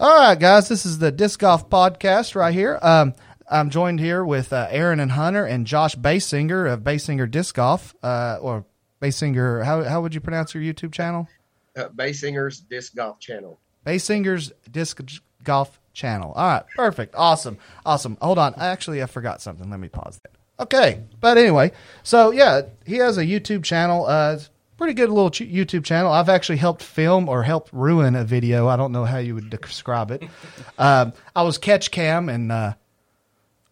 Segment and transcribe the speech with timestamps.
[0.00, 2.78] All right, guys, this is the Disc Golf Podcast right here.
[2.80, 3.12] Um,
[3.50, 7.94] I'm joined here with uh, Aaron and Hunter and Josh Basinger of Basinger Disc Golf,
[8.02, 8.64] uh, or
[9.02, 9.62] Basinger.
[9.62, 11.28] How how would you pronounce your YouTube channel?
[11.76, 13.60] Uh, Basinger's Disc Golf Channel.
[13.84, 15.02] Basinger's Disc
[15.44, 16.32] Golf Channel.
[16.32, 18.16] All right, perfect, awesome, awesome.
[18.22, 19.68] Hold on, actually, I forgot something.
[19.68, 20.32] Let me pause that.
[20.64, 21.72] Okay, but anyway,
[22.04, 24.06] so yeah, he has a YouTube channel.
[24.06, 24.38] Uh,
[24.80, 26.10] pretty good little ch- YouTube channel.
[26.10, 28.66] I've actually helped film or helped ruin a video.
[28.66, 30.22] I don't know how you would describe it.
[30.78, 32.72] um, I was catch cam and uh,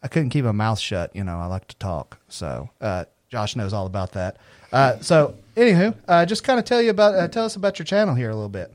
[0.02, 1.16] I couldn't keep my mouth shut.
[1.16, 4.36] You know, I like to talk, so uh, Josh knows all about that.
[4.70, 7.86] Uh, so, anywho, uh, just kind of tell you about uh, tell us about your
[7.86, 8.70] channel here a little bit.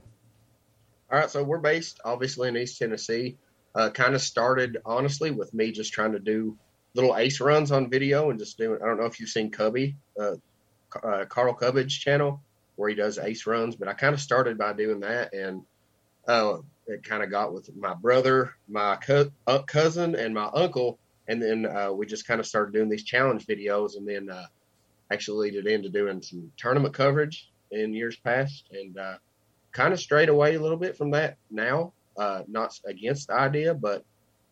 [1.12, 3.38] All right, so we're based obviously in East Tennessee.
[3.76, 6.58] Uh, kind of started honestly with me just trying to do
[6.96, 8.82] little ace runs on video and just doing.
[8.82, 9.96] I don't know if you've seen Cubby,
[11.04, 12.42] uh, Carl Cubbage channel
[12.76, 15.62] where he does ace runs, but I kind of started by doing that, and
[16.28, 16.58] uh,
[16.88, 21.42] it kind of got with my brother, my co- uh, cousin, and my uncle, and
[21.42, 24.46] then uh, we just kind of started doing these challenge videos, and then uh,
[25.12, 29.18] actually leaded into doing some tournament coverage in years past, and uh,
[29.72, 31.94] kind of strayed away a little bit from that now.
[32.18, 34.04] Uh, not against the idea, but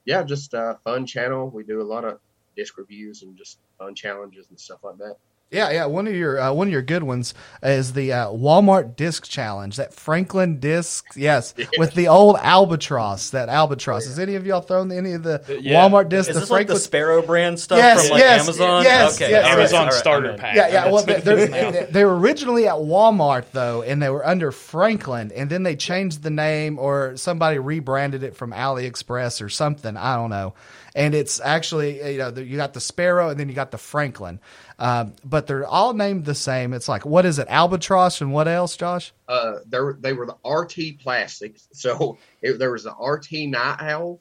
[0.05, 1.49] yeah, just a fun channel.
[1.49, 2.19] We do a lot of
[2.55, 5.15] disc reviews and just fun challenges and stuff like that.
[5.51, 5.85] Yeah, yeah.
[5.85, 9.75] One of your uh, one of your good ones is the uh, Walmart Disc Challenge.
[9.75, 11.65] That Franklin disc, yes, Yeah.
[11.77, 13.31] with the old albatross.
[13.31, 14.05] That albatross.
[14.05, 15.73] Has any of y'all thrown any of the yeah.
[15.89, 16.29] Walmart discs?
[16.29, 18.83] Is the this like the Sparrow brand stuff Yes, from like yes, Amazon?
[18.83, 19.45] yes, okay, yes.
[19.45, 20.55] Amazon all right, starter I'm pack.
[20.55, 20.89] yeah, yeah.
[20.89, 21.71] Well, they, it is they're- now.
[21.71, 25.75] they, they were originally at Walmart though, and they were under Franklin, and then they
[25.75, 29.97] changed the name, or somebody rebranded it from AliExpress or something.
[29.97, 30.53] I don't know.
[30.93, 34.39] And it's actually you know you got the Sparrow, and then you got the Franklin,
[34.77, 36.73] um, but they're all named the same.
[36.73, 39.13] It's like what is it, Albatross, and what else, Josh?
[39.27, 41.67] Uh, they were, they were the RT plastics.
[41.73, 44.19] So it, there was the RT Night Owl,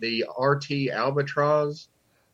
[0.00, 1.88] the RT Albatross,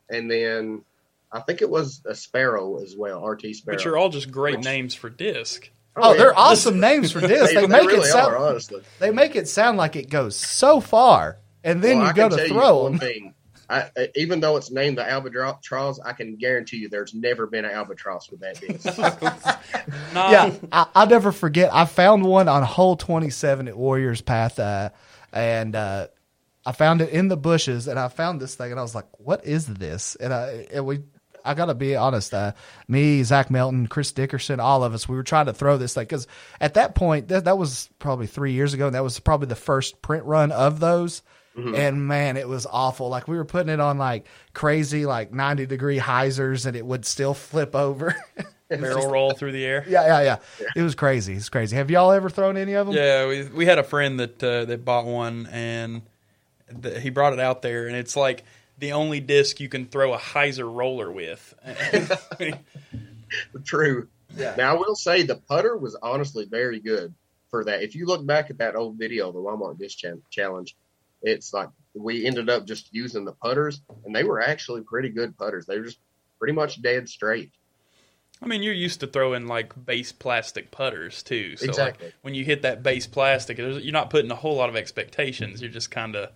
[0.08, 0.82] and then
[1.30, 3.24] I think it was a Sparrow as well.
[3.24, 3.76] RT Sparrow.
[3.76, 5.70] But you're all just great Which- names for disc.
[5.96, 6.18] Oh, yeah.
[6.18, 7.48] they're awesome names for discs.
[7.48, 8.82] They, They, they make really it sound are, honestly.
[9.00, 12.22] they make it sound like it goes so far, and then Well, you I go
[12.28, 13.00] can to tell you throw one them.
[13.00, 13.34] thing.
[13.70, 17.64] I, I- even though it's named the albatross, I can guarantee you there's never been
[17.64, 18.86] an albatross with that disc.
[20.12, 21.72] Nah, yeah, I, I'll never forget.
[21.72, 24.90] I found one on hole 27 at Warriors Path, uh,
[25.32, 26.08] and uh,
[26.66, 29.06] I found it in the bushes, and I found this thing, and I was like,
[29.18, 31.00] "What is this?" And I, and we,
[31.44, 32.52] I gotta be honest, uh,
[32.88, 36.04] me, Zach Melton, Chris Dickerson, all of us, we were trying to throw this thing
[36.04, 36.26] because
[36.60, 39.54] at that point, that, that was probably three years ago, and that was probably the
[39.56, 41.22] first print run of those.
[41.56, 43.08] And man, it was awful.
[43.08, 47.04] Like we were putting it on like crazy, like ninety degree hyzers, and it would
[47.04, 48.14] still flip over.
[48.68, 49.84] barrel roll through the air.
[49.88, 50.66] Yeah, yeah, yeah.
[50.76, 51.34] It was crazy.
[51.34, 51.76] It's crazy.
[51.76, 52.96] Have y'all ever thrown any of them?
[52.96, 56.02] Yeah, we we had a friend that uh, that bought one, and
[56.82, 58.44] th- he brought it out there, and it's like
[58.78, 61.54] the only disc you can throw a hyzer roller with.
[63.64, 64.08] True.
[64.36, 64.54] Yeah.
[64.56, 67.14] Now I will say the putter was honestly very good
[67.50, 67.82] for that.
[67.82, 69.98] If you look back at that old video, the Walmart Disc
[70.30, 70.76] Challenge,
[71.22, 75.36] it's like we ended up just using the putters, and they were actually pretty good
[75.36, 75.66] putters.
[75.66, 75.98] They were just
[76.38, 77.50] pretty much dead straight.
[78.42, 81.56] I mean, you're used to throwing like base plastic putters too.
[81.56, 82.06] So Exactly.
[82.06, 85.60] like when you hit that base plastic, you're not putting a whole lot of expectations.
[85.60, 86.30] You're just kind of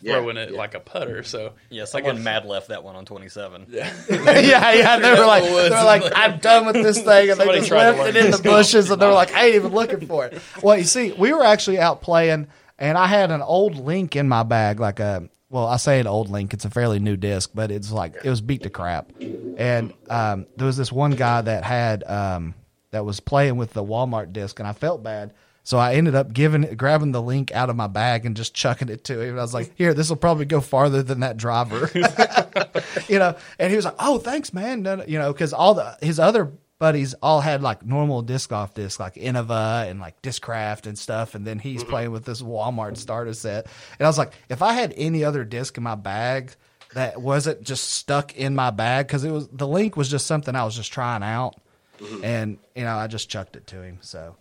[0.00, 0.56] Yeah, throwing it yeah.
[0.56, 1.22] like a putter.
[1.22, 3.66] So Yeah, I someone guess- mad left that one on 27.
[3.68, 3.92] Yeah.
[4.10, 4.98] yeah, yeah.
[4.98, 7.68] They were like, they were like, I'm done with this thing, and they Somebody just
[7.68, 10.06] tried to left it in the bushes, and they were like, I ain't even looking
[10.06, 10.40] for it.
[10.62, 12.46] Well, you see, we were actually out playing,
[12.78, 15.28] and I had an old link in my bag, like a.
[15.50, 16.54] Well, I say an old link.
[16.54, 19.12] It's a fairly new disc, but it's like it was beat to crap.
[19.20, 22.54] And um, there was this one guy that had um,
[22.90, 25.34] that was playing with the Walmart disc, and I felt bad.
[25.64, 28.88] So I ended up giving grabbing the link out of my bag and just chucking
[28.88, 29.30] it to him.
[29.30, 31.90] And I was like, "Here, this will probably go farther than that driver."
[33.08, 35.74] you know, and he was like, "Oh, thanks, man." No, no, you know, because all
[35.74, 36.50] the his other
[36.82, 41.36] buddies all had like normal disc golf discs, like Innova and like Discraft and stuff,
[41.36, 41.90] and then he's mm-hmm.
[41.90, 43.68] playing with this Walmart starter set.
[44.00, 46.56] And I was like, if I had any other disc in my bag
[46.94, 50.56] that wasn't just stuck in my bag, because it was the link was just something
[50.56, 51.54] I was just trying out,
[52.00, 52.24] mm-hmm.
[52.24, 53.98] and you know, I just chucked it to him.
[54.00, 54.34] So,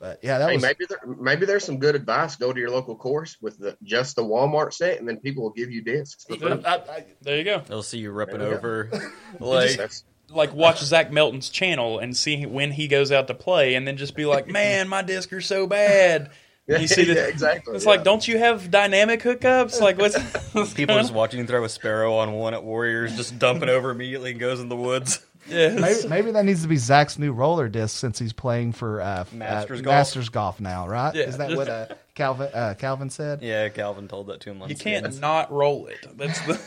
[0.00, 2.34] but yeah, that Hey, was maybe there, maybe there's some good advice.
[2.34, 5.52] Go to your local course with the, just the Walmart set, and then people will
[5.52, 6.24] give you discs.
[6.24, 6.34] for.
[6.66, 7.60] I, I, There you go.
[7.60, 8.58] They'll see you ripping There we go.
[8.58, 8.90] over.
[9.38, 13.74] like, That's- Like watch Zach Melton's channel and see when he goes out to play,
[13.74, 16.30] and then just be like, "Man, my disc are so bad."
[16.68, 17.76] You see the, yeah, exactly.
[17.76, 17.90] It's yeah.
[17.92, 19.80] like, don't you have dynamic hookups?
[19.80, 20.20] Like, what's,
[20.52, 23.90] what's people just watching him throw a sparrow on one at Warriors, just dumping over
[23.90, 25.24] immediately and goes in the woods.
[25.48, 25.80] Yes.
[25.80, 29.24] Maybe, maybe that needs to be Zach's new roller disc since he's playing for uh,
[29.32, 29.94] Masters uh, golf?
[29.94, 31.14] Masters golf now, right?
[31.14, 31.86] Yeah, Is that what uh,
[32.16, 33.42] Calvin uh, Calvin said?
[33.42, 34.70] Yeah, Calvin told that two months.
[34.70, 35.18] You can't ago.
[35.20, 36.04] not roll it.
[36.16, 36.60] That's the.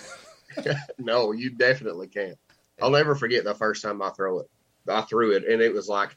[0.98, 2.38] No, you definitely can't.
[2.82, 4.50] I'll never forget the first time I throw it.
[4.88, 6.16] I threw it, and it was like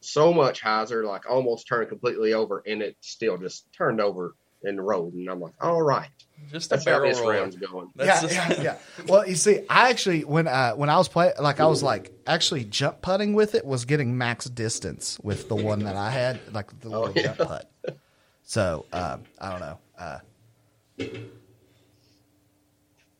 [0.00, 4.84] so much hyzer, like almost turned completely over, and it still just turned over and
[4.84, 5.14] rolled.
[5.14, 6.08] And I'm like, all right,
[6.50, 7.32] Just a that's how barrel this roller.
[7.34, 7.90] round's going.
[7.96, 8.78] Yeah, just- yeah, yeah.
[9.06, 12.12] Well, you see, I actually when uh, when I was playing, like I was like
[12.26, 16.40] actually jump putting with it was getting max distance with the one that I had,
[16.52, 17.22] like the little Oh, yeah.
[17.34, 17.70] jump putt.
[18.42, 19.78] So um, I don't know.
[19.98, 20.18] Uh,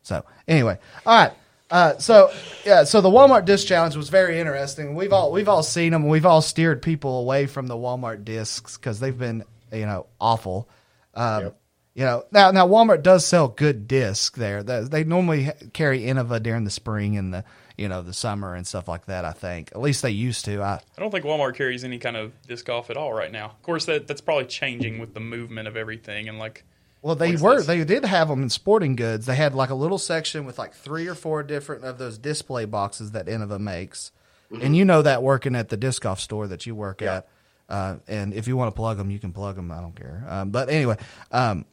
[0.03, 1.33] so anyway, all right.
[1.71, 2.33] Uh, so
[2.65, 4.95] yeah, so the Walmart disc challenge was very interesting.
[4.95, 6.09] We've all we've all seen them.
[6.09, 10.69] We've all steered people away from the Walmart discs because they've been you know awful.
[11.15, 11.57] Um, Yep.
[11.93, 14.63] You know now now Walmart does sell good discs there.
[14.63, 17.45] They, they normally carry Innova during the spring and the
[17.77, 19.25] you know the summer and stuff like that.
[19.25, 20.63] I think at least they used to.
[20.63, 23.47] I I don't think Walmart carries any kind of disc golf at all right now.
[23.47, 26.65] Of course, that that's probably changing with the movement of everything and like.
[27.03, 27.57] Well, they What's were.
[27.57, 27.67] this?
[27.67, 29.25] They did have them in sporting goods.
[29.27, 32.67] They had like a little section with like three or four different of those display
[32.67, 34.13] boxes that Innova makes,
[34.61, 37.17] and you know that working at the disc golf store that you work Yeah.
[37.19, 37.29] at.
[37.71, 39.71] Uh, and if you want to plug them, you can plug them.
[39.71, 40.25] I don't care.
[40.29, 40.97] Um, but anyway,
[41.33, 41.65] um,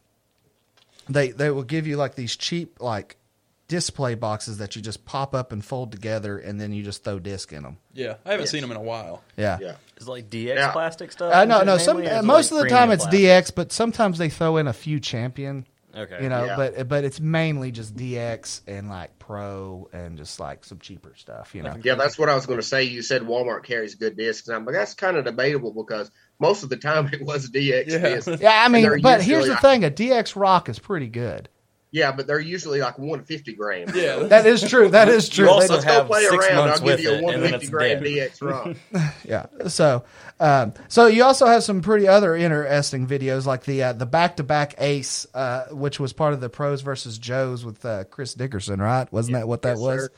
[1.09, 3.17] they they will give you like these cheap like
[3.67, 7.19] display boxes that you just pop up and fold together, and then you just throw
[7.19, 7.77] disc in them.
[7.93, 8.51] Yeah, I haven't Yes.
[8.51, 9.23] seen them in a while.
[9.35, 9.57] Yeah.
[9.61, 10.71] Yeah, Is it like DX Yeah.
[10.71, 11.33] plastic stuff?
[11.33, 11.77] Uh, no, no.
[11.77, 13.21] Some mainly, or is it most like of the time it's plastic?
[13.25, 15.65] DX, but sometimes they throw in a few champion.
[15.95, 16.21] Okay.
[16.21, 16.55] you know Yeah.
[16.57, 21.55] but but it's mainly just dx and like pro and just like some cheaper stuff
[21.55, 22.83] you know yeah, that's what I was going to say.
[22.83, 26.77] You said Walmart carries good discs, but that's kind of debatable because most of the
[26.77, 27.97] time it was DX Yeah.
[27.99, 28.41] discs.
[28.41, 31.49] yeah i mean but here's the like- thing a dx rock is pretty good
[31.89, 33.95] Yeah, but they're usually like 150 grams.
[33.95, 36.45] Yeah, that is true that is true You also They- Let's go have play six
[36.47, 36.69] around.
[36.69, 38.31] I'll give you a 150 it's gram dead.
[38.31, 38.41] DX
[38.93, 39.11] rock.
[39.23, 40.03] yeah so
[40.39, 44.75] um so you also have some pretty other interesting videos like the uh, the back-to-back
[44.79, 49.11] ace uh which was part of the pros versus joes with uh, chris dickerson right
[49.13, 50.09] wasn't that what that Yes, was sir.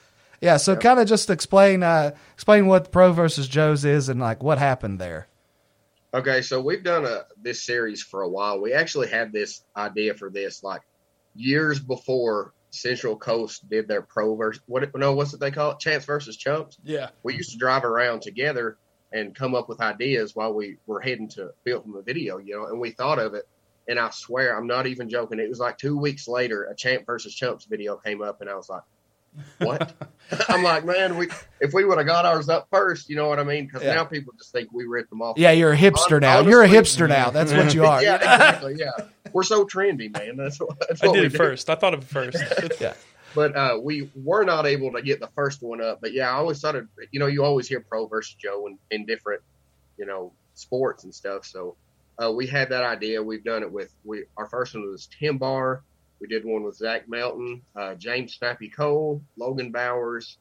[0.42, 0.82] yeah so Yep.
[0.82, 5.00] kind of just explain uh explain what pro versus joes is and like what happened
[5.00, 5.28] there
[6.12, 8.60] Okay, so we've done a this series for a while.
[8.60, 10.82] We actually had this idea for this like
[11.36, 15.80] years before Central Coast did their pro versus what no what's it they call it
[15.80, 16.78] champs versus chumps.
[16.84, 17.10] yeah.
[17.24, 18.78] We used to drive around together
[19.12, 22.68] and come up with ideas while we were heading to film a video, you know,
[22.68, 23.48] and we thought of it.
[23.88, 25.40] And I swear, I'm not even joking.
[25.40, 28.54] It was like two weeks later, a champ versus chumps video came up, and I
[28.54, 28.84] was like,
[29.60, 29.94] "What?"
[30.50, 31.28] I'm like, "Man, we
[31.60, 33.96] if we would have got ours up first, you know what I mean?" Because Yeah.
[33.96, 35.38] now people just think we ripped them off.
[35.38, 38.02] yeah you're a hipster Hon- now you're a honestly- hipster now that's what you are
[38.04, 38.76] yeah, exactly.
[38.78, 38.92] Yeah,
[39.34, 40.38] we're so trendy, man.
[40.38, 41.38] That's what, that's I what did we it do.
[41.38, 41.70] first.
[41.70, 42.38] I thought of it first.
[42.82, 42.94] yeah
[43.36, 46.02] But uh, we were not able to get the first one up.
[46.02, 48.80] But yeah, I always thought, of, you know, you always hear pro versus Joe in,
[48.90, 49.42] in different,
[49.98, 51.46] you know, sports and stuff.
[51.46, 51.76] So
[52.18, 53.22] uh, we had that idea.
[53.22, 54.24] We've done it with we.
[54.36, 55.84] Our first one was Tim Barr.
[56.22, 60.38] We did one with Zach Melton, uh, James Snappy Cole, Logan Bowers,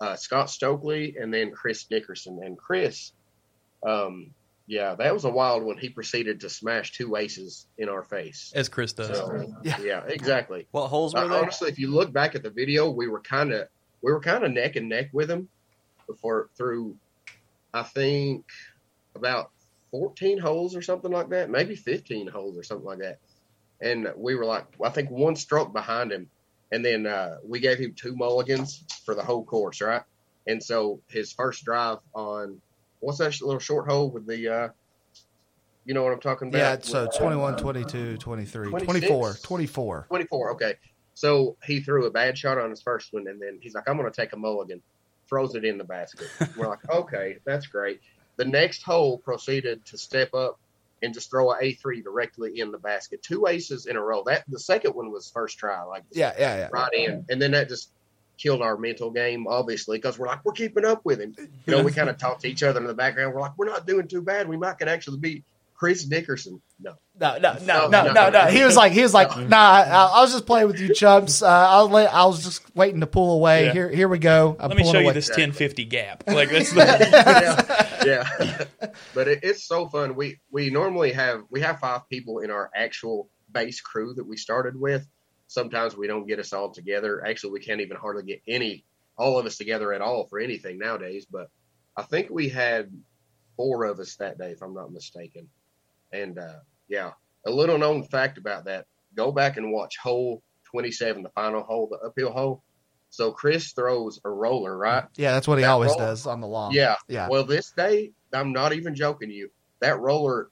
[0.00, 2.40] uh, Scott Stokely, and then Chris Dickerson.
[2.44, 3.12] And Chris,
[3.86, 4.32] um,
[4.66, 5.78] yeah, that was a wild one.
[5.78, 8.52] He proceeded to smash two aces in our face.
[8.54, 9.08] As Chris does.
[9.16, 9.80] So, Yeah.
[9.80, 10.66] yeah, exactly.
[10.72, 11.34] What holes Uh, were they?
[11.36, 13.68] honestly, if you look back at the video, we were kind of
[14.02, 15.48] we were kind of neck and neck with him
[16.06, 16.98] before through,
[17.72, 18.44] I think,
[19.14, 19.50] about
[19.90, 23.18] fourteen holes or something like that, maybe fifteen holes or something like that.
[23.84, 26.30] And we were like, I think one stroke behind him,
[26.72, 30.02] and then uh, we gave him two mulligans for the whole course, right?
[30.46, 32.62] And so his first drive on
[33.00, 34.68] what's that little short hole with the, uh,
[35.84, 36.58] you know what I'm talking about?
[36.58, 38.86] Yeah, so uh, 21, 22, 23, 26.
[38.86, 40.06] 24, 24.
[40.08, 40.50] 24.
[40.52, 40.74] Okay.
[41.12, 43.98] So he threw a bad shot on his first one, and then he's like, I'm
[43.98, 44.80] going to take a mulligan,
[45.28, 46.28] throws it in the basket.
[46.56, 48.00] We're like, okay, that's great.
[48.36, 50.58] The next hole proceeded to step up
[51.04, 53.22] and just throw a A3 directly in the basket.
[53.22, 54.22] Two aces in a row.
[54.24, 56.68] That The second one was first try, like Yeah, yeah, yeah.
[56.72, 57.24] right in.
[57.28, 57.90] And then that just
[58.36, 61.34] killed our mental game, obviously, because we're like, we're keeping up with him.
[61.38, 63.34] You know, we kind of talk to each other in the background.
[63.34, 64.48] We're like, we're not doing too bad.
[64.48, 66.62] We might could actually beat Chris Dickerson.
[66.80, 66.94] No.
[67.20, 68.12] No, no, no, No, no, no.
[68.12, 68.46] no, no.
[68.46, 69.46] He was like, he was like, No.
[69.46, 69.56] nah.
[69.56, 71.42] I, I was just playing with you, chumps.
[71.42, 73.66] Uh, I was, la- I was just waiting to pull away.
[73.66, 73.72] Yeah.
[73.72, 74.56] Here, here we go.
[74.58, 75.42] I'm Let me pulling show you this Exactly.
[75.44, 76.24] 1050 gap.
[76.28, 78.88] Like that's the yeah, yeah.
[79.14, 80.14] but it, it's so fun.
[80.14, 84.36] We we normally have we have five people in our actual base crew that we
[84.36, 85.06] started with.
[85.46, 87.24] Sometimes we don't get us all together.
[87.24, 88.84] Actually, we can't even hardly get any
[89.16, 91.26] all of us together at all for anything nowadays.
[91.30, 91.48] But
[91.96, 92.90] I think we had
[93.56, 95.48] four of us that day, if I'm not mistaken.
[96.14, 97.10] And uh, yeah,
[97.44, 101.88] a little known fact about that: go back and watch hole 27, the final hole,
[101.90, 102.62] the uphill hole.
[103.10, 105.04] So Chris throws a roller, right?
[105.16, 106.72] Yeah, that's what he That always roll- does on the long.
[106.72, 106.96] Yeah.
[107.08, 107.28] Yeah.
[107.28, 109.50] Well, this day, I'm not even joking you.
[109.80, 110.50] That roller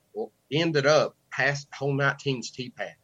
[0.52, 2.94] ended up past hole 19's tee pad.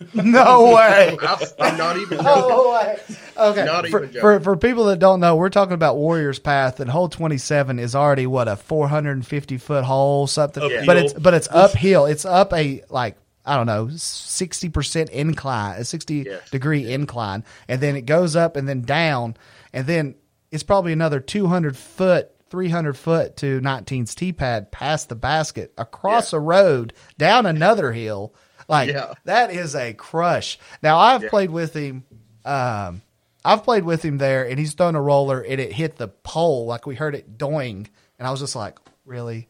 [0.14, 1.16] no way.
[1.60, 2.24] I'm not even joking.
[2.24, 2.98] No way.
[3.36, 3.64] Okay.
[3.64, 4.20] Not for, even joking.
[4.20, 7.78] for for people that don't know, we're talking about Warriors Path, and hole twenty seven
[7.78, 10.62] is already what a four hundred and fifty foot hole, something.
[10.62, 10.86] Uphill.
[10.86, 12.06] But it's but it's uphill.
[12.06, 16.48] It's up a like I don't know sixty percent incline, a sixty Yes.
[16.50, 19.36] degree incline, and then it goes up and then down,
[19.72, 20.14] and then
[20.52, 22.30] it's probably another two hundred foot.
[22.50, 28.32] 300 foot to 19's tee pad past the basket across a road down another hill
[28.68, 29.14] like Yeah.
[29.24, 30.58] that is a crush.
[30.82, 31.30] Now I've Yeah.
[31.30, 32.04] played with him.
[32.44, 33.02] Um,
[33.44, 36.66] I've played with him there, and he's thrown a roller, and it hit the pole
[36.66, 39.48] like we heard it doing, and I was just like, really,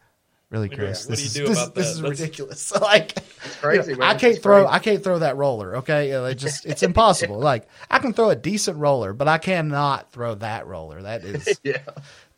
[0.50, 2.72] really, Chris, what this do you is do this, about this is That's- ridiculous.
[2.80, 3.18] like,
[3.60, 4.74] crazy, you know, I can't It's throw, crazy.
[4.74, 5.76] I can't throw that roller.
[5.78, 7.38] Okay, it just it's impossible.
[7.40, 11.02] like I can throw a decent roller, but I cannot throw that roller.
[11.02, 11.78] That is, Yeah.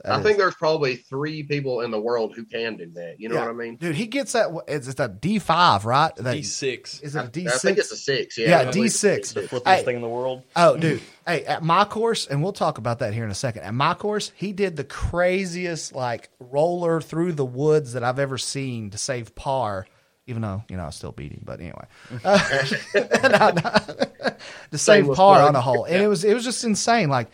[0.04, 3.16] That I is- think there's probably three people in the world who can do that.
[3.18, 3.40] You know yeah.
[3.42, 3.76] what I mean?
[3.76, 3.94] dude.
[3.96, 4.48] He gets that.
[4.68, 6.14] It's, it's a D five, right?
[6.16, 7.00] That, D six.
[7.00, 7.92] Is it a D I think it's six?
[7.92, 8.38] a six.
[8.38, 8.84] Yeah, Yeah, D6.
[8.86, 9.32] it's a six.
[9.34, 9.84] Flippiest Hey.
[9.84, 10.42] thing in the world.
[10.56, 11.00] Oh, dude.
[11.26, 13.62] Hey, at my course, and we'll talk about that here in a second.
[13.62, 18.38] At my course, he did the craziest like roller through the woods that I've ever
[18.38, 19.86] seen to save par.
[20.26, 21.86] Even though you know I was still beat him, but anyway,
[22.24, 22.38] uh,
[22.94, 24.30] no, no.
[24.70, 25.48] to save par plug.
[25.48, 27.08] on a hole, and it was it was just insane.
[27.08, 27.28] Like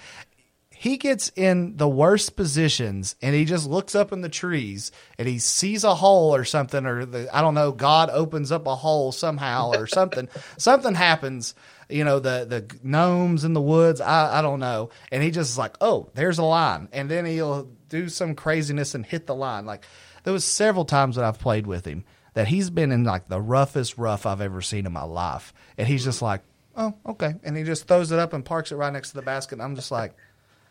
[0.87, 5.27] he gets in the worst positions and he just looks up in the trees and
[5.27, 8.77] he sees a hole or something or the I don't know God opens up a
[8.77, 10.29] hole somehow or something.
[10.59, 11.57] Something happens
[11.89, 14.91] you know the the gnomes in the woods I I don't know.
[15.11, 16.89] And he just is like oh there's a line.
[16.93, 19.67] And then he'll do some craziness and hit the line.
[19.67, 19.85] Like
[20.23, 23.41] there was several times that I've played with him that he's been in like the
[23.41, 25.53] roughest rough I've ever seen in my life.
[25.79, 26.43] And he's just like
[26.77, 27.35] oh okay.
[27.43, 29.55] And he just throws it up and parks it right next to the basket.
[29.55, 30.15] And I'm just like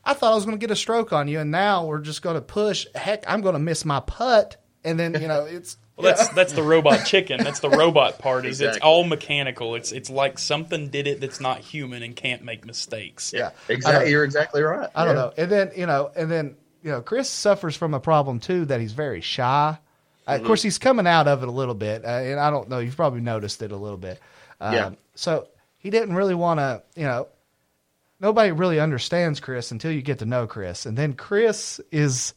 [0.05, 2.21] I thought I was going to get a stroke on you, and now we're just
[2.21, 2.85] going to push.
[2.93, 6.53] Heck, I'm going to miss my putt, and then you know it's Well, that's that's
[6.53, 7.43] the robot chicken.
[7.43, 8.45] That's the robot part.
[8.45, 9.75] Is it's all mechanical.
[9.75, 13.33] It's it's like something did it that's not human and can't make mistakes.
[13.33, 13.51] yeah.
[13.67, 14.11] Exactly.
[14.11, 14.89] You're exactly right.
[14.93, 15.21] I don't Yeah.
[15.21, 15.33] know.
[15.37, 18.79] And then you know, and then you know, Chris suffers from a problem too that
[18.79, 19.77] he's very shy.
[20.27, 22.67] Uh, of course, he's coming out of it a little bit, uh, and I don't
[22.69, 22.79] know.
[22.79, 24.19] You've probably noticed it a little bit.
[24.61, 24.89] Um, Yeah.
[25.15, 25.47] So
[25.77, 27.27] he didn't really want to, you know.
[28.19, 32.33] Nobody really understands Chris until you get to know Chris, and then Chris is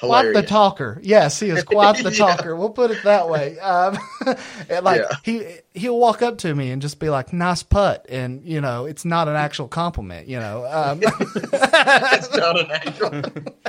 [0.00, 0.98] quite the talker.
[1.02, 2.16] Yes, he is quite the Yeah.
[2.36, 2.56] talker.
[2.56, 3.58] We'll put it that way.
[3.60, 3.96] Um,
[4.68, 5.16] and like Yeah.
[5.22, 5.46] he
[5.78, 9.04] he'll walk up to me and just be like, "Nice putt," and you know, it's
[9.04, 10.26] not an actual compliment.
[10.26, 13.10] You know, um, It's not an actual.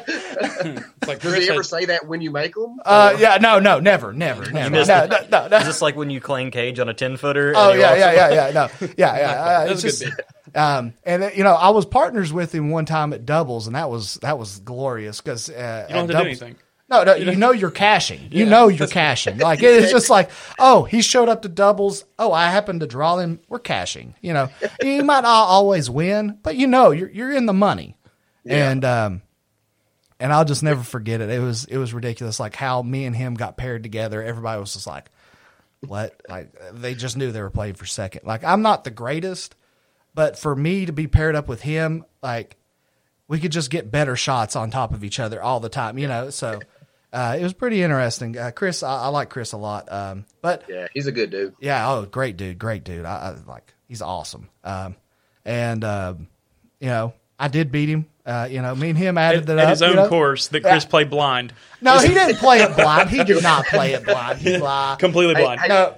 [0.07, 2.77] It's like Does Chris he ever had- say that when you make them?
[2.85, 4.69] uh, yeah, no, no, never, never, never.
[4.69, 5.57] No, missed no, no, no, no.
[5.57, 7.53] Is this like when you clang cage on a ten footer?
[7.55, 8.51] Oh yeah, yeah, yeah, yeah.
[8.51, 9.31] No, yeah, yeah.
[9.31, 10.21] Uh, That's it's a good just,
[10.55, 13.75] um, and uh, you know, I was partners with him one time at doubles, and
[13.75, 16.55] that was that was glorious because uh, You don't to do anything.
[16.87, 18.29] No, no, you know you're cashing.
[18.31, 19.37] You know you're cashing.
[19.37, 22.05] Like it's just like, oh, he showed up to doubles.
[22.17, 23.39] Oh, I happened to draw him.
[23.49, 24.15] We're cashing.
[24.21, 24.49] You know,
[24.81, 27.97] you might not always win, but you know you're you're in the money.
[28.47, 29.23] And um,
[30.19, 31.29] and I'll just never forget it.
[31.29, 32.39] It was it was ridiculous.
[32.39, 34.23] Like how me and him got paired together.
[34.23, 35.09] Everybody was just like,
[35.81, 36.21] what?
[36.29, 38.21] Like they just knew they were playing for second.
[38.23, 39.55] Like I'm not the greatest,
[40.15, 42.55] but for me to be paired up with him, like
[43.27, 46.07] we could just get better shots on top of each other all the time, you
[46.07, 46.29] know.
[46.29, 46.59] So
[47.13, 48.37] uh, it was pretty interesting.
[48.37, 49.91] Uh, Chris, I, I like Chris a lot.
[49.91, 51.53] Um, but Yeah, he's a good dude.
[51.59, 53.05] yeah, oh, great dude, great dude.
[53.05, 54.49] I, I like he's awesome.
[54.63, 54.95] Um,
[55.43, 56.27] and um,
[56.79, 58.05] you know, I did beat him.
[58.25, 59.69] Uh, you know, me and him added At, that at up.
[59.69, 60.09] his you own know?
[60.09, 60.89] course that Chris Yeah.
[60.89, 61.53] played blind.
[61.79, 63.11] No, he didn't play it blind.
[63.11, 64.39] He did not play it blind.
[64.39, 64.97] He lied.
[64.97, 65.61] Completely Hey, blind.
[65.61, 65.95] hey, No.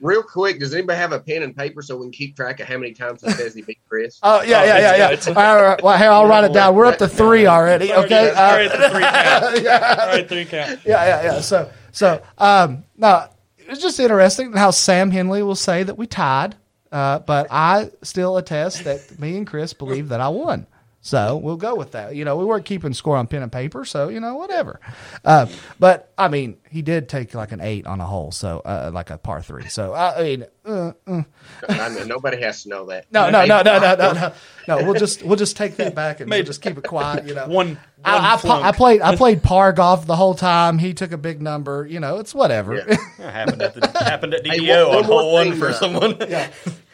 [0.00, 2.68] Real quick, does anybody have a pen and paper so we can keep track of
[2.68, 4.18] how many times he says he beat Chris?
[4.22, 5.10] Oh yeah, Oh, yeah, yeah, yeah.
[5.10, 5.82] it's- All right, all right.
[5.82, 6.74] Well, here I'll write it down.
[6.76, 7.92] We're up to three already.
[7.92, 8.28] Okay.
[8.30, 9.44] All right, Uh, the three count.
[10.00, 10.80] All right, three count.
[10.84, 11.40] yeah, yeah, yeah.
[11.40, 13.26] So, so, um, no,
[13.58, 16.54] it's just interesting how Sam Henley will say that we tied,
[16.92, 20.66] uh, but I still attest that me and Chris believe that I won.
[21.08, 22.14] So we'll go with that.
[22.14, 24.78] You know, we weren't keeping score on pen and paper, so you know, whatever.
[25.24, 25.46] Uh,
[25.78, 29.08] but I mean, he did take like an eight on a hole, so uh, like
[29.08, 29.68] a par three.
[29.68, 31.22] So I mean, uh, uh.
[31.66, 33.06] I mean, nobody has to know that.
[33.10, 34.32] no, no, no, no, no, no, no,
[34.68, 34.84] no.
[34.84, 37.26] We'll just we'll just take that back and we'll just keep it quiet.
[37.26, 40.34] You know, One, one I, I, pl- I played I played par golf the whole
[40.34, 40.76] time.
[40.76, 41.86] He took a big number.
[41.86, 42.84] You know, it's whatever.
[42.86, 42.96] Yeah.
[43.30, 45.72] Happened at the happened at Hey, DDO one- one on more hole one for uh,
[45.72, 46.16] someone.
[46.28, 46.50] yeah.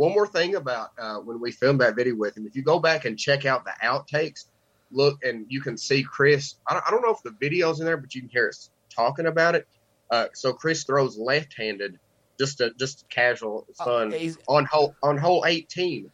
[0.00, 2.78] One more thing about uh, when we filmed that video with him, if you go
[2.78, 4.46] back and check out the outtakes,
[4.90, 6.54] look and you can see Chris.
[6.66, 8.70] I don't, I don't know if the video's in there, but you can hear us
[8.88, 9.68] talking about it.
[10.10, 11.98] Uh, so Chris throws left-handed,
[12.38, 16.10] just a just casual Uh, fun he's- on hole on hole 18,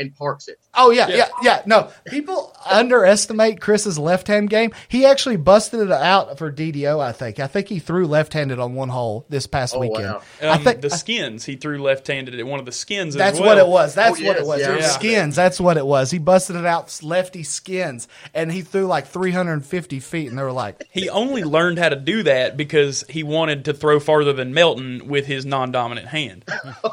[0.00, 0.58] and parks it.
[0.74, 1.62] Oh yeah, yeah, yeah.
[1.66, 4.72] No, people underestimate Chris's left hand game.
[4.88, 7.00] He actually busted it out for DDO.
[7.00, 7.38] I think.
[7.38, 10.06] I think he threw left handed on one hole this past Oh, weekend.
[10.06, 10.22] wow.
[10.42, 13.14] I Um, think the skins he threw left-handed at one of the skins.
[13.14, 13.50] that's as well.
[13.50, 13.94] what it was.
[13.94, 14.60] That's Oh, what it was.
[14.60, 14.76] yeah.
[14.76, 14.86] Yeah.
[14.88, 15.36] skins.
[15.36, 16.10] That's what it was.
[16.10, 20.52] He busted it out lefty skins, and he threw like 350 feet, and they were
[20.52, 24.54] like, He only learned how to do that because he wanted to throw farther than
[24.54, 26.44] Melton with his non-dominant hand.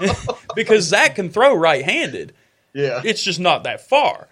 [0.55, 2.33] because Zach can throw right-handed.
[2.77, 3.01] Yeah.
[3.03, 4.27] It's just not that far.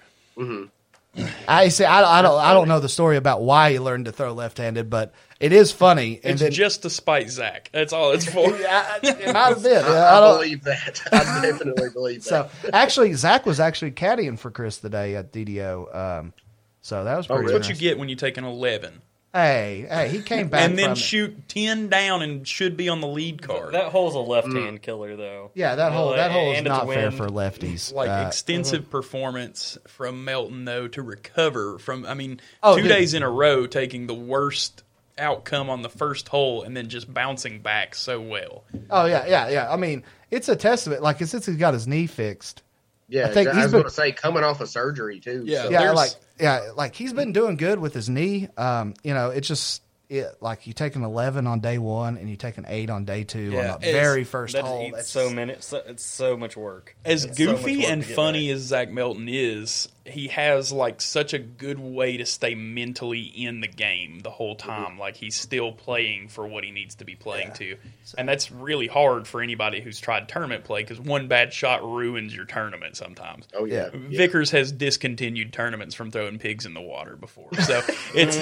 [1.48, 4.12] I say I, I don't I don't know the story about why he learned to
[4.12, 6.20] throw left handed, but it is funny.
[6.24, 7.70] And It's then, just to spite Zach.
[7.74, 8.48] That's all it's for.
[8.54, 9.84] I, it might have been.
[9.84, 11.02] I, I I don't, believe that.
[11.12, 12.52] I definitely believe that.
[12.62, 15.96] So actually, Zach was actually caddying for Chris today at DDO.
[15.96, 16.34] Um,
[16.82, 17.44] so that was pretty.
[17.52, 19.02] That's what you get when you take an 11.
[19.38, 23.02] Hey, hey, he came back and then from- shoot 10 down and should be on
[23.02, 23.74] the lead card.
[23.74, 25.52] That hole's a left hand killer, though.
[25.54, 27.94] Yeah, that You know, hole that hole is and it's a not fair for lefties.
[27.94, 32.92] like Uh, extensive performance from Melton though to recover from I mean Oh, two dude.
[32.92, 34.84] days in a row taking the worst
[35.18, 38.64] outcome on the first hole and then just bouncing back so well.
[38.90, 39.70] oh yeah, yeah, yeah.
[39.72, 41.02] I mean, it's a testament.
[41.02, 42.62] Like since he's got his knee fixed,
[43.08, 45.44] Yeah, I think I, was going to say coming off of surgery too.
[45.46, 45.64] Yeah.
[45.64, 48.50] so- yeah, like yeah, like he's been doing good with his knee.
[48.58, 52.30] Um, you know, it's just it like you take an eleven on day one and
[52.30, 54.90] you take an eight on day two Yeah, on the very first That hole.
[54.94, 55.54] That's so many.
[55.54, 56.96] It's so, it's so much work.
[57.06, 58.56] As It's so goofy work and funny back.
[58.56, 63.60] as Zach Melton is, he has like such a good way to stay mentally in
[63.62, 64.70] the game the whole Mm-hmm.
[64.70, 65.00] time.
[65.00, 67.76] Like he's still playing for what he needs to be playing to,
[68.18, 72.34] and that's really hard for anybody who's tried tournament play because one bad shot ruins
[72.36, 73.48] your tournament sometimes.
[73.54, 73.90] Oh yeah.
[73.94, 74.00] Yeah.
[74.10, 74.18] yeah.
[74.18, 77.82] Vickers has discontinued tournaments from throwing pigs in the water before, so
[78.16, 78.38] it's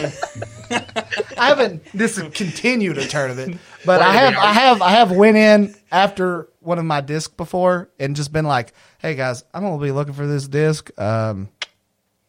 [1.37, 6.49] I haven't discontinued a tournament, but I have, I have, I have went in after
[6.59, 10.13] one of my discs before and just been like, "Hey guys, I'm gonna be looking
[10.13, 10.89] for this disc.
[10.99, 11.49] Um,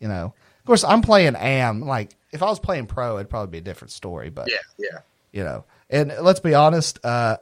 [0.00, 0.26] you know,
[0.60, 1.80] of course, I'm playing AM.
[1.82, 4.30] Like, if I was playing pro, it'd probably be a different story.
[4.30, 4.98] But Yeah, yeah.
[5.32, 7.36] you know, and let's be honest, uh,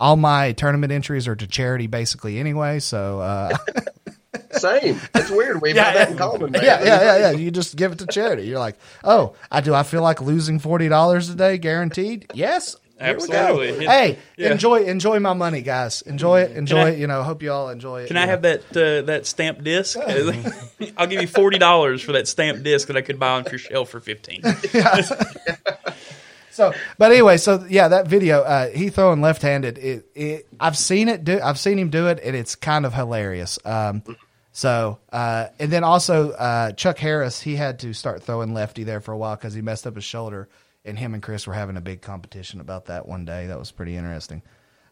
[0.00, 2.78] all my tournament entries are to charity basically anyway.
[2.80, 3.56] So uh,
[4.52, 5.00] Same.
[5.14, 5.60] It's weird.
[5.62, 6.62] We've Yeah, that in common, man.
[6.64, 7.30] yeah, yeah, yeah, yeah.
[7.32, 8.42] You just give it to charity.
[8.46, 9.74] You're like, oh, I do.
[9.74, 12.30] I feel like losing forty dollars a day, guaranteed.
[12.34, 12.87] Yes, Here we go.
[13.00, 13.86] Absolutely.
[13.86, 14.52] Hey, Yeah.
[14.52, 16.02] enjoy, enjoy my money, guys.
[16.02, 16.98] Enjoy it, enjoy I- it.
[16.98, 18.08] You know, hope you all enjoy it.
[18.08, 18.30] Can I know.
[18.32, 19.96] have that uh, that stamped disc?
[20.96, 23.58] I'll give you forty dollars for that stamp disc that I could buy on your
[23.58, 24.42] shelf for fifteen.
[26.50, 29.78] So, but anyway, so yeah, that video, uh, he throwing left-handed.
[29.78, 31.38] It, it, I've seen it do.
[31.40, 33.60] I've seen him do it, and it's kind of hilarious.
[33.64, 34.02] Um,
[34.50, 39.00] so, uh, and then also uh, Chuck Harris, he had to start throwing lefty there
[39.00, 40.48] for a while because he messed up his shoulder,
[40.84, 43.46] and him and Chris were having a big competition about that one day.
[43.46, 44.42] That was pretty interesting.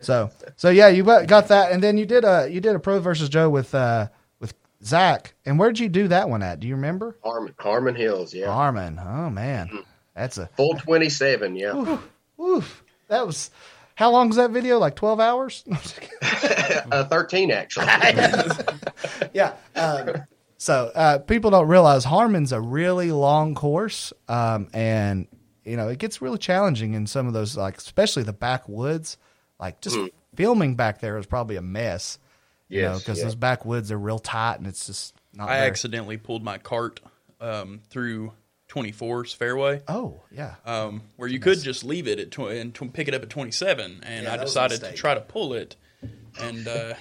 [0.01, 3.01] So, so yeah, you got that, and then you did a you did a pro
[3.01, 4.09] versus Joe with uh,
[4.40, 6.61] with Zach, and where did you do that one at?
[6.61, 7.18] Do you remember?
[7.25, 8.53] Harmon, Harmon Hills, yeah.
[8.53, 9.01] Harmon.
[9.03, 9.70] Oh man,
[10.14, 11.99] that's a Full 27, yeah.
[12.40, 12.83] Oof.
[13.09, 13.51] That was
[13.94, 14.79] how long was that video?
[14.79, 15.64] Like twelve hours?
[16.92, 17.87] Uh, 13, actually.
[19.35, 19.55] yeah.
[19.75, 20.22] Um,
[20.57, 25.27] so uh, people don't realize Harmon's a really long course, um, and
[25.66, 29.16] you know it gets really challenging in some of those, like especially the backwoods.
[29.59, 29.98] Like just
[30.35, 32.18] filming back there is probably a mess.
[32.68, 33.24] You know, because yeah.
[33.24, 35.48] those backwoods are real tight, and it's just not.
[35.48, 36.98] I very- accidentally pulled my cart
[37.40, 38.33] um, through
[38.68, 40.57] 24's fairway, Oh yeah.
[40.64, 43.31] um, where you could just leave it at tw- and tw- pick it up at
[43.31, 45.76] 27, and Yeah, I that was a decided to try to pull it,
[46.40, 46.94] and uh,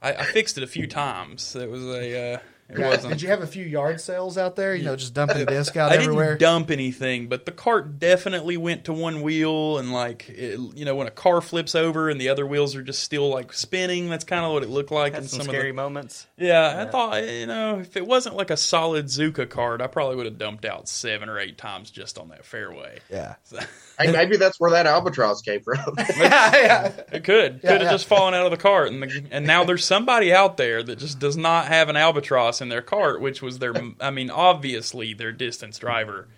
[0.00, 1.54] I, I fixed it a few times.
[1.54, 3.12] It was a uh, it wasn't.
[3.12, 4.74] Did you have a few yard sales out there?
[4.74, 6.30] You know, just dumping disc out I everywhere.
[6.36, 10.84] didn't dump anything, but the cart definitely went to one wheel, and like it, you
[10.84, 14.08] know, when a car flips over and the other wheels are just still like spinning,
[14.08, 15.12] that's kind of what it looked like.
[15.12, 16.26] Had in some, some scary of the, moments.
[16.38, 20.16] yeah, I thought you know, if it wasn't like a solid Zuca cart, I probably
[20.16, 23.00] would have dumped out seven or eight times just on that fairway.
[23.10, 23.34] yeah.
[23.98, 25.78] hey, maybe that's where that albatross came from.
[26.16, 26.52] yeah.
[26.56, 26.92] Yeah.
[27.12, 27.90] It could Yeah, could have yeah.
[27.90, 30.98] just fallen out of the cart, and the, and now there's somebody out there that
[30.98, 35.14] just does not have an albatross in their cart, which was their, I mean, obviously
[35.14, 36.28] their distance driver,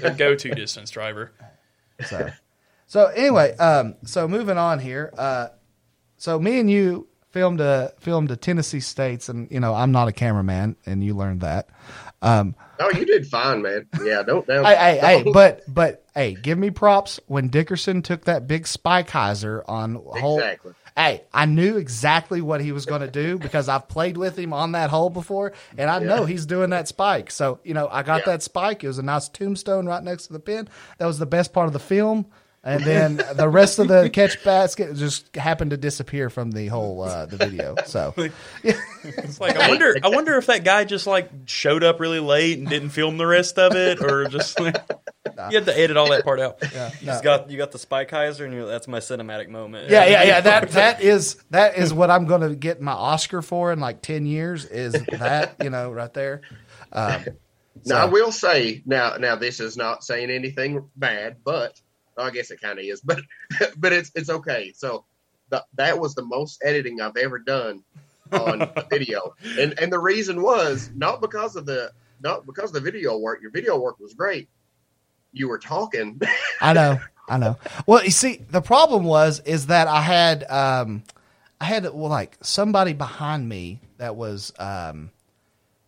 [0.00, 1.32] their go-to distance driver.
[2.06, 2.30] So,
[2.86, 5.12] so anyway, um, so moving on here.
[5.16, 5.48] Uh,
[6.16, 10.08] so me and you filmed a filmed a Tennessee States, and you know I'm not
[10.08, 11.68] a cameraman, and you learned that.
[12.20, 13.88] Um, oh, you did fine, man.
[14.04, 14.64] Yeah, don't down.
[14.64, 19.08] hey, hey, hey, but but hey, give me props when Dickerson took that big spike
[19.08, 20.38] hyzer on hole.
[20.38, 20.72] Exactly.
[20.96, 24.52] Hey, I knew exactly what he was going to do because I've played with him
[24.52, 27.30] on that hole before, and I know he's doing that spike.
[27.30, 28.32] So you know, I got Yeah.
[28.32, 28.84] that spike.
[28.84, 30.68] It was a nice tombstone right next to the pin.
[30.98, 32.26] That was the best part of the film.
[32.64, 37.02] And then the rest of the catch basket just happened to disappear from the whole
[37.02, 37.74] uh, the video.
[37.86, 38.14] So
[38.62, 39.96] It's like I wonder.
[40.02, 43.26] I wonder if that guy just like showed up really late and didn't film the
[43.26, 44.76] rest of it, or just like
[45.50, 46.58] you had to edit all that part out.
[46.72, 47.20] yeah, You no.
[47.20, 49.90] got you got the spike hyzer, and you're, that's my cinematic moment.
[49.90, 50.40] yeah, yeah, yeah.
[50.40, 54.02] That that is that is what I'm going to get my Oscar for in like
[54.02, 54.66] ten years.
[54.66, 56.42] Is that you know right there?
[56.92, 57.24] Um,
[57.86, 61.80] Now I will say now now this is not saying anything bad, but
[62.16, 63.20] I guess it kind of is, but
[63.76, 64.72] but it's it's okay.
[64.74, 65.04] So
[65.50, 67.82] the, that was the most editing I've ever done
[68.32, 72.74] on a video, and and the reason was not because of the not because of
[72.74, 73.40] the video work.
[73.42, 74.48] Your video work was great.
[75.32, 76.20] You were talking.
[76.60, 76.98] I know,
[77.28, 77.58] I know.
[77.86, 81.02] Well, you see, the problem was is that I had um,
[81.60, 85.10] I had well, like somebody behind me that was um,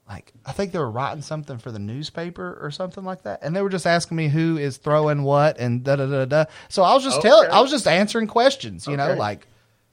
[0.09, 3.55] like I think they were writing something for the newspaper or something like that, and
[3.57, 6.45] they were just asking me who is throwing what and da da da da.
[6.69, 9.47] So I was just telling, I was just answering questions, you know, like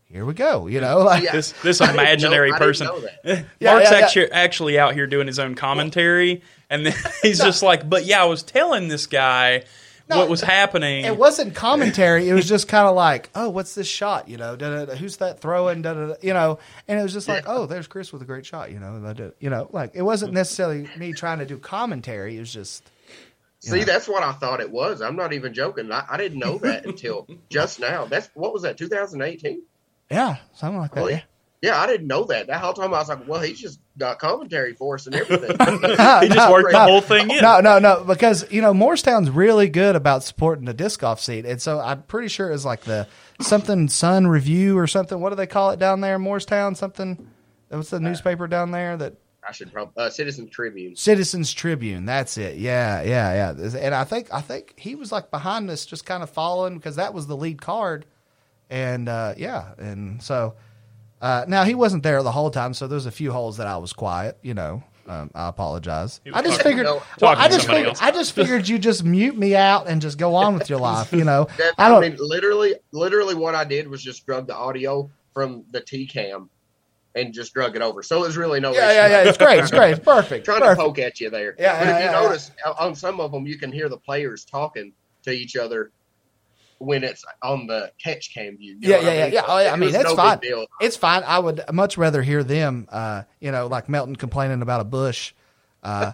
[0.05, 1.31] here we go, you know, like Yeah.
[1.31, 2.87] This this I didn't know- imaginary I didn't person.
[2.87, 3.45] know that.
[3.61, 4.03] Yeah, Mark's yeah, yeah.
[4.05, 8.21] actually actually out here doing his own commentary, and then he's just like, "But yeah,
[8.21, 9.63] I was telling this guy
[10.09, 12.27] No, what was happening." It wasn't commentary.
[12.29, 14.27] It was just kind of like, oh, what's this shot?
[14.27, 15.83] You know, da, da, da, who's that throwing?
[15.83, 18.71] You know, and it was just like, oh, there's Chris with a great shot.
[18.71, 21.57] You know, and I did, you know, like it wasn't necessarily me trying to do
[21.57, 22.37] commentary.
[22.37, 22.89] It was just,
[23.59, 23.85] See, Yeah.
[23.85, 25.01] that's what I thought it was.
[25.01, 25.91] I'm not even joking.
[25.91, 28.05] I, I didn't know that until just now.
[28.05, 28.77] That's what was that?
[28.77, 29.61] 2018.
[30.09, 31.03] yeah, something like that.
[31.05, 31.09] Yeah.
[31.17, 31.21] yeah.
[31.63, 32.47] Yeah, I didn't know that.
[32.47, 35.51] That whole time I was like, well, he's just got commentary for us and everything.
[35.51, 35.57] he
[36.27, 37.41] just No, worked the whole thing in.
[37.41, 41.45] No, no, no, because you know Morristown's really good about supporting the disc golf scene,
[41.45, 43.07] and so I'm pretty sure it's like the
[43.39, 45.19] something Sun Review or something.
[45.21, 46.75] What do they call it down there, in Morristown?
[46.75, 47.29] Something.
[47.69, 49.13] What's the newspaper down there that
[49.47, 50.95] I should probably uh, Citizen Tribune.
[50.95, 52.05] Citizens Tribune.
[52.05, 52.57] That's it.
[52.57, 53.77] Yeah, yeah, yeah.
[53.79, 56.97] And I think I think he was like behind us, just kind of following because
[56.97, 58.05] that was the lead card.
[58.69, 60.55] And uh, yeah, and so
[61.21, 63.77] uh, now he wasn't there the whole time, so there's a few holes that I
[63.77, 64.37] was quiet.
[64.41, 66.19] You know, um, I apologize.
[66.33, 66.85] I just figured.
[66.85, 67.87] no, well, I just figured.
[67.87, 68.01] else.
[68.01, 71.13] I just figured you just mute me out and just go on with your life.
[71.13, 72.01] You know, That, I I, don't.
[72.01, 76.49] mean, literally, literally, what I did was just drug the audio from the T cam
[77.13, 78.01] and just drug it over.
[78.03, 78.73] So it was really no.
[78.73, 78.95] yeah, issue.
[78.95, 79.29] yeah, yeah.
[79.29, 79.59] It's great.
[79.59, 79.91] It's great.
[79.91, 80.45] It's perfect.
[80.45, 80.79] Trying perfect.
[80.79, 81.55] to poke at you there.
[81.59, 82.27] Yeah, but yeah, if you yeah, yeah.
[82.27, 85.91] notice uh, on some of them, you can hear the players talking to each other
[86.81, 88.73] when it's on the catch cam view.
[88.79, 89.33] You Yeah, what yeah, yeah, mean?
[89.33, 89.43] yeah.
[89.47, 90.39] Oh, yeah, I mean, that's no fine.
[90.81, 91.23] It's fine.
[91.23, 95.33] I would much rather hear them, uh, you know, like Melton complaining about a bush.
[95.83, 96.13] Uh,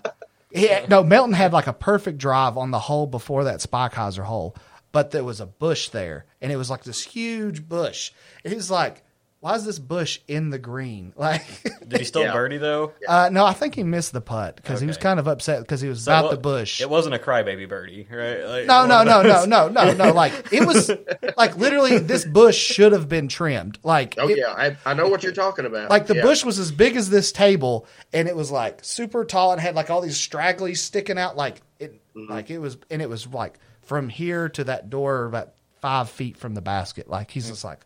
[0.90, 4.56] no, Melton had like a perfect drive on the hole before that spike hyzer hole,
[4.92, 8.12] but there was a bush there, and it was like this huge bush.
[8.44, 9.04] He was like,
[9.40, 11.46] "Why is this bush in the green?" Like,
[11.88, 12.34] Did he still Yeah.
[12.34, 12.94] birdie though?
[13.08, 15.80] uh, no, I think he missed the putt because he was kind of upset because
[15.82, 16.82] he was So about what- the bush.
[16.82, 18.44] It wasn't a crybaby birdie, right?
[18.44, 20.12] Like, No, one no, no, no, no, no, no.
[20.18, 20.92] Like it was
[21.38, 23.80] like literally this bush should have been trimmed.
[23.84, 25.90] Like Oh it- yeah, I, I know what you're talking about.
[25.90, 26.24] Like the Yeah.
[26.24, 29.76] bush was as big as this table, and it was like super tall and had
[29.76, 31.38] like all these stragglies sticking out.
[31.38, 32.32] Like it, Mm-hmm.
[32.32, 36.36] like it was, and it was like from here to that door about five feet
[36.36, 37.08] from the basket.
[37.08, 37.86] Like he's just like,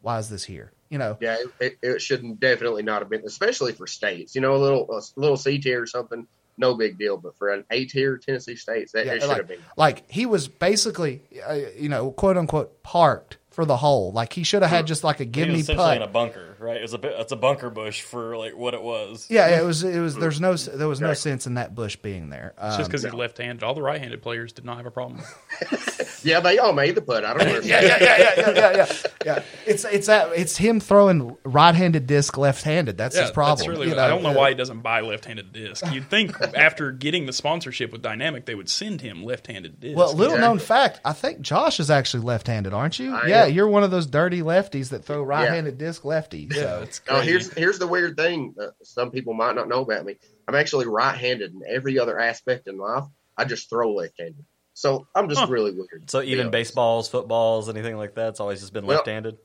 [0.00, 0.72] why is this here?
[0.90, 1.16] You know?
[1.20, 4.34] Yeah, it, it, it shouldn't definitely not have been, especially for states.
[4.34, 7.16] You know, a little a little C tier or something, no big deal.
[7.18, 9.60] But for an A tier Tennessee States, that Yeah, it should like, have been.
[9.76, 14.12] like he was basically, uh, you know, quote unquote, parked for the hole.
[14.12, 16.76] Like he should have had just like a give me essentially in a bunker, right?
[16.76, 19.26] It was a bit, it's a bunker bush for like what it was.
[19.28, 19.82] Yeah, it was.
[19.82, 20.14] It was.
[20.14, 20.54] There's no.
[20.56, 21.16] There was no Right.
[21.18, 22.54] sense in that bush being there.
[22.56, 23.62] It's just Um, because he's left-handed.
[23.64, 25.20] All the right-handed players did not have a problem.
[26.28, 27.24] Yeah, they all made the putt.
[27.24, 27.66] I don't understand.
[27.86, 28.92] yeah, yeah, yeah, yeah, yeah, yeah,
[29.24, 29.42] yeah.
[29.66, 32.96] It's it's that it's him throwing right-handed disc left-handed.
[32.98, 33.58] That's his problem.
[33.58, 35.84] That's really, you I don't know Uh, why he doesn't buy left-handed disc.
[35.92, 39.96] You'd think after getting the sponsorship with Dynamic, they would send him left-handed disc.
[39.96, 43.14] Well, little known fact, I think Josh is actually left-handed, aren't you?
[43.14, 43.52] I yeah, am.
[43.52, 46.48] you're one of those dirty lefties that throw right-handed disc lefty.
[46.50, 48.54] yeah, So it's Now here's here's the weird thing.
[48.60, 50.16] Uh, some people might not know about me.
[50.46, 53.04] I'm actually right-handed in every other aspect in life.
[53.36, 54.44] I just throw left-handed.
[54.78, 55.48] So I'm just Huh.
[55.48, 56.08] really weird.
[56.08, 56.50] So even Yeah.
[56.50, 59.36] baseballs, footballs, anything like that, it's always just been Well, left-handed.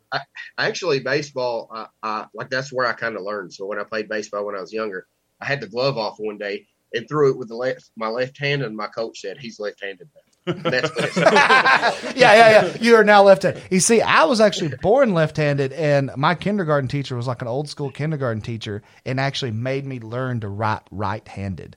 [0.60, 3.52] Actually, baseball, I, I like that's where I kind of learned.
[3.52, 5.08] So when I played baseball when I was younger,
[5.41, 8.38] I had the glove off one day and threw it with the left my left
[8.38, 10.54] hand, and my coach said he's left-handed now.
[10.69, 10.91] That's
[12.15, 12.78] yeah, yeah, yeah.
[12.80, 13.63] You are now left-handed.
[13.72, 17.67] You see, I was actually born left-handed, and my kindergarten teacher was like an old
[17.69, 21.76] school kindergarten teacher, and actually made me learn to write right-handed.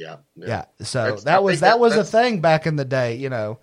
[0.00, 3.14] Yeah, Yeah, so That's- that was that that- was a thing back in the day.
[3.16, 3.58] You know.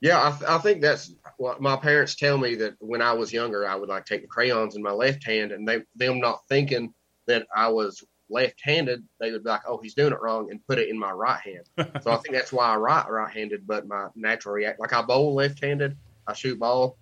[0.00, 3.32] Yeah, I, th- I think that's what my parents tell me that when I was
[3.32, 6.46] younger, I would like take the crayons in my left hand, and they them not
[6.48, 6.92] thinking
[7.26, 10.78] that I was left-handed, they would be like, "Oh, he's doing it wrong," and put
[10.78, 11.64] it in my right hand.
[12.02, 15.34] so I think that's why I write right-handed, but my natural react like I bowl
[15.34, 16.98] left-handed, I shoot ball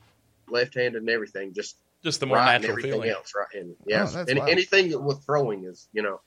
[0.49, 1.53] left-handed and everything.
[1.53, 3.11] Just Just the more right and natural everything feeling.
[3.11, 3.77] else right-handed.
[3.87, 4.51] Yeah, Oh, that's and wild.
[4.51, 6.21] anything with throwing is you know.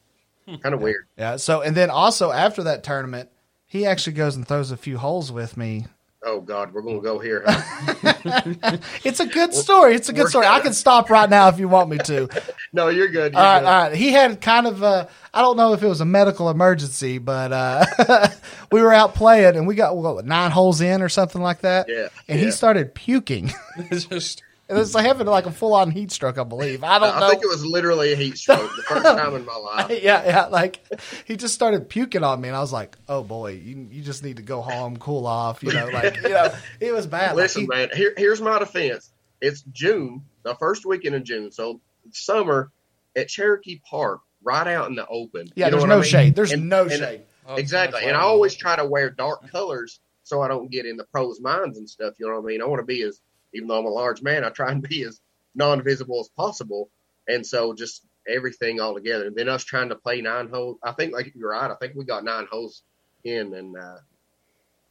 [0.62, 1.06] kind of weird.
[1.18, 1.36] Yeah.
[1.38, 3.30] So and then also after that tournament,
[3.66, 5.86] he actually goes and throws a few holes with me.
[6.26, 7.44] Oh God, we're gonna go here.
[7.46, 8.78] Huh?
[9.04, 9.96] It's a good story.
[9.96, 10.46] It's a good we're story.
[10.46, 12.28] I gonna- can stop right now if you want me to.
[12.74, 13.34] no, you're good.
[13.34, 13.66] You're All right, good.
[13.68, 13.94] all right.
[13.96, 17.54] He had kind of a, I don't know if it was a medical emergency, but
[17.54, 18.28] uh,
[18.72, 21.86] we were out playing and we got what, nine holes in or something like that.
[21.88, 23.52] Yeah, And he started puking.
[23.92, 26.84] Just it was like having like a full on heat stroke, I believe.
[26.84, 27.30] I don't I know.
[27.30, 29.90] think it was literally a heat stroke the first time in my life.
[30.04, 30.46] yeah, yeah.
[30.48, 30.80] Like
[31.26, 34.24] he just started puking on me, and I was like, "Oh boy, you you just
[34.24, 37.30] need to go home, cool off." You know, like you know, it was bad.
[37.30, 37.90] Like, Listen, he- man.
[37.94, 39.12] Here, here's my defense.
[39.40, 41.80] It's June, the first weekend in June, so
[42.12, 42.72] summer
[43.16, 45.50] at Cherokee Park, right out in the open.
[45.56, 46.10] yeah, You know there's what no I mean?
[46.10, 46.36] shade.
[46.36, 47.22] There's And- no and- shade.
[47.48, 50.98] oh, Exactly, and I always try to wear dark colors so I don't get in
[50.98, 52.16] the pros' minds and stuff.
[52.20, 52.62] You know what I mean?
[52.62, 53.22] I want to be as,
[53.54, 55.20] even though I'm a large man, I try and be as
[55.56, 56.90] non-visible as possible.
[57.28, 59.28] And so just everything all together.
[59.28, 60.78] And then us trying to play nine holes.
[60.84, 61.72] I think, like you're right.
[61.72, 62.84] I think we got nine holes
[63.24, 63.98] in, and uh,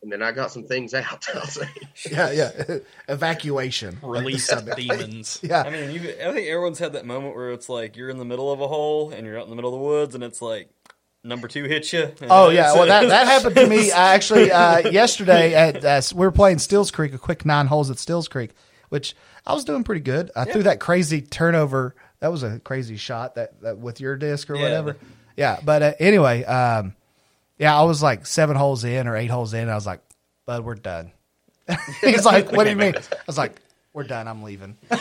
[0.02, 1.24] and then I got some things out.
[1.34, 1.68] I'll say.
[2.10, 2.78] Yeah, yeah.
[3.08, 3.98] Evacuation.
[4.02, 5.40] release the demons.
[5.42, 5.62] Yeah.
[5.62, 8.24] I mean, you, I think everyone's had that moment where it's like you're in the
[8.24, 10.42] middle of a hole and you're out in the middle of the woods, and it's
[10.42, 10.70] like
[11.26, 12.12] number two hits you.
[12.22, 16.26] Oh yeah, well that that happened to me uh, actually uh, yesterday at uh, we
[16.26, 18.52] were playing Stills Creek, a quick nine holes at Stills Creek,
[18.88, 19.14] which
[19.46, 20.30] I was doing pretty good.
[20.34, 21.94] I threw that crazy turnover.
[22.20, 24.62] That was a crazy shot that, that with your disc or Yeah.
[24.62, 24.96] whatever.
[25.36, 26.94] Yeah, but uh, anyway, um,
[27.58, 29.60] yeah, I was like seven holes in or eight holes in.
[29.60, 30.00] And I was like,
[30.46, 31.12] "Bud, we're done."
[32.00, 33.60] He's like, "What do you mean?" I was like,
[33.92, 34.28] "We're done.
[34.28, 34.98] I'm leaving." Need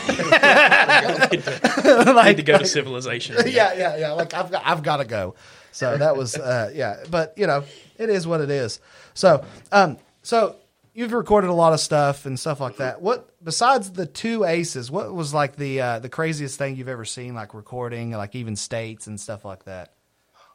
[2.36, 3.36] to go to civilization.
[3.46, 4.12] yeah, yeah, yeah.
[4.12, 5.34] Like I've got, I've got to go.
[5.76, 7.04] So that was, uh, yeah.
[7.10, 7.64] But you know,
[7.98, 8.80] it is what it is.
[9.12, 10.56] So, um, so
[10.94, 13.02] you've recorded a lot of stuff and stuff like that.
[13.02, 14.90] What besides the two aces?
[14.90, 18.56] What was like the uh, the craziest thing you've ever seen, like recording, like even
[18.56, 19.92] states and stuff like that?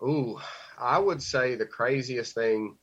[0.01, 0.39] Ooh,
[0.79, 2.75] I would say the craziest thing.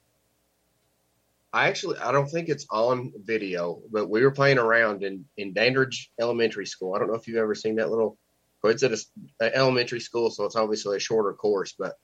[1.52, 5.52] I actually I don't think it's on video, but we were playing around in in
[5.54, 6.94] Dandridge Elementary School.
[6.94, 8.16] I don't know if you've ever seen that little.
[8.62, 11.74] It's at a elementary school, so it's obviously a shorter course.
[11.76, 11.94] But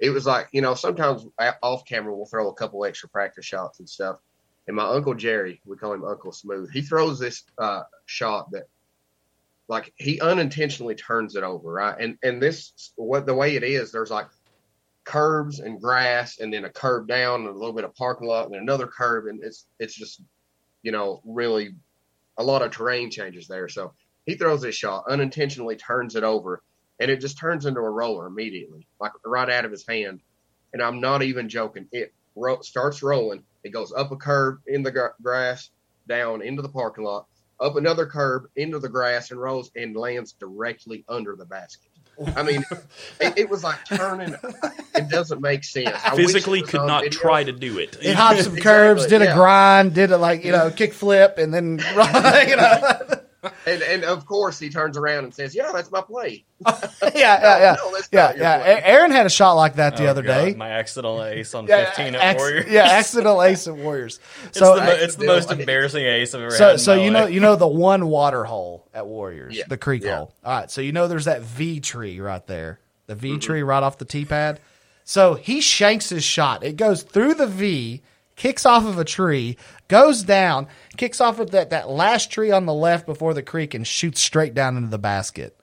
[0.00, 1.26] it was like you know sometimes
[1.62, 4.18] off camera we'll throw a couple extra practice shots and stuff.
[4.66, 6.70] And my uncle Jerry, we call him Uncle Smooth.
[6.72, 8.64] He throws this uh, shot that
[9.68, 11.96] like he unintentionally turns it over, right?
[11.98, 14.26] And and this what the way it is, there's like
[15.04, 18.46] curbs and grass and then a curb down and a little bit of parking lot
[18.46, 20.22] and another curb and it's it's just
[20.82, 21.74] you know really
[22.38, 23.92] a lot of terrain changes there so
[24.24, 26.62] he throws this shot unintentionally turns it over
[27.00, 30.20] and it just turns into a roller immediately like right out of his hand
[30.72, 34.82] and i'm not even joking it ro- starts rolling it goes up a curb in
[34.82, 35.70] the gra- grass
[36.08, 37.26] down into the parking lot
[37.60, 41.90] up another curb into the grass and rolls and lands directly under the basket
[42.36, 42.64] I mean,
[43.20, 44.34] it, it was like turning.
[44.94, 45.96] It doesn't make sense.
[46.04, 47.18] I Physically could not video.
[47.18, 47.98] try to do it.
[48.00, 49.34] It hopped some Exactly, curves, did a yeah.
[49.34, 51.78] grind, did a like you know kick flip, and then
[52.48, 53.02] you know,
[53.66, 57.10] And, and of course, he turns around and says, "Yeah, that's my play." yeah, yeah,
[57.14, 58.58] yeah, No, that's yeah, yeah.
[58.62, 58.82] play.
[58.84, 60.54] Aaron had a shot like that the Oh, other God, day.
[60.54, 62.64] My accidental ace on Yeah, 15 at acc- Warrior.
[62.68, 64.20] yeah, accidental ace at Warriors.
[64.46, 66.58] It's, So, the, mo- it's the most embarrassing ace I've ever had.
[66.58, 69.64] so, in so my you know, you know the one water hole at Warriors, Yeah.
[69.68, 70.16] the creek Yeah.
[70.18, 70.34] hole.
[70.44, 73.20] All right, so you know there's that V tree right there, the Mm-hmm.
[73.34, 74.60] V tree right off the tee pad.
[75.04, 76.64] So he shanks his shot.
[76.64, 78.00] It goes through the V,
[78.36, 80.66] kicks off of a tree, goes down,
[80.96, 84.20] kicks off of that that last tree on the left before the creek, and shoots
[84.20, 85.56] straight down into the basket.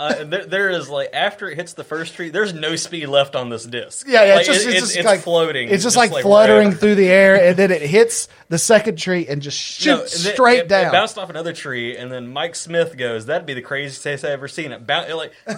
[0.00, 3.34] Uh, there, there is like after it hits the first tree, there's no speed left
[3.34, 4.06] on this disc.
[4.08, 5.68] Yeah, yeah, Like, it's just it- it's, it's, just like floating.
[5.70, 9.42] It's just, like, fluttering through the air, and then it hits the second tree and
[9.42, 10.92] just No, shoots and straight it, It down.
[10.92, 14.30] bounced off another tree, and then Mike Smith goes, "That'd be the craziest ace I've
[14.30, 15.32] ever seen." It, boun- it like,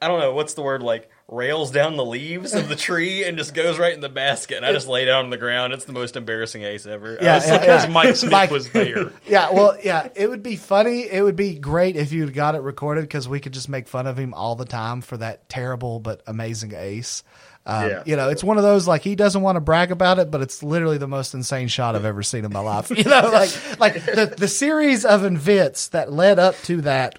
[0.00, 3.38] I don't know what's the word, like rails down the leaves of the tree and
[3.38, 4.58] just goes right in the basket.
[4.58, 5.72] And I just lay down on the ground.
[5.72, 7.18] It's the most embarrassing ace ever.
[7.20, 7.90] Yeah, It's yeah, because yeah.
[7.90, 9.10] Mike Smith Mike- was there.
[9.26, 11.02] yeah, well, yeah, it would be funny.
[11.10, 14.06] It would be great if you got it recorded because we could just make fun
[14.06, 17.22] of him all the time for that terrible but amazing ace.
[17.66, 18.02] Um, Yeah.
[18.04, 20.42] You know, it's one of those like he doesn't want to brag about it, but
[20.42, 22.90] it's literally the most insane shot I've ever seen in my life.
[22.94, 27.18] You know, like like the the series of events that led up to that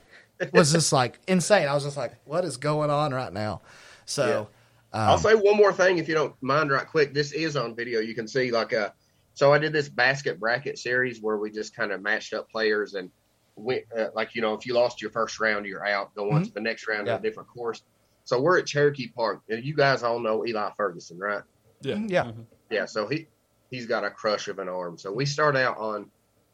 [0.53, 1.67] was just like insane.
[1.67, 3.61] I was just like, what is going on right now?
[4.05, 4.47] So,
[4.93, 7.13] um, I'll say one more thing if you don't mind, right quick.
[7.13, 7.99] This is on video.
[7.99, 8.93] You can see like a.
[9.33, 12.93] So I did this basket bracket series where we just kind of matched up players
[12.93, 13.11] and
[13.57, 16.13] went uh, like you know if you lost your first round you're out.
[16.15, 17.07] Go on to the next round Mm-hmm.
[17.07, 17.13] Yeah.
[17.15, 17.83] in a different course.
[18.23, 19.41] So we're at Cherokee Park.
[19.49, 21.43] And You guys all know Eli Ferguson, right?
[21.81, 21.99] Yeah.
[22.07, 22.31] Yeah,
[22.69, 22.85] Yeah.
[22.85, 23.27] So he
[23.69, 24.97] he's got a crush of an arm.
[24.97, 26.09] So we start out on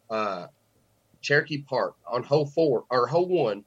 [0.09, 0.47] uh,
[1.21, 3.63] Cherokee Park on hole four or hole one.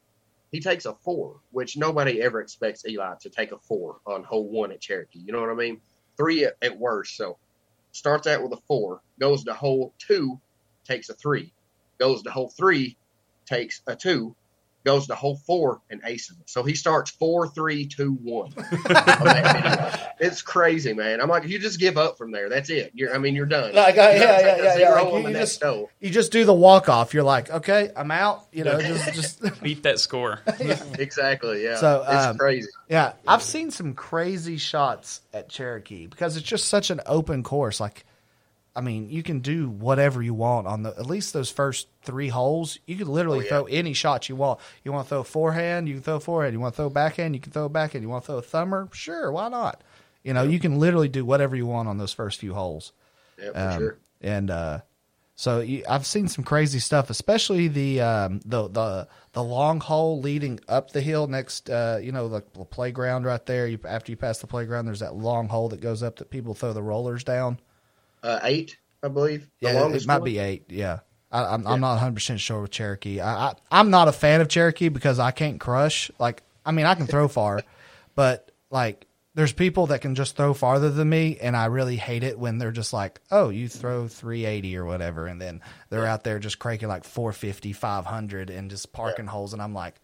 [0.55, 4.49] He takes a four, which nobody ever expects Eli to take a four on hole
[4.49, 5.19] one at Cherokee.
[5.19, 5.81] You know what I mean?
[6.17, 7.17] Three at, at worst.
[7.17, 7.39] So
[7.91, 10.41] starts out with a four, goes to hole two,
[10.85, 11.53] takes a three,
[11.99, 12.97] goes to hole three,
[13.47, 14.37] takes a two,
[14.85, 16.49] goes to hole four and aces it.
[16.51, 18.53] So he starts four, three, two, one.
[20.21, 21.21] it's crazy, man.
[21.21, 22.49] I'm like, you just give up from there.
[22.49, 22.93] That's it.
[22.95, 23.75] You're, I mean, you're done.
[23.75, 24.91] Like, uh, You yeah, yeah, yeah, yeah.
[24.91, 25.91] Like, you- you just- hole.
[26.01, 27.15] You just do the walk off.
[27.15, 28.45] You're like, okay, I'm out.
[28.53, 30.41] You know, just just Beat that score.
[30.99, 31.65] Exactly.
[31.65, 31.77] Yeah.
[31.77, 32.69] So, it's um, crazy.
[32.89, 37.81] Yeah, I've seen some crazy shots at Cherokee because it's just such an open course.
[37.81, 38.05] Like,
[38.77, 42.29] I mean, you can do whatever you want on the at least those first three
[42.29, 42.79] holes.
[42.87, 43.49] You could literally Oh, yeah.
[43.49, 44.59] throw any shot you want.
[44.83, 46.55] You want to throw forehand, you can throw forehand.
[46.55, 48.03] You want to throw backhand, you can throw backhand.
[48.03, 49.83] You want to throw a thumber, sure, why not?
[50.25, 52.93] You know, you can literally do whatever you want on those first few holes.
[53.41, 53.99] Yeah, for Um, sure.
[54.23, 54.81] And uh,
[55.37, 60.21] so you, I've seen some crazy stuff, especially the um, the the the long hole
[60.21, 63.67] leading up the hill next, uh, you know, the, the playground right there.
[63.67, 66.55] You, after you pass the playground, there's that long hole that goes up that people
[66.55, 67.59] throw the rollers down.
[68.25, 69.51] Uh, eight, I believe.
[69.61, 70.25] Yeah, it might one.
[70.25, 70.65] be eight.
[70.71, 71.01] Yeah.
[71.31, 73.21] I, I'm, I'm not 100 percent sure with Cherokee.
[73.21, 76.11] I, I I'm not a fan of Cherokee because I can't crush.
[76.19, 77.63] Like, I mean, I can throw far,
[78.15, 82.23] but like, there's people that can just throw farther than me, and I really hate
[82.23, 85.61] it when they're just like, "Oh, you throw 380 or whatever," and then
[85.91, 89.97] they're out there just cranking like 450, 500, and just parking holes, and I'm like.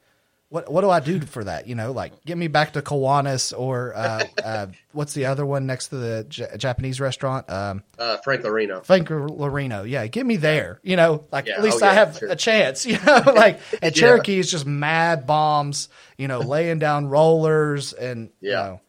[0.50, 1.68] What what do I do for that?
[1.68, 5.64] You know, like get me back to Kiwanis or uh, uh, what's the other one
[5.66, 7.48] next to the J- Japanese restaurant?
[7.48, 8.84] Um, Uh, Frank Lorino.
[8.84, 9.88] Frank Lorino.
[9.88, 10.80] Yeah, get me there.
[10.82, 12.28] You know, like Yeah, at least oh, I have sure.
[12.28, 12.84] a chance.
[12.90, 13.90] You know, like at Yeah.
[13.90, 15.88] Cherokee, it's just mad bombs.
[16.18, 18.62] You know, laying down rollers and you Yeah.
[18.62, 18.80] know,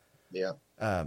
[0.80, 1.04] Yeah.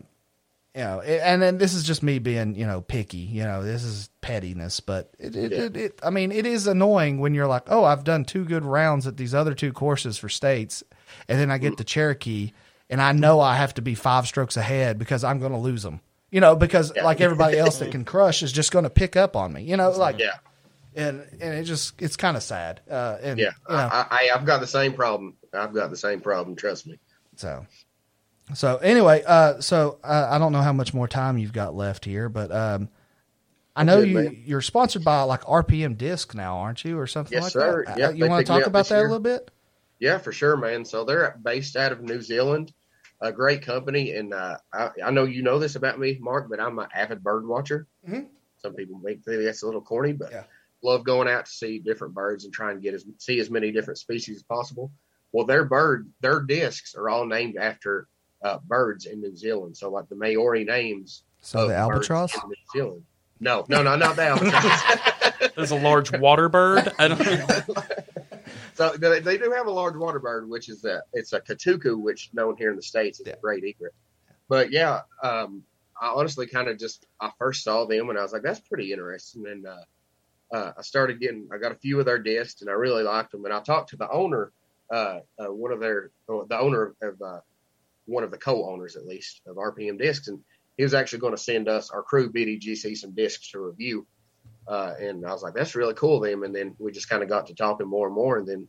[0.75, 3.19] You know, and then this is just me being you know picky.
[3.19, 7.21] You know, this is pettiness, but it, it, it, it I mean, it is annoying
[7.21, 10.29] when you're like, oh, I've done two good rounds at these other two courses for
[10.29, 10.83] states,
[11.29, 12.53] and then I get to Cherokee,
[12.91, 15.83] and I know I have to be five strokes ahead because I'm going to lose
[15.85, 16.01] them.
[16.31, 17.05] You know, because Yeah.
[17.05, 19.63] like everybody else that can crush is just going to pick up on me.
[19.63, 20.33] You know, like Yeah.
[20.97, 22.81] and and it just it's kind of sad.
[22.91, 23.53] Uh, and Yeah.
[23.69, 25.37] you know, I, I, I've got the same problem.
[25.53, 26.57] I've got the same problem.
[26.57, 26.99] Trust me.
[27.37, 27.65] so
[28.53, 32.05] so anyway, uh, so uh, I don't know how much more time you've got left
[32.05, 32.89] here, but um,
[33.75, 34.43] I know good, you man.
[34.45, 37.85] you're sponsored by like RPM Disc now, aren't you, or something Yes, like sir.
[37.87, 37.99] that?
[37.99, 39.51] Yeah, Uh, you want to talk about that a little bit?
[39.99, 40.85] Yeah, for sure, man.
[40.85, 42.73] So they're based out of New Zealand,
[43.21, 46.61] a great company, and uh, I, I know you know this about me, Mark, but
[46.61, 47.87] I'm an avid bird watcher.
[48.07, 48.27] Mhm.
[48.59, 50.45] Some people may think that's a little corny, but Yeah.
[50.83, 53.73] love going out to see different birds and try and get as see as many
[53.73, 54.93] different species as possible.
[55.33, 58.07] Well, their bird, their discs are all named after
[58.45, 59.77] uh, birds in New Zealand.
[59.77, 61.25] So, like the Maori names.
[61.41, 62.35] So the albatross.
[62.35, 63.05] in New Zealand.
[63.41, 65.53] No, no, no, not the albatross.
[65.57, 66.93] There's a large water bird.
[66.99, 67.79] I don't.
[68.77, 71.97] So they, they do have a large water bird, which is a it's a kotuku,
[71.97, 73.35] which known here in the states is Yeah.
[73.35, 73.95] a great egret.
[74.49, 75.63] But yeah, um,
[76.01, 78.93] I honestly kind of just I first saw them and I was like, that's pretty
[78.93, 79.47] interesting.
[79.47, 79.77] And uh,
[80.53, 83.31] uh, I started getting I got a few of their discs and I really liked
[83.31, 83.45] them.
[83.45, 84.51] And I talked to the owner,
[84.93, 87.41] uh, uh, one of their the owner of uh,
[88.07, 90.41] one of the co-owners at least of RPM Discs, and
[90.77, 94.07] he was actually going to send us our crew BDGC some discs to review.
[94.67, 96.43] Uh, and I was like, that's really cool, of them.
[96.43, 98.39] And then we just kind of got to talking more and more.
[98.39, 98.69] And then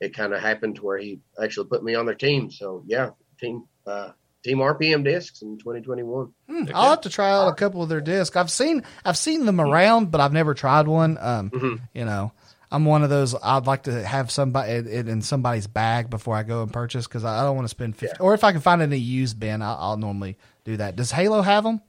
[0.00, 2.50] it kind of happened to where he actually put me on their team.
[2.50, 4.10] So yeah, team, uh,
[4.44, 6.32] team RPM discs in 2021.
[6.48, 8.36] Hmm, I'll have to try out a couple of their discs.
[8.36, 11.16] I've seen I've seen them around, but I've never tried one.
[11.20, 11.80] Um, Mhm.
[11.94, 12.32] you know,
[12.76, 13.34] I'm one of those.
[13.42, 17.06] I'd like to have somebody it, it in somebody's bag before I go and purchase
[17.06, 18.18] because I, I don't want to spend fifty.
[18.20, 20.94] Or if I can find it in a used bin, I'll, I'll normally do that.
[20.94, 21.80] Does Halo have them?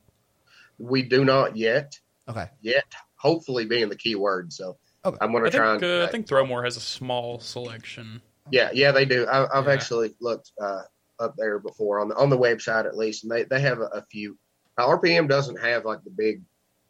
[0.80, 2.48] We do not yet, Okay.
[2.62, 2.86] yet,
[3.18, 4.54] hopefully being the key word.
[4.54, 5.18] So Okay.
[5.20, 8.22] I'm going to try think, and, uh, I think Throwmore has a small selection.
[8.50, 9.26] yeah, yeah, they do.
[9.28, 9.74] I, I've Yeah.
[9.74, 10.84] actually looked, uh,
[11.20, 13.86] up there before on the, on the website at least, and they, they have a,
[13.94, 14.38] a few.
[14.78, 16.44] Now, RPM doesn't have like the big,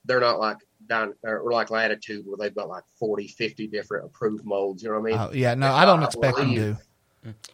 [0.06, 4.46] they're not like down or like latitude where they've got like 40, 50 different approved
[4.46, 4.84] molds.
[4.84, 5.20] You know what I mean?
[5.20, 5.54] Oh, yeah.
[5.56, 6.56] No, I don't I expect them to.
[6.56, 6.78] believe-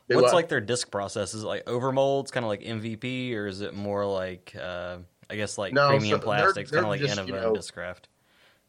[0.09, 1.33] Do What's I- like their disc process?
[1.33, 4.97] Is it like over molds, kind of like MVP, or is it more like uh,
[5.29, 7.53] I guess like No, premium so plastics, kind of like just, Innova you and know,
[7.53, 8.03] Discraft?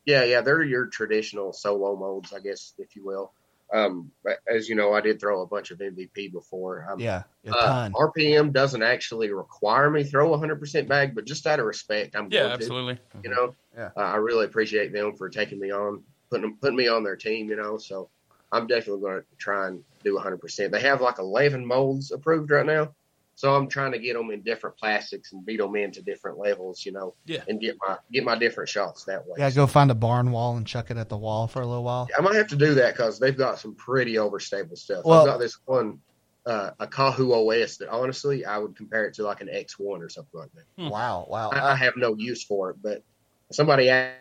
[0.07, 3.33] Yeah, yeah, they're your traditional solo molds, I guess, if you will.
[3.73, 4.11] Um,
[4.53, 6.87] as you know, I did throw a bunch of MVP before.
[6.91, 7.89] Um, Yeah, a uh.
[7.95, 12.15] RPM doesn't actually require me throw a hundred percent bag, but just out of respect,
[12.15, 12.65] I'm Yeah, going to.
[12.65, 12.99] absolutely.
[13.23, 13.91] You know, Yeah.
[13.97, 17.49] uh, I really appreciate them for taking me on, putting putting me on their team.
[17.49, 18.11] You know, so
[18.53, 20.39] I'm definitely going to try and do 100.
[20.41, 22.95] percent They have like 11 molds approved right now,
[23.37, 26.87] So I'm trying to get them in different plastics and beat them into different levels,
[26.87, 27.43] you know, Yeah.
[27.49, 29.35] and get my get my different shots that way.
[29.39, 31.83] Yeah, go find a barn wall and chuck it at the wall for a little
[31.83, 32.09] while.
[32.17, 35.05] I might have to do that because they've got some pretty overstable stuff.
[35.05, 36.01] Well- I've got this one,
[36.47, 40.09] uh, a Kahu OS that honestly I would compare it to like an X1 or
[40.09, 40.65] something like that.
[40.83, 40.89] Hmm.
[40.91, 41.51] Wow, wow.
[41.51, 43.03] I, I have no use for it, but
[43.51, 44.21] somebody asked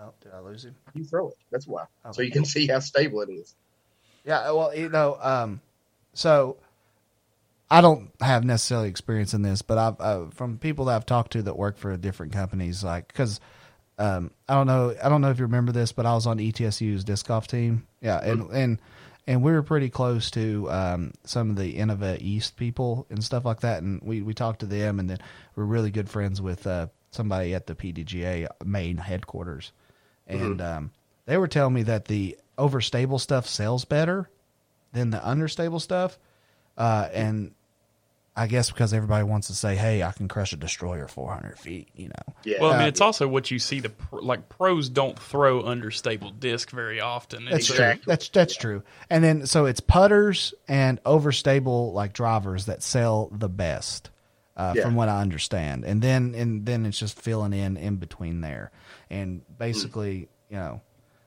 [0.00, 0.74] oh, did I lose him?
[0.94, 1.36] you throw it.
[1.50, 1.84] That's why.
[2.04, 2.12] Oh.
[2.12, 3.54] So you can see how stable it is.
[4.24, 5.60] Yeah, well, you know, um,
[6.12, 6.56] so
[7.70, 11.32] I don't have necessarily experience in this, but I've uh, from people that I've talked
[11.32, 13.40] to that work for different companies, like because
[13.98, 16.38] um, I don't know, I don't know if you remember this, but I was on
[16.38, 18.80] ETSU's disc golf team, yeah, and and
[19.26, 23.44] and we were pretty close to um, some of the Innova East people and stuff
[23.44, 25.18] like that, and we we talked to them, and then
[25.56, 29.72] we're really good friends with uh, somebody at the PDGA main headquarters,
[30.26, 30.92] and um,
[31.24, 34.30] they were telling me that the overstable stuff sells better
[34.92, 36.18] than the understable stuff.
[36.76, 37.52] Uh, and
[38.38, 41.88] I guess because everybody wants to say, "Hey, I can crush a destroyer 400 feet,"
[41.94, 42.34] you know.
[42.44, 42.58] Yeah.
[42.60, 43.80] Well, I mean, Uh, it's also what you see.
[43.80, 47.46] The pr- like pros don't throw understable disc very often.
[47.46, 48.02] That's It's, uh, Exactly.
[48.04, 48.10] true.
[48.12, 48.82] That's that's true.
[49.08, 54.10] And then so it's putters and overstable like drivers that sell the best,
[54.54, 54.82] uh, Yeah.
[54.82, 55.84] from what I understand.
[55.86, 58.70] And then and then it's just filling in in between there,
[59.08, 60.82] and basically, you know,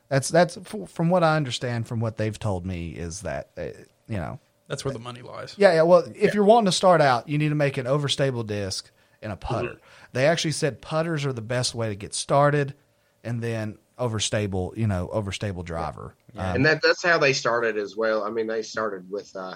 [0.10, 3.64] that's that's f- from what I understand from what they've told me is that uh,
[4.08, 4.40] you know
[4.70, 5.56] that's where the money lies.
[5.58, 5.82] Yeah, yeah.
[5.82, 8.90] Well, if you're wanting to start out, you need to make an overstable disc
[9.22, 9.82] and a putter.
[10.14, 12.76] They actually said putters are the best way to get started,
[13.24, 16.16] and then overstable, you know, overstable driver.
[16.38, 18.24] Um, and that that's how they started as well.
[18.24, 19.56] I mean, they started with uh,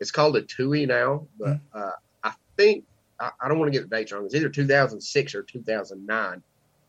[0.00, 1.78] it's called a TUI now, but Hmm.
[1.78, 1.90] uh,
[2.22, 2.84] I think
[3.20, 4.24] I, I don't want to get the dates wrong.
[4.24, 6.42] It's either 2006 or 2009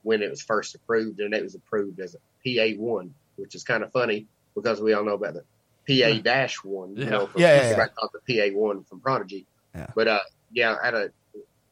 [0.03, 3.63] when it was first approved, and it was approved as a PA one, which is
[3.63, 5.43] kind of funny because we all know about the
[5.87, 6.95] PA dash one.
[6.95, 7.61] You know, from, Yeah, yeah, yeah.
[7.63, 9.45] everybody called it the PA one from Prodigy.
[9.75, 9.87] Yeah.
[9.95, 10.19] But uh,
[10.51, 11.11] yeah, at a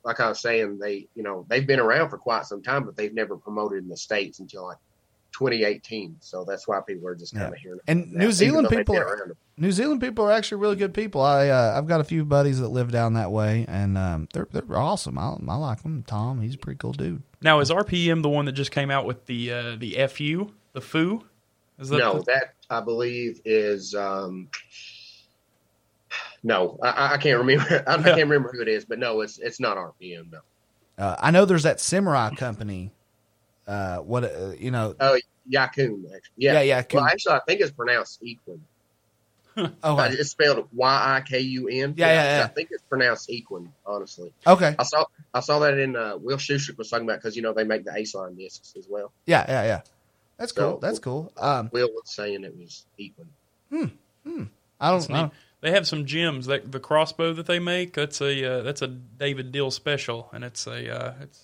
[0.04, 2.96] like I was saying, they you know they've been around for quite some time, but
[2.98, 4.78] they've never promoted in the states until like
[5.32, 6.18] 2018.
[6.20, 7.80] So that's why people are just kind of hearing.
[7.88, 11.22] And New that, Zealand people are- New Zealand people are actually really good people.
[11.22, 14.48] I uh, I've got a few buddies that live down that way, and um, they're
[14.52, 15.18] they're awesome.
[15.18, 16.04] I, I like them.
[16.08, 17.22] Tom, he's a pretty cool dude.
[17.42, 20.82] Now, is RPM the one that just came out with the uh, the FU, the
[20.82, 21.24] FU?
[21.80, 23.96] Is that No, the- that I believe is.
[23.96, 24.50] um
[26.44, 27.84] No, I- I, can't remember.
[27.88, 30.32] I, I can't remember who it is, but no, it's it's not RPM.
[30.32, 30.40] No.
[30.98, 32.92] Uh, I know there's that Samurai company.
[33.66, 34.96] Uh, what uh, you know?
[35.00, 35.18] Oh,
[35.50, 36.04] Yakun.
[36.14, 36.34] Actually.
[36.38, 36.96] Yeah, Yeah, Yakun.
[36.96, 38.60] Well, actually, I think it's pronounced Equin.
[39.84, 41.94] Oh, It's spelled Y I K U N.
[41.96, 42.44] Yeah, yeah, yeah.
[42.44, 43.68] I think it's pronounced Equin.
[43.86, 44.76] Honestly, okay.
[44.80, 47.54] I saw I saw that in uh, Will Schuster was talking about because you know
[47.54, 49.12] they make the Ace line discs as well.
[49.28, 49.82] Yeah, yeah, yeah.
[50.44, 50.74] That's cool.
[50.74, 51.32] So- That's cool.
[51.38, 53.28] Um, Will was saying it was Equin.
[54.26, 54.44] Hmm.
[54.82, 55.32] I don't know.
[55.62, 56.48] They have some gems.
[56.48, 57.94] That the crossbow that they make.
[57.94, 61.40] That's a uh, that's a David Dill special, and it's a uh, it's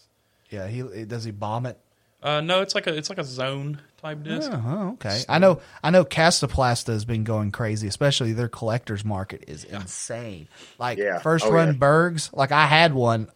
[0.50, 1.78] Yeah, he does he bomb it?
[2.22, 4.52] uh, no, it's like a it's like a zone type disc.
[4.54, 5.22] Oh, okay.
[5.30, 5.62] I know.
[5.82, 6.04] I know.
[6.04, 10.50] Castoplasta has been going crazy, especially their collectors market is insane.
[10.78, 11.20] Like Yeah.
[11.20, 11.74] first Oh, run yeah.
[11.76, 13.30] Bergs, like I had one.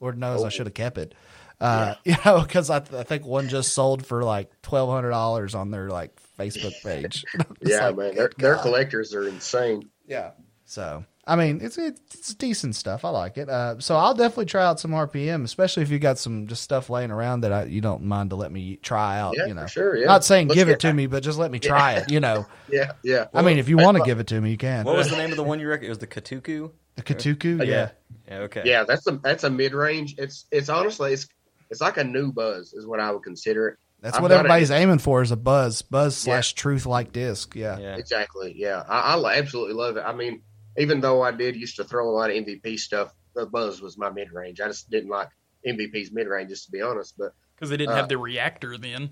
[0.00, 0.50] Lord knows I Oh.
[0.50, 1.14] should have kept it.
[1.60, 5.10] Uh, You know, because I, th- I think one just sold for like twelve hundred
[5.10, 7.24] dollars on their like Facebook page.
[7.62, 9.90] Yeah, like, man, their their collectors are insane.
[10.06, 10.30] Yeah.
[10.64, 13.04] So I mean, it's it's decent stuff.
[13.04, 13.48] I like it.
[13.48, 16.88] Uh, so I'll definitely try out some RPM, especially if you got some just stuff
[16.90, 19.34] laying around that I, you don't mind to let me try out.
[19.36, 19.96] Yeah, you know, for sure.
[19.96, 22.10] Yeah, not saying Let's give it get- to me, but just let me try it.
[22.10, 23.26] You know, Yeah, yeah.
[23.34, 24.84] I mean, if you want to give it to me, you can.
[24.86, 25.86] What was the name of the one you reckon?
[25.86, 26.70] It was the Kotuku.
[26.96, 27.58] the Kotuku?
[27.58, 27.64] Yeah.
[27.64, 27.90] yeah.
[28.28, 28.38] Yeah.
[28.38, 28.62] Okay.
[28.64, 30.14] Yeah, that's a that's a mid range.
[30.18, 31.28] It's it's honestly it's
[31.70, 33.78] it's like a new buzz is what I would consider it.
[34.00, 34.38] That's I've what got it.
[34.40, 36.34] everybody's aiming for is a buzz, buzz Yeah.
[36.34, 37.54] slash truth like disc.
[37.54, 37.78] Yeah.
[37.78, 37.96] Yeah.
[37.96, 38.54] Exactly.
[38.56, 40.04] Yeah, I, I absolutely love it.
[40.06, 40.42] I mean,
[40.78, 43.98] even though I did used to throw a lot of MVP stuff, the buzz was
[43.98, 44.60] my mid range.
[44.60, 45.28] I just didn't like
[45.66, 47.14] MVP's mid range, just to be honest.
[47.18, 49.10] But because they didn't Uh, have the reactor then.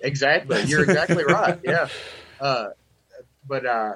[0.00, 1.58] exactly, you're exactly right.
[1.64, 1.88] Yeah.
[2.38, 2.68] Uh,
[3.48, 3.94] but uh,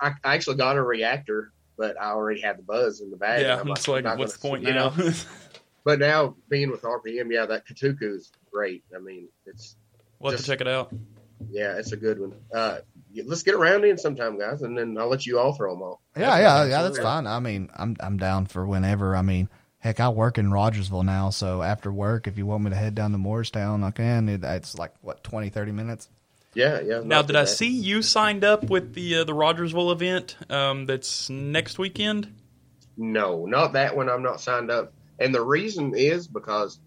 [0.00, 3.38] I, I actually got a reactor, but I already had the buzz in the bag.
[3.40, 4.92] and Yeah, I'm it's I'm like what's the gonna- point you know?
[5.84, 5.90] now?
[5.92, 8.84] But now being with RPM, yeah, that Kotuku is great.
[8.94, 9.76] I mean, it's
[10.18, 10.92] we'll have to Just- check it out.
[11.50, 12.32] Yeah, it's a good one.
[12.54, 12.78] Uh,
[13.26, 16.00] let's get around in sometime, guys, and then I'll let you all throw them all.
[16.16, 16.82] Yeah, yeah, yeah.
[16.82, 17.26] That's fine.
[17.26, 19.14] I mean, I'm I'm down for whenever.
[19.14, 22.70] I mean, heck, I work in Rogersville now, so after work, if you want me
[22.70, 24.28] to head down to Morristown, I can.
[24.28, 26.08] It, it's like what 20, 30 minutes.
[26.54, 27.02] Yeah, yeah.
[27.04, 27.48] Now, did I bad.
[27.48, 30.36] see you signed up with the uh, the Rogersville event?
[30.48, 32.32] Um, that's next weekend.
[32.96, 34.08] No, not that one.
[34.08, 36.78] I'm not signed up, and the reason is because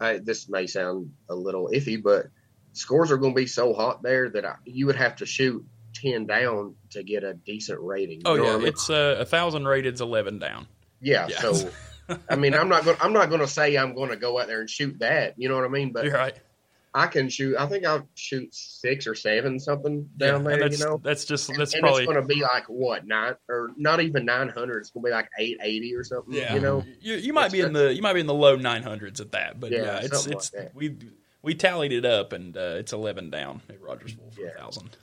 [0.00, 2.26] I, this may sound a little iffy, but
[2.72, 5.64] scores are going to be so hot there that I, you would have to shoot
[5.94, 8.22] ten down to get a decent rating.
[8.24, 8.68] Oh yeah, what I mean?
[8.68, 10.66] it's uh, a thousand rated's eleven down.
[11.00, 11.28] yeah.
[11.28, 11.40] yeah.
[11.40, 11.70] So,
[12.28, 12.96] I mean, I'm not going.
[13.00, 15.34] I'm not going to say I'm going to go out there and shoot that.
[15.38, 15.92] You know what I mean?
[15.92, 16.36] But You're right.
[16.94, 17.56] I can shoot.
[17.58, 20.58] I think I'll shoot six or seven something down Yeah, there.
[20.60, 23.34] that's, You know, that's just that's and probably it's going to be like what nine
[23.48, 24.80] or not even nine hundred.
[24.80, 26.34] It's going to be like eight eighty or something.
[26.34, 26.52] yeah.
[26.54, 26.84] You know.
[27.00, 29.20] you, you might It's be in the you might be in the low nine hundreds
[29.20, 30.96] at that, but Yeah, yeah, it's it's like we
[31.40, 34.48] we tallied it up and uh, it's eleven down at Rogersville for Yeah.
[34.54, 34.96] a thousand.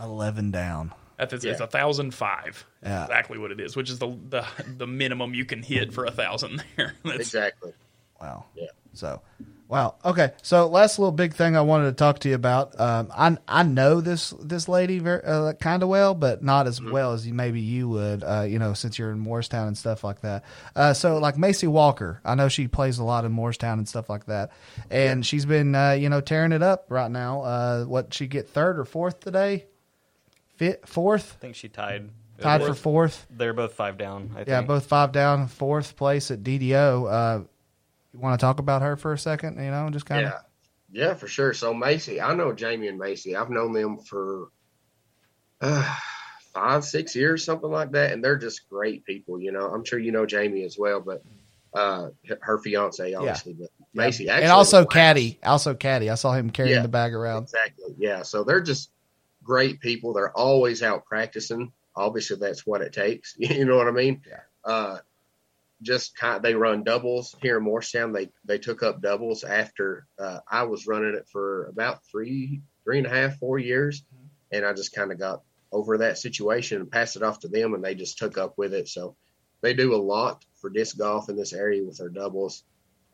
[0.00, 0.92] Eleven down.
[1.18, 1.52] That's it's, Yeah.
[1.52, 2.64] it's a thousand five.
[2.82, 3.02] Yeah.
[3.04, 4.44] Exactly what it is, which is the the
[4.76, 6.94] the minimum you can hit for a thousand there.
[7.04, 7.72] That's, Exactly.
[8.20, 8.44] Wow.
[8.54, 8.66] Yeah.
[8.94, 9.20] So,
[9.68, 9.96] wow.
[10.04, 10.32] Okay.
[10.42, 12.78] So, last little big thing I wanted to talk to you about.
[12.80, 16.82] Um, I I know this this lady very uh, kind of well, but not as
[16.82, 18.24] well as you maybe you would.
[18.24, 20.44] Uh, you know, since you're in Morristown and stuff like that.
[20.74, 24.08] Uh, so, like Macy Walker, I know she plays a lot in Morristown and stuff
[24.08, 24.50] like that,
[24.90, 27.42] and she's been uh, you know tearing it up right now.
[27.42, 29.66] Uh, what she get third or fourth today?
[30.56, 32.10] Fifth, fourth, I think she tied.
[32.40, 33.26] tied for fourth.
[33.30, 34.30] They're both five down.
[34.32, 34.48] I think.
[34.48, 37.46] Yeah, both five down, fourth place at DDO.
[38.12, 39.56] You want to talk about her for a second?
[39.62, 40.32] You know, just kind of.
[40.32, 40.38] Yeah.
[40.90, 41.52] Yeah, for sure.
[41.52, 43.36] So Macy, I know Jamie and Macy.
[43.36, 44.48] I've known them for
[45.60, 45.94] uh,
[46.54, 49.38] five, six years, something like that, and they're just great people.
[49.38, 51.22] You know, I'm sure you know Jamie as well, but
[51.74, 52.08] uh,
[52.40, 54.86] her fiance, obviously, but Macy actually, and also.
[54.86, 56.08] Caddy, also Caddy.
[56.08, 56.82] I saw him carrying Yeah.
[56.82, 57.42] the bag around.
[57.44, 57.94] Exactly.
[57.98, 58.22] Yeah.
[58.22, 58.90] So they're just
[59.44, 60.14] great people.
[60.14, 61.70] They're always out practicing.
[61.96, 63.36] Obviously, that's what it takes.
[63.38, 64.22] You know what I mean?
[64.26, 64.40] Yeah.
[64.64, 64.98] Uh,
[65.82, 68.12] just kind they run doubles here in Morristown.
[68.12, 72.98] They they took up doubles after uh, I was running it for about three three
[72.98, 74.02] and a half four years,
[74.50, 77.74] and I just kind of got over that situation and passed it off to them,
[77.74, 78.88] and they just took up with it.
[78.88, 79.14] So
[79.60, 82.64] they do a lot for disc golf in this area with their doubles.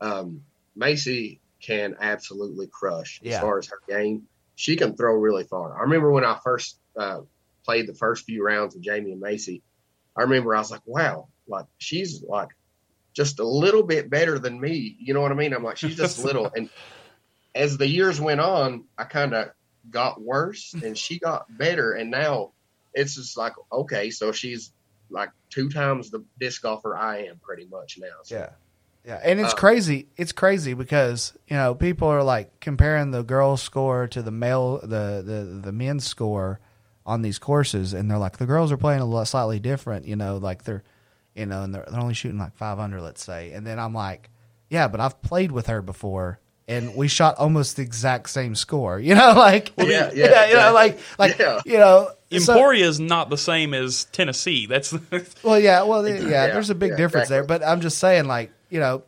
[0.01, 0.41] Um,
[0.75, 3.35] Macy can absolutely crush Yeah.
[3.35, 4.27] as far as her game.
[4.55, 5.77] She can throw really far.
[5.77, 7.21] I remember when I first uh,
[7.65, 9.61] played the first few rounds with Jamie and Macy.
[10.15, 12.49] I remember I was like, wow, like she's like
[13.15, 14.95] just a little bit better than me.
[14.99, 15.53] You know what I mean?
[15.53, 16.49] I'm like, she's just little.
[16.55, 16.69] And
[17.53, 19.49] as the years went on, I kind of
[19.89, 21.93] got worse and she got better.
[21.93, 22.51] And now
[22.93, 24.73] it's just like, okay, so she's
[25.09, 28.07] like two times the disc golfer I am pretty much now.
[28.23, 28.49] So, Yeah.
[29.05, 30.07] Yeah, and it's Uh, crazy.
[30.17, 34.79] It's crazy because you know people are like comparing the girls' score to the male,
[34.79, 36.59] the the the men's score
[37.05, 40.07] on these courses, and they're like the girls are playing a lot slightly different.
[40.07, 40.83] You know, like they're,
[41.35, 43.51] you know, and they're, they're only shooting like five under, let's say.
[43.51, 44.29] And then I'm like,
[44.69, 48.99] yeah, but I've played with her before, and we shot almost the exact same score.
[48.99, 51.59] You know, like Yeah, yeah, you know, like like Yeah.
[51.65, 52.09] you know,
[52.39, 54.65] so- Emporia is not the same as Tennessee.
[54.65, 54.93] That's
[55.43, 58.25] Well, yeah, well, yeah, Yeah, there's a big yeah, difference there, but I'm just saying,
[58.25, 59.03] like, you know,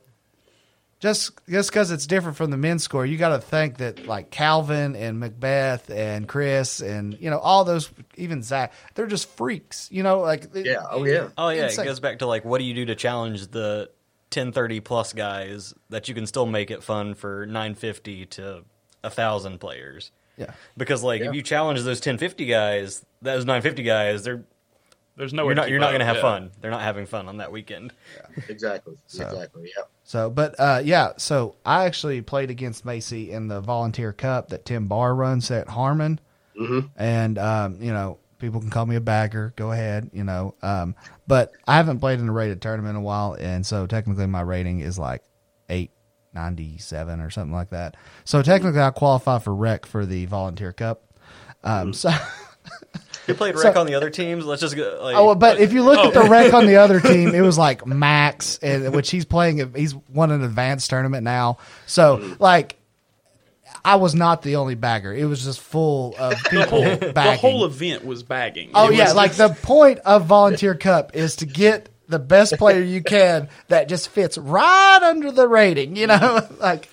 [1.00, 4.32] just just because it's different from the men's score, you got to think that like
[4.32, 9.90] Calvin and McBeth and Chris and you know all those, even Zach, they're just freaks.
[9.92, 11.30] You know, like Yeah, oh, yeah.
[11.38, 11.86] Oh yeah, Insane.
[11.86, 13.90] it goes back to like what do you do to challenge the
[14.34, 18.64] 1030 plus guys that you can still make it fun for 950 to
[19.04, 20.12] a thousand players.
[20.36, 21.30] yeah, Because like Yeah.
[21.30, 24.44] if you challenge those 1050 guys, those 950 guys, they're
[25.18, 26.22] there's no you're not you're not going to have yeah.
[26.22, 26.52] fun.
[26.62, 27.92] They're not having fun on that weekend.
[28.48, 28.96] exactly.
[29.08, 29.72] So- Exactly.
[29.76, 29.84] Yeah.
[30.04, 34.64] So, but uh, yeah, so I actually played against Macy in the volunteer cup that
[34.64, 36.22] Tim Barr runs at Harmon,
[36.56, 39.54] hmm and um, you know people can call me a bagger.
[39.58, 40.56] Go ahead, you know.
[40.62, 40.96] Um,
[41.28, 44.42] but I haven't played in a rated tournament in a while, and so technically my
[44.42, 45.24] rating is like
[45.68, 45.92] eight
[46.34, 47.98] ninety seven or something like that.
[48.24, 51.04] So technically I qualify for rec for the volunteer cup.
[51.64, 52.12] Um, so.
[53.28, 54.46] You played So- on the other teams.
[54.46, 55.00] Let's just go.
[55.02, 56.28] Like, Oh, but if you look at the Oh.
[56.30, 59.74] rec on the other team, it was like Max, and which he's playing.
[59.76, 61.58] He's won an advanced tournament now.
[61.86, 62.78] So, like,
[63.84, 65.14] I was not the only bagger.
[65.14, 67.14] It was just full of people bagging.
[67.14, 68.72] The whole event was bagging.
[68.74, 72.58] oh It yeah, was- like the point of volunteer cup is to get the best
[72.58, 75.96] player you can that just fits right under the rating.
[75.98, 76.88] You know, like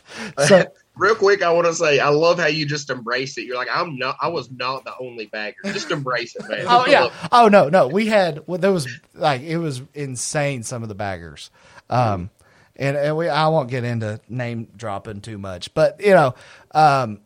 [0.46, 0.64] so.
[0.96, 3.42] Real quick, I want to say I love how you just embrace it.
[3.42, 4.16] You're like, I'm not.
[4.20, 5.56] I was not the only bagger.
[5.64, 6.66] Just embrace it, man.
[6.68, 7.10] Oh yeah.
[7.32, 7.88] Oh no, no.
[7.88, 10.62] We had well, there was like it was insane.
[10.62, 11.50] Some of the baggers,
[11.90, 12.30] um,
[12.76, 16.34] and, and we I won't get into name dropping too much, but you know,
[16.72, 17.20] um,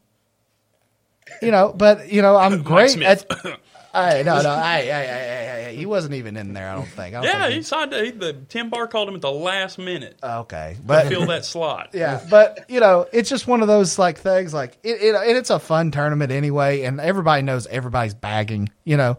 [1.42, 3.26] you know, but you know, I'm great at.
[4.04, 6.70] Hey, no, no, hey, hey, hey, hey, hey, he wasn't even in there.
[6.70, 7.14] I don't think.
[7.14, 7.92] I don't yeah, think he signed.
[7.94, 11.44] He, the Tim Barr called him at the last minute okay, to but fill that
[11.44, 11.90] slot.
[11.92, 14.52] yeah, but you know, it's just one of those like things.
[14.54, 18.68] Like it, it and it's a fun tournament anyway, and everybody knows everybody's bagging.
[18.84, 19.18] You know,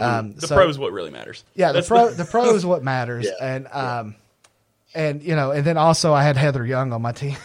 [0.00, 1.44] um, The so- is what really matters.
[1.54, 4.14] Yeah, the pro the pro is what matters, Yeah, and um,
[4.94, 7.36] and you know, and then also I had Heather Young on my team,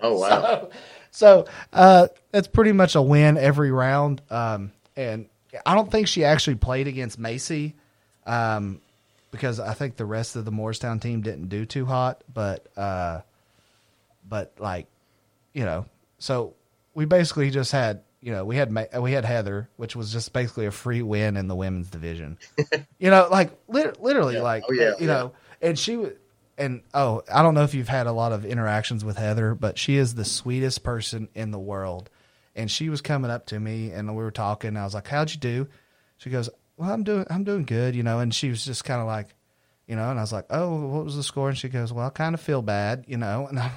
[0.00, 0.70] Oh wow.
[1.10, 4.22] so uh, that's pretty much a win every round.
[4.30, 5.26] Um, and
[5.66, 7.74] I don't think she actually played against Macy,
[8.26, 8.80] um,
[9.30, 12.22] because I think the rest of the Morristown team didn't do too hot.
[12.32, 13.20] But uh,
[14.28, 14.86] but like,
[15.52, 15.86] you know,
[16.18, 16.54] so
[16.94, 20.32] we basically just had you know we had Ma- we had Heather, which was just
[20.32, 22.38] basically a free win in the women's division.
[22.98, 24.42] you know, like lit- literally, Yeah.
[24.42, 25.06] like Oh, yeah, you yeah.
[25.06, 25.32] know,
[25.62, 26.12] and she was.
[26.58, 29.78] And oh, I don't know if you've had a lot of interactions with Heather, but
[29.78, 32.10] she is the sweetest person in the world.
[32.60, 34.76] And she was coming up to me, and we were talking.
[34.76, 35.68] I was like, "How'd you do?"
[36.18, 38.18] She goes, "Well, I'm doing, I'm doing good," you know.
[38.18, 39.34] And she was just kind of like,
[39.86, 40.10] you know.
[40.10, 42.34] And I was like, "Oh, what was the score?" And she goes, "Well, I kind
[42.34, 43.72] of feel bad, you know." And I,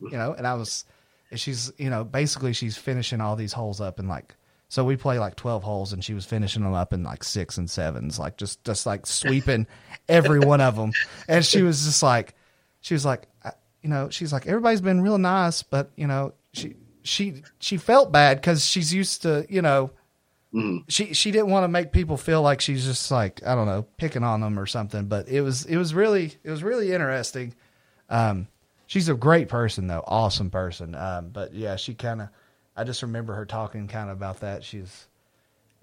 [0.00, 0.86] you know, and I was,
[1.30, 4.34] and she's, you know, basically she's finishing all these holes up in like,
[4.68, 7.58] so we play like twelve holes, and she was finishing them up in like six
[7.58, 9.66] and sevens, like just, just like sweeping
[10.08, 10.92] every one of them.
[11.28, 12.34] And she was just like,
[12.80, 13.50] she was like, uh,
[13.82, 18.10] you know, she's like, everybody's been real nice, but you know, she, she, she felt
[18.10, 19.90] bad because she's used to, you know,
[20.88, 23.86] she she didn't want to make people feel like she's just like I don't know
[23.96, 25.06] picking on them or something.
[25.06, 27.54] But it was it was really it was really interesting.
[28.08, 28.46] Um,
[28.86, 30.94] she's a great person though, awesome person.
[30.94, 32.28] Um, but yeah, she kind of
[32.76, 34.62] I just remember her talking kind of about that.
[34.62, 35.08] She's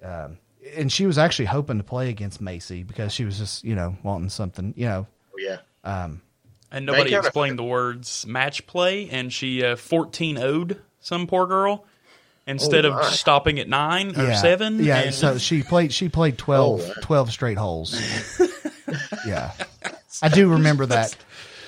[0.01, 0.37] um,
[0.77, 3.97] and she was actually hoping to play against Macy because she was just you know
[4.03, 5.57] wanting something you know Oh, yeah.
[6.71, 11.45] And nobody kinda- explained the words match play, and she uh, 14 owed some poor
[11.47, 11.85] girl
[12.47, 13.09] instead Oh, of my.
[13.09, 14.83] stopping at nine or yeah seven.
[14.83, 14.97] yeah.
[15.01, 16.93] and- So she played she played 12, Oh, wow.
[17.01, 17.99] 12 straight holes.
[19.25, 19.51] yeah,
[20.21, 21.15] I do remember that.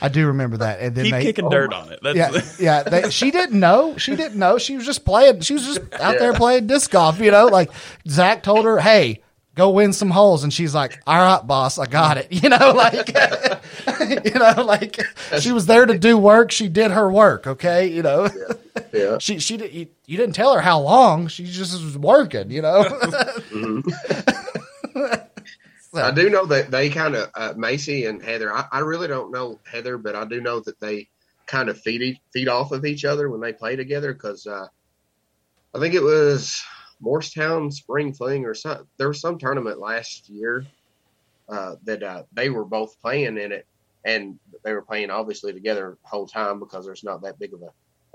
[0.02, 0.82] I do remember that.
[0.82, 2.00] And then keep they, kicking dirt on it.
[2.04, 2.84] That's yeah, yeah.
[2.84, 3.98] They, she didn't know.
[3.98, 4.58] She didn't know.
[4.58, 5.40] She was just playing.
[5.42, 7.20] She was just out there playing disc golf.
[7.22, 7.72] You know, like
[8.10, 9.23] Zach told her, "Hey,
[9.56, 12.72] go win some holes," and she's like, "All right, boss, I got it." You know,
[12.72, 13.10] like,
[14.26, 15.00] you know, like
[15.40, 16.52] she was there to do work.
[16.52, 17.48] She did her work.
[17.48, 18.30] Okay, you know,
[18.92, 19.18] Yeah.
[19.20, 21.28] she she did, you, you didn't tell her how long.
[21.28, 22.52] She just was working.
[22.52, 22.84] You know,
[25.96, 28.52] I do know that they kind of uh, Macy and Heather.
[28.54, 31.08] I, I really don't know Heather, but I do know that they
[31.46, 34.14] kind of feed feed off of each other when they play together.
[34.14, 34.68] Because uh,
[35.76, 36.64] I think it was
[37.04, 38.88] Morristown Spring Fling or some.
[38.98, 40.66] There was some tournament last year
[41.50, 43.68] uh, that uh, they were both playing in it,
[44.06, 47.62] and they were playing obviously together the whole time because there's not that big of
[47.62, 47.72] a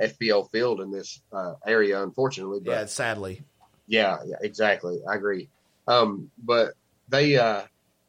[0.09, 2.61] FPO field in this uh, area, unfortunately.
[2.65, 2.87] But yeah.
[2.87, 3.43] Sadly,
[3.87, 5.01] yeah, yeah, exactly.
[5.09, 5.49] I agree.
[5.87, 6.73] Um, but
[7.09, 7.63] they, uh,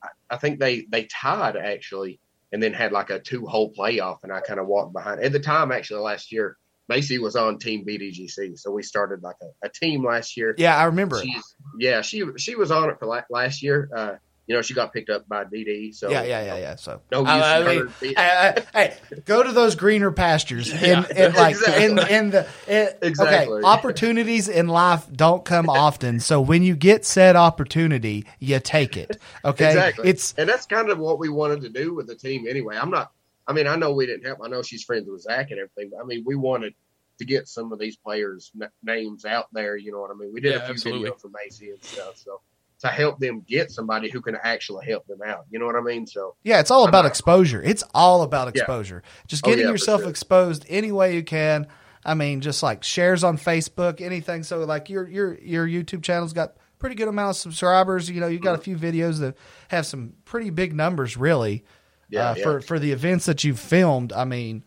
[0.04, 2.20] I- I think they they tied actually,
[2.54, 5.20] and then had like a two hole playoff, and I kind of walked behind.
[5.22, 6.58] At the time, actually, last year,
[6.90, 10.56] Macy was on Team BDGC, so we started like a, a team last year.
[10.58, 11.22] yeah, I remember.
[11.22, 13.90] She's, yeah, she she was on it for la- last year.
[13.96, 14.16] Uh,
[14.48, 15.94] you know, she got picked up by DD.
[15.94, 16.76] So Yeah, yeah, yeah, yeah.
[16.76, 20.72] So No use I- I her mean, hey, go to those greener pastures.
[20.74, 22.16] In, in like in Exactly.
[22.16, 23.58] in the in, Exactly.
[23.60, 23.64] okay.
[23.68, 29.18] Opportunities in life don't come often, so when you get said opportunity, you take it.
[29.46, 30.10] Okay, Exactly.
[30.10, 32.76] it's and that's kind of what we wanted to do with the team anyway.
[32.76, 33.12] I'm not.
[33.50, 34.39] I mean, I know we didn't help.
[34.43, 35.89] I know she's friends with Zach and everything.
[35.91, 36.74] But I mean, we wanted
[37.18, 39.76] to get some of these players' n- names out there.
[39.76, 40.32] You know what I mean?
[40.32, 41.10] We did Yeah, a few absolutely.
[41.10, 42.18] videos for Macy and stuff.
[42.18, 42.41] So
[42.82, 45.45] to help them get somebody who can actually help them out.
[45.50, 46.08] You know what I mean?
[46.08, 47.62] So yeah, it's all I'm about exposure.
[47.62, 48.62] It's all about Yeah.
[48.62, 49.04] exposure.
[49.28, 50.10] Just Oh, getting yeah, yourself sure.
[50.10, 51.68] exposed any way you can.
[52.06, 54.43] I mean, just like shares on Facebook, anything.
[54.43, 58.10] So like your your your YouTube channel's got pretty good amount of subscribers.
[58.10, 58.74] You know, you got mm-hmm.
[58.74, 59.36] a few videos that
[59.68, 61.66] have some pretty big numbers, really.
[62.10, 62.43] Yeah, uh, yeah.
[62.43, 64.14] for for the events that you've filmed.
[64.14, 64.64] I mean,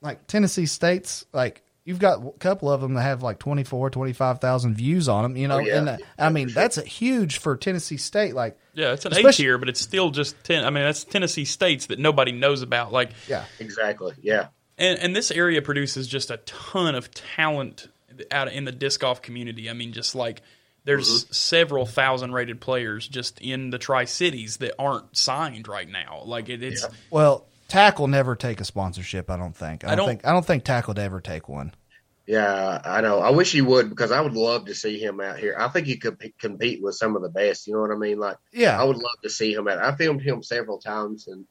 [0.00, 4.74] like Tennessee State's like you've got a couple of them that have like 24, 25,000
[4.76, 5.56] views on them, you know.
[5.56, 5.78] Oh, yeah.
[5.78, 9.16] and uh, I mean, that's a huge for Tennessee State like Yeah, it's an A
[9.16, 10.64] Especially- tier, but it's still just ten.
[10.64, 12.92] I mean, that's Tennessee states that nobody knows about.
[12.92, 13.44] Like, yeah.
[13.58, 14.14] exactly.
[14.22, 14.48] Yeah.
[14.78, 17.88] and and this area produces just a ton of talent
[18.30, 19.68] out in the disc golf community.
[19.70, 20.42] I mean, just like
[20.84, 21.32] there's Mm-hmm.
[21.32, 26.22] several thousand rated players just in the Tri Cities that aren't signed right now.
[26.24, 26.88] Like it, it's Yeah.
[27.10, 29.84] Well, Tackle never take a sponsorship, I don't think.
[29.84, 31.72] I don't, I don't- think I don't think Tackle would ever take one.
[32.26, 33.18] Yeah, I know.
[33.18, 35.56] I wish he would because I would love to see him out here.
[35.58, 37.66] I think he could p- compete with some of the best.
[37.66, 38.18] You know what I mean?
[38.20, 38.80] Like, Yeah.
[38.80, 39.78] I would love to see him out.
[39.78, 41.44] I filmed him several times, and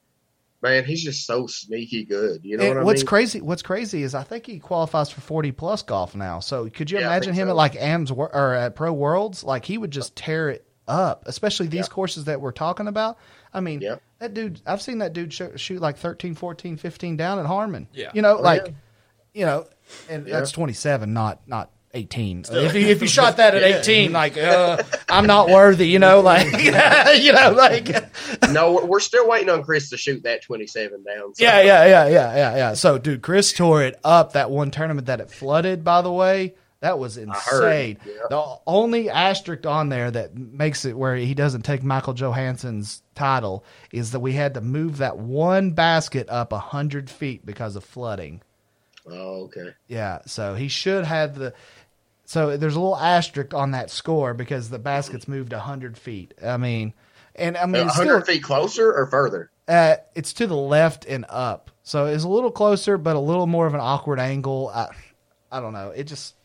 [0.62, 2.42] man, he's just so sneaky good.
[2.44, 3.08] You know And what I what's mean?
[3.08, 3.42] crazy?
[3.42, 6.40] What's crazy is I think he qualifies for forty plus golf now.
[6.40, 7.52] So could you Yeah, imagine him so.
[7.52, 9.44] at like AMS Wor- or at Pro Worlds?
[9.44, 11.94] Like he would just tear it up, especially these Yeah.
[11.94, 13.18] courses that we're talking about.
[13.54, 13.96] I mean, Yeah.
[14.20, 14.62] that dude.
[14.66, 17.88] I've seen that dude shoot, shoot like 13, 14, 15 down at Harmon.
[17.94, 18.12] Yeah.
[18.14, 18.74] you know, Oh, like yeah.
[19.34, 19.66] you know,
[20.10, 20.40] and Yeah.
[20.40, 21.70] that's twenty seven, not not.
[21.94, 22.46] 18.
[22.52, 26.22] If you, if you shot that at 18, like, uh, I'm not worthy, you know,
[26.22, 27.90] like, you know, like,
[28.52, 31.36] no, we're, we're still waiting on Chris to shoot that twenty-seven down.
[31.36, 31.44] So.
[31.44, 32.74] Yeah, yeah, yeah, yeah, yeah, yeah.
[32.74, 35.84] So, dude, Chris tore it up that one tournament that it flooded.
[35.84, 37.98] By the way, That was insane.
[38.06, 38.14] yeah.
[38.30, 43.64] The only asterisk on there that makes it where he doesn't take Michael Johansson's title
[43.92, 47.84] is that we had to move that one basket up a hundred feet because of
[47.84, 48.42] flooding.
[49.06, 49.70] Oh, okay.
[49.88, 51.54] Yeah, so he should have the.
[52.32, 56.34] So there's a little asterisk on that score because the basket's moved a hundred feet.
[56.42, 56.94] I mean,
[57.36, 59.52] and I mean, hundred still feet closer or further?
[59.68, 63.48] uh, it's to the left and up, so it's a little closer, but a little
[63.48, 64.72] more of an awkward angle.
[64.74, 64.88] I,
[65.52, 65.90] I don't know.
[65.90, 66.36] It just,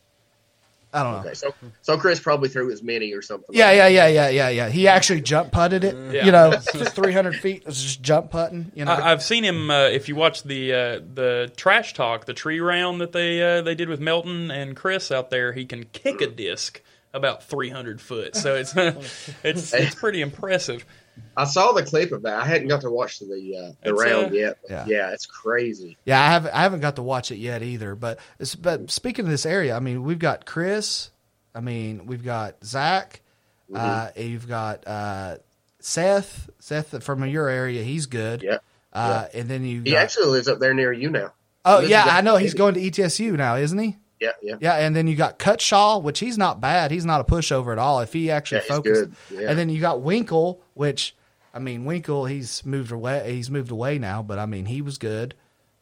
[0.97, 1.19] I don't know.
[1.19, 3.55] Okay, so so Chris probably threw his mini or something.
[3.55, 4.69] Yeah, like yeah, yeah, yeah, yeah, yeah.
[4.69, 5.95] He actually jump putted it.
[6.11, 6.25] Yeah.
[6.25, 7.61] You know, just 300 feet.
[7.61, 8.71] It was just jump putting.
[8.73, 9.69] You know, I, I've seen him.
[9.69, 13.61] Uh, if you watch the uh, the trash talk, the tree round that they uh,
[13.61, 16.81] they did with Melton and Chris out there, he can kick a disc
[17.13, 18.35] about 300 foot.
[18.35, 18.75] So it's
[19.43, 20.83] it's it's pretty impressive.
[21.35, 22.41] I saw the clip of that.
[22.41, 24.57] I hadn't got to watch the uh, the It's, round uh, yet.
[24.69, 24.85] Yeah.
[24.87, 25.11] Yeah.
[25.11, 25.97] it's crazy.
[26.05, 27.95] Yeah, I haven't I haven't got to watch it yet either.
[27.95, 31.11] But it's, but speaking of this area, I mean, we've got Chris.
[31.53, 33.21] I mean, we've got Zach.
[33.73, 35.37] Uh, you've got uh,
[35.79, 36.49] Seth.
[36.59, 38.41] Seth from your area, he's good.
[38.43, 38.59] Yeah.
[38.93, 39.81] Uh, and then you.
[39.83, 41.33] He got, actually lives up there near you now.
[41.65, 43.97] oh yeah, I know he's going to ETSU now, isn't he?
[44.19, 44.55] Yeah, yeah.
[44.59, 46.91] Yeah, and then you got Cutshaw, which he's not bad.
[46.91, 47.99] He's not a pushover at all.
[48.01, 49.41] If he actually Yeah, he's focused, good.
[49.41, 49.49] Yeah.
[49.49, 51.15] and then you got Winkle, which
[51.53, 53.33] I mean, Winkle, he's moved away.
[53.33, 55.33] He's moved away now, but I mean, he was good.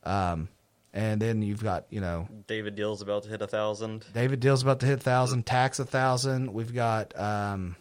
[0.04, 0.50] Um,
[0.94, 4.06] and then you've got you know David Deal's about to hit a thousand.
[4.14, 6.54] David Dill's about to hit a thousand, tax a thousand.
[6.54, 7.76] We've got um,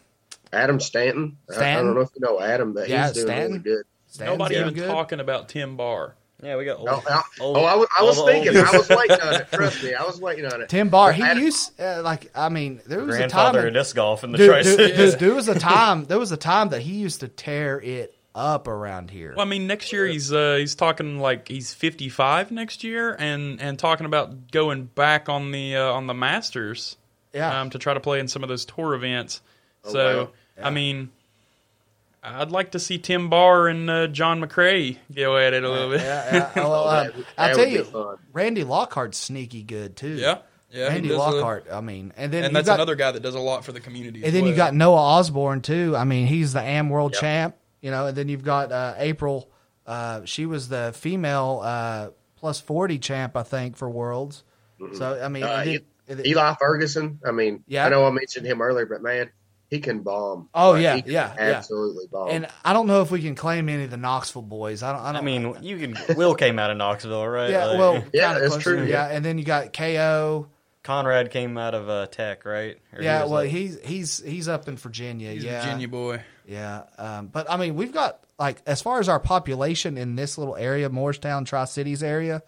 [0.52, 1.36] Adam Stanton.
[1.56, 3.50] I- I, don't know if you know Adam, but Yeah, he's doing Stanton.
[3.52, 3.84] really good.
[4.08, 4.86] Stanton's Nobody even good.
[4.88, 6.14] talking about Tim Barr.
[6.42, 6.88] Yeah, we got old.
[6.90, 8.56] Oh, I, old- oh, I was, I was thinking.
[8.56, 9.48] old- I was waiting on it.
[9.52, 10.68] Trust me, I was waiting on it.
[10.68, 11.12] Tim Barr.
[11.12, 13.28] He Adam- used uh, like I mean, there was a time.
[13.30, 14.96] grandfather in- of disc golf in the dude, Tri dude, Cities.
[15.12, 16.04] dude, there was a time.
[16.04, 19.32] There was a time that he used to tear it up around here.
[19.36, 23.60] Well, I mean, next year he's uh, he's talking like he's 55 next year, and
[23.62, 26.96] and talking about going back on the uh, on the Masters,
[27.32, 27.60] Yeah.
[27.60, 29.40] um, to try to play in some of those tour events.
[29.84, 30.66] Oh, so, wow.
[30.66, 31.10] I mean,
[32.24, 35.90] I'd like to see Tim Barr and uh, John McRae go at it a little
[35.90, 36.00] bit.
[36.00, 36.50] Yeah, yeah.
[36.56, 38.18] Well, um, I'll tell you.
[38.32, 40.14] Randy Lockhart's sneaky good too.
[40.14, 40.38] yeah,
[40.70, 40.88] yeah.
[40.88, 41.66] Randy Lockhart.
[41.70, 43.72] I mean, and then and you that's got, another guy that does a lot for
[43.72, 44.20] the community.
[44.20, 45.94] And as then you got Noah Osborne too.
[45.96, 47.20] I mean, he's the Am World Yep.
[47.20, 47.56] champ.
[47.82, 49.50] You know, and then you've got uh, April.
[49.86, 54.42] Uh, she was the female uh, plus forty champ, I think, for Worlds.
[54.94, 57.18] So I mean, Uh, and then- and then- Eli Ferguson.
[57.26, 57.86] I mean, Yeah.
[57.86, 59.30] I know I mentioned him earlier, but man,
[59.74, 60.48] he can bomb.
[60.54, 61.42] Oh, Like, yeah, he can yeah, yeah.
[61.56, 62.30] absolutely bomb.
[62.30, 64.82] and I don't know if we can claim any of the Knoxville boys.
[64.82, 65.00] I don't.
[65.02, 66.16] I, don't, I mean, you can.
[66.16, 67.50] Will came out of Knoxville, right?
[67.50, 67.64] yeah.
[67.66, 69.08] Like, well, Yeah, kinda that's closer, true, Yeah.
[69.08, 69.16] yeah.
[69.16, 70.48] and then you got Ko.
[70.82, 72.76] Conrad came out of uh, Tech, right?
[72.92, 75.30] Or Yeah, was well, like- he's he's he's up in Virginia.
[75.32, 76.22] he's yeah, a Virginia boy.
[76.46, 80.36] Yeah, um, but I mean, we've got like as far as our population in this
[80.36, 82.42] little area, Morristown, Tri Cities area.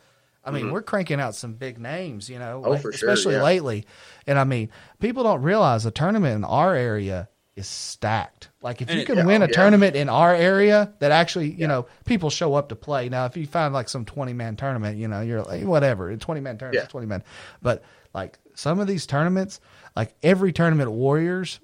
[0.44, 2.66] I mean, we're cranking out some big names, you know, Mm-hmm.
[2.68, 3.42] Oh, like, for sure, especially yeah.
[3.42, 3.84] lately.
[4.26, 4.70] And I mean,
[5.00, 8.50] people don't realize the tournament in our area is stacked.
[8.60, 9.54] Like if you can Yeah, win oh, a yeah.
[9.54, 13.08] tournament in our area that actually, you know, people show up to play.
[13.08, 16.40] Now, if you find like some twenty man tournament, you know, you're like whatever, twenty
[16.40, 16.88] man tournament, Yeah.
[16.88, 17.22] twenty man.
[17.62, 19.60] But like some of these tournaments,
[19.94, 21.60] like every tournament Warriors,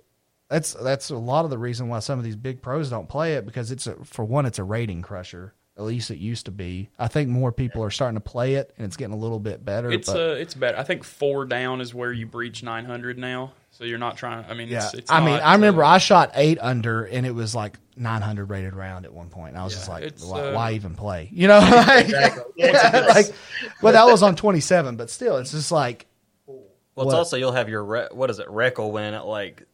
[0.49, 3.35] that's that's a lot of the reason why some of these big pros don't play
[3.35, 5.55] it because it's a, for one, it's a rating crusher.
[5.77, 6.91] At least it used to be.
[6.99, 9.65] I think more people are starting to play it, and it's getting a little bit
[9.65, 9.91] better.
[9.91, 10.77] It's but, uh, it's better.
[10.77, 13.53] I think four down is where you breach 900 now.
[13.71, 14.45] So you're not trying.
[14.51, 14.85] I mean, yeah.
[14.85, 17.79] it's, it's I mean, I remember uh, I shot eight under, and it was like
[17.97, 19.53] 900 rated round at one point.
[19.53, 21.31] And I was Yeah, just like, why, uh, why even play?
[21.33, 22.43] You know, like, Exactly.
[22.57, 23.33] yeah, like,
[23.81, 26.07] well, that was on 27, but still, it's just like,
[26.47, 26.59] Well,
[26.95, 27.07] What?
[27.07, 28.51] it's also you'll have your re- what is it?
[28.51, 29.67] Rec will win at like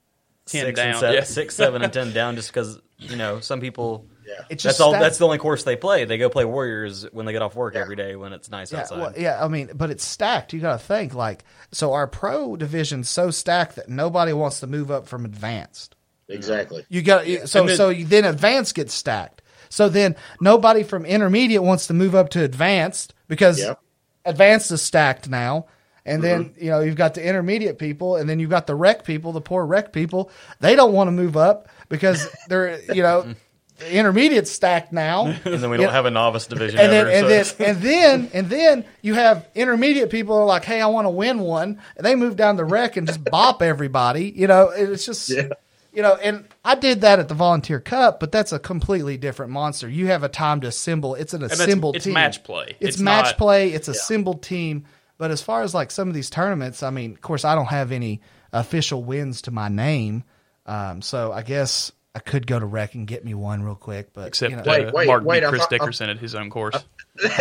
[0.47, 1.25] 10 six down, and seven, yeah.
[1.25, 4.07] six, seven, and ten down, just because you know some people.
[4.29, 4.35] Yeah.
[4.51, 4.91] it's That's just all.
[4.91, 6.05] stat- That's the only course they play.
[6.05, 8.81] They go play Warriors when they get off work every day when it's nice Yeah,
[8.81, 8.99] outside.
[8.99, 10.53] well, yeah, I mean, but it's stacked.
[10.53, 11.93] You got to think like so.
[11.95, 15.97] Our pro division's so stacked that nobody wants to move up from advanced.
[16.29, 16.85] Exactly.
[16.89, 19.43] You got so then- so you, then advanced gets stacked.
[19.71, 23.81] So then nobody from intermediate wants to move up to advanced because Yep.
[24.25, 25.67] advanced is stacked now.
[26.07, 26.65] And then mm-hmm.
[26.65, 29.43] you know you've got the intermediate people, and then you've got the rec people, the
[29.43, 30.31] poor rec people.
[30.61, 33.35] They don't want to move up because they're you know
[33.79, 35.27] the intermediate stacked now.
[35.45, 36.79] and then we don't have a novice division.
[36.79, 40.43] and then ever, and so then and then and then you have intermediate people who
[40.43, 43.07] are like, "Hey, I want to win one," and they move down the rec and
[43.07, 44.33] just bop everybody.
[44.35, 45.49] You know, it's just Yeah.
[45.93, 46.15] you know.
[46.17, 49.89] And I did that at the Volunteer Cup, but that's a completely different monster.
[49.89, 51.15] You have a time to assemble.
[51.15, 52.15] It's an that's- assembled it's team.
[52.15, 52.77] match play.
[52.81, 53.71] It's, It's match not- play.
[53.71, 54.85] It's a assembled team.
[55.19, 57.67] But as far as like some of these tournaments, I mean, of course, I don't
[57.67, 58.21] have any
[58.53, 60.23] official wins to my name.
[60.65, 64.13] Um, so I guess I could go to rec and get me one real quick,
[64.13, 64.63] but Except you know.
[64.67, 66.77] Wait, uh, wait, Mark wait, beat I Chris thought- I- Dickerson at his own course.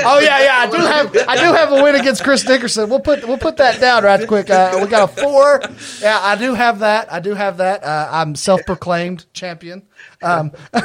[0.04, 0.56] Oh yeah, yeah.
[0.58, 2.90] I do have I do have a win against Chris Dickerson.
[2.90, 4.50] We'll put we'll put that down right quick.
[4.50, 5.62] Uh, we got a four.
[6.02, 7.14] Yeah, I do have that.
[7.14, 7.84] I do have that.
[7.84, 9.84] Uh, I'm self proclaimed champion.
[10.24, 10.52] Um,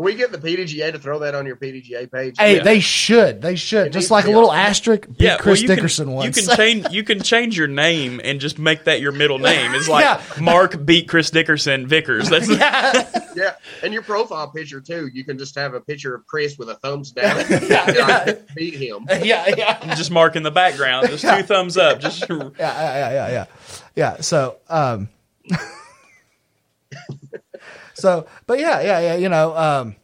[0.00, 2.36] Can we get the PDGA to throw that on your PDGA page?
[2.38, 2.62] hey, Yeah.
[2.62, 3.42] they should.
[3.42, 3.88] They should.
[3.88, 5.06] It Just like a little on- asterisk.
[5.06, 6.36] Beat yeah, Chris well, you Dickerson can, once.
[6.38, 9.74] You can change you can change your name and just make that your middle name.
[9.74, 10.22] It's like Yeah.
[10.42, 12.30] Mark beat Chris Dickerson Vickers.
[12.30, 12.48] That's
[13.36, 15.10] Yeah, and your profile picture too.
[15.12, 17.44] You can just have a picture of Chris with a thumbs down.
[17.50, 18.32] Yeah, yeah.
[18.56, 19.04] Beat him.
[19.22, 19.94] yeah, yeah.
[19.96, 21.08] just Mark in the background.
[21.08, 22.00] Just two thumbs up.
[22.00, 23.44] Just yeah, yeah, yeah, yeah, yeah.
[23.96, 24.20] Yeah.
[24.22, 25.10] So, um,
[28.00, 29.14] so, but yeah, yeah, yeah.
[29.16, 29.96] You know, um,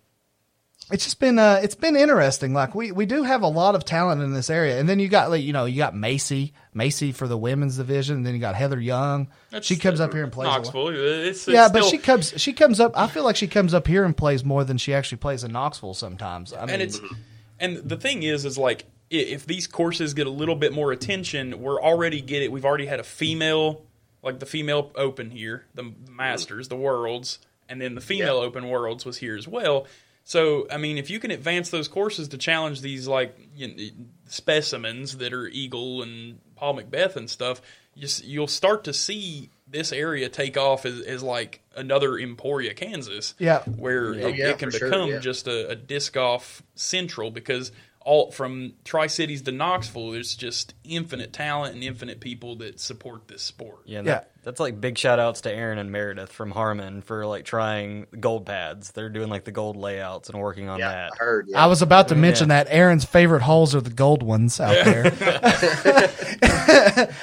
[0.91, 2.55] it's just been uh, it's been interesting.
[2.55, 5.09] Like we we do have a lot of talent in this area, and then you
[5.09, 8.41] got like you know you got Macy Macy for the women's division, and then you
[8.41, 9.29] got Heather Young.
[9.63, 10.47] she comes up here and plays.
[10.47, 10.89] Knoxville.
[10.91, 12.93] It's, it's Yeah, but still- she comes she comes up.
[12.97, 15.53] I feel like she comes up here and plays more than she actually plays in
[15.53, 16.53] Knoxville sometimes.
[16.53, 17.01] I mean, and it's
[17.59, 21.61] and the thing is is like if these courses get a little bit more attention
[21.63, 23.83] we're already get it we've already had a female
[24.23, 27.39] like the female open here the masters the worlds
[27.69, 28.47] and then the female Yeah.
[28.47, 29.87] open worlds was here as well
[30.25, 33.75] so i mean if you can advance those courses to challenge these like you know,
[34.41, 37.61] specimens that are eagle and paul mcbeth and stuff
[37.95, 43.35] you, you'll start to see this area take off as, as like another emporia kansas
[43.39, 43.63] Yeah.
[43.65, 45.19] where Oh, it, yeah, it can for sure, become yeah.
[45.19, 47.73] just a, a disc golf central because
[48.07, 53.27] all from Tri Cities to Knoxville, there's just infinite talent and infinite people that support
[53.27, 53.81] this sport.
[53.85, 54.15] Yeah, and Yeah.
[54.15, 58.07] That, that's like big shout outs to Aaron and Meredith from Harmon for like trying
[58.21, 58.93] gold pads.
[58.93, 61.13] They're doing like the gold layouts and working on Yeah, that.
[61.15, 61.47] I heard.
[61.49, 61.65] Yeah.
[61.65, 65.07] I was about to mention that Aaron's favorite holes are the gold ones out there.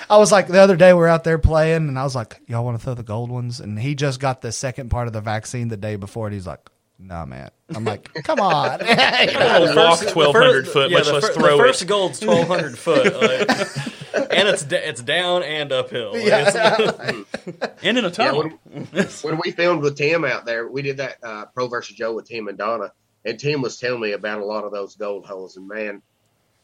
[0.10, 2.66] I was like the other day we're out there playing, and I was like, "Y'all
[2.66, 5.22] want to throw the gold ones?" And he just got the second part of the
[5.22, 6.60] vaccine the day before, and he's like,
[7.00, 11.28] "Nah, man." I'm like, "Come on." I'll walk The 1,200 foot, yeah, much the less
[11.28, 11.86] fir- throw the first it.
[11.86, 16.14] gold's twelve hundred foot, like, and it's da- it's down and uphill.
[16.14, 17.26] Like, it's-
[17.84, 18.44] And in a Yeah, tunnel.
[18.64, 18.88] when,
[19.22, 22.28] when we filmed with Tim out there, we did that uh, Pro versus Joe with
[22.28, 22.92] Tim and Donna,
[23.26, 26.02] and Tim was telling me about a lot of those gold holes, and man,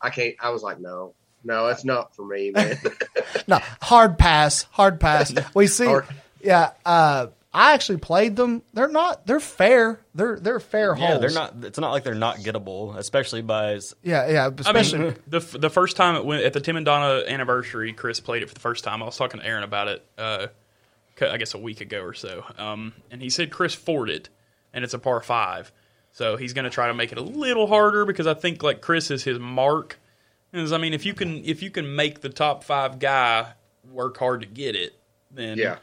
[0.02, 0.36] I can't.
[0.40, 1.14] I was like, no,
[1.44, 2.78] no, it's not for me, man.
[3.48, 5.34] no, hard pass, hard pass.
[5.54, 6.06] We see, Hard.
[6.42, 6.72] yeah.
[6.86, 8.62] Uh, I actually played them.
[8.74, 9.26] They're not.
[9.26, 10.00] They're fair.
[10.14, 11.22] They're they're fair yeah, holes.
[11.22, 11.56] they're not.
[11.64, 14.46] It's not like they're not gettable, especially by s- Yeah, yeah.
[14.46, 15.00] I Especially.
[15.00, 18.44] mean, the the first time it went at the Tim and Donna anniversary, Chris played
[18.44, 19.02] it for the first time.
[19.02, 20.48] I was talking to Aaron about it, uh,
[21.20, 24.30] c- I guess a week ago or so, um, and he said Chris fought it,
[24.72, 25.72] and it's a par five,
[26.12, 28.82] so he's going to try to make it a little harder because I think like
[28.82, 30.00] Chris is his mark.
[30.54, 33.54] Is I mean, if you can if you can make the top five guy
[33.92, 34.94] work hard to get it,
[35.32, 35.78] then Yeah.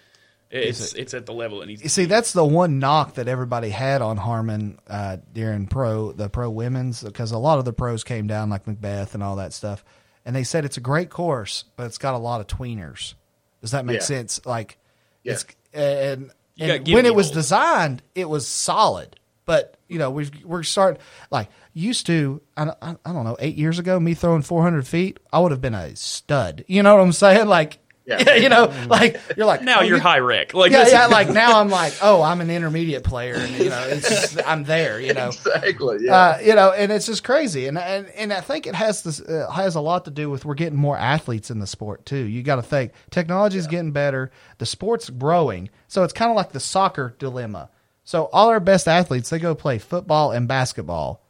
[0.50, 1.82] It's it's at the level it needs.
[1.82, 6.28] You see, that's the one knock that everybody had on Harmon uh, during pro the
[6.28, 9.52] pro women's because a lot of the pros came down like McBeth and all that
[9.52, 9.84] stuff,
[10.24, 13.14] and they said it's a great course, but it's got a lot of tweeners.
[13.60, 14.02] Does that make Yeah.
[14.02, 14.40] sense?
[14.46, 14.78] Like,
[15.24, 15.32] Yeah.
[15.32, 15.44] it's
[15.74, 17.34] and, and when it was holes.
[17.34, 22.40] designed, it was solid, but you know we've we're starting like used to.
[22.56, 25.50] I, I, I don't know eight years ago, me throwing four hundred feet, I would
[25.50, 26.64] have been a stud.
[26.68, 27.48] You know what I'm saying?
[27.48, 27.80] Like.
[28.06, 28.34] Yeah.
[28.36, 30.54] you know, like you're like now oh, you're you- high rec.
[30.54, 31.06] Like yeah, yeah.
[31.06, 34.62] Like now, I'm like, oh, I'm an intermediate player, and you know, it's just, I'm
[34.64, 35.00] there.
[35.00, 35.98] You know, exactly.
[36.02, 36.14] Yeah.
[36.16, 39.20] uh, you know, and it's just crazy, and and and I think it has this
[39.20, 42.16] uh, has a lot to do with we're getting more athletes in the sport too.
[42.24, 46.36] You got to think technology is getting better, the sport's growing, so it's kind of
[46.36, 47.70] like the soccer dilemma.
[48.04, 51.22] So all our best athletes they go play football and basketball.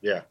[0.00, 0.22] yeah.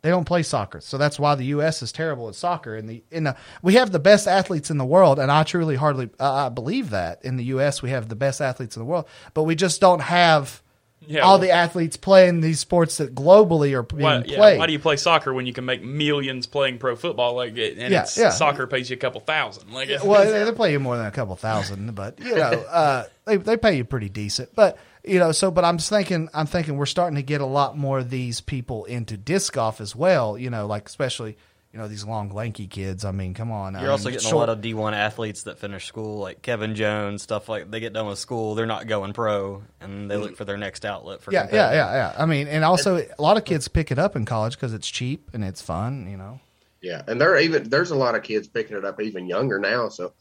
[0.00, 1.82] They don't play soccer, so that's why the U.S.
[1.82, 2.76] is terrible at soccer.
[2.76, 5.74] And the in the, we have the best athletes in the world, and I truly
[5.74, 7.82] hardly uh, I believe that in the U.S.
[7.82, 10.62] we have the best athletes in the world, but we just don't have
[11.04, 14.58] Yeah, all well- the athletes playing these sports that globally are being Why, yeah, played.
[14.58, 17.34] why do you play soccer when you can make millions playing pro football?
[17.34, 19.72] Like, it, and Yeah, soccer pays you a couple thousand.
[19.72, 23.04] Like, well, they, they pay you more than a couple thousand, but you know, uh,
[23.24, 24.54] they they pay you pretty decent.
[24.54, 24.78] But
[25.08, 27.76] you know, so but I'm just thinking, I'm thinking we're starting to get a lot
[27.76, 30.38] more of these people into disc golf as well.
[30.38, 31.36] You know, like especially
[31.72, 33.04] you know these long lanky kids.
[33.04, 33.78] I mean, come on.
[33.78, 36.74] You're also mean, getting short- a lot of D1 athletes that finish school, like Kevin
[36.74, 40.36] Jones, stuff like they get done with school, they're not going pro, and they look
[40.36, 42.14] for their next outlet for yeah, yeah, yeah, yeah.
[42.18, 44.88] I mean, and also a lot of kids pick it up in college because it's
[44.88, 46.08] cheap and it's fun.
[46.10, 46.40] You know.
[46.80, 49.88] Yeah, and there even there's a lot of kids picking it up even younger now.
[49.88, 50.12] So,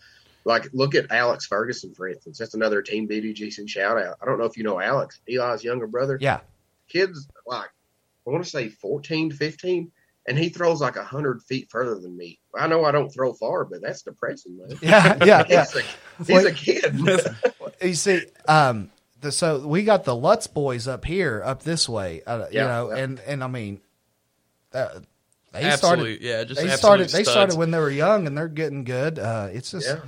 [0.48, 2.38] like, look at Alex Ferguson for instance.
[2.38, 4.16] That's another Team BDGC shout out.
[4.22, 6.18] I don't know if you know Alex, Eli's younger brother.
[6.22, 6.40] Yeah.
[6.88, 7.70] Kids like
[8.26, 9.92] I want to say 14, 15,
[10.26, 12.40] and he throws like hundred feet further than me.
[12.58, 14.78] I know I don't throw far, but that's depressing, man.
[14.82, 15.66] Yeah, yeah, yeah.
[15.66, 17.22] He's, a, he's a kid.
[17.82, 18.90] you see, um,
[19.20, 22.94] the, so we got the Lutz boys up here, up this way, uh, you know,
[22.94, 23.04] yeah.
[23.04, 23.82] and and I mean,
[24.74, 25.00] uh,
[25.52, 28.38] they Absolute- started, yeah, just they absolute started, they started when they were young, and
[28.38, 29.20] they're getting good.
[29.20, 30.00] Uh, it's just, Yeah.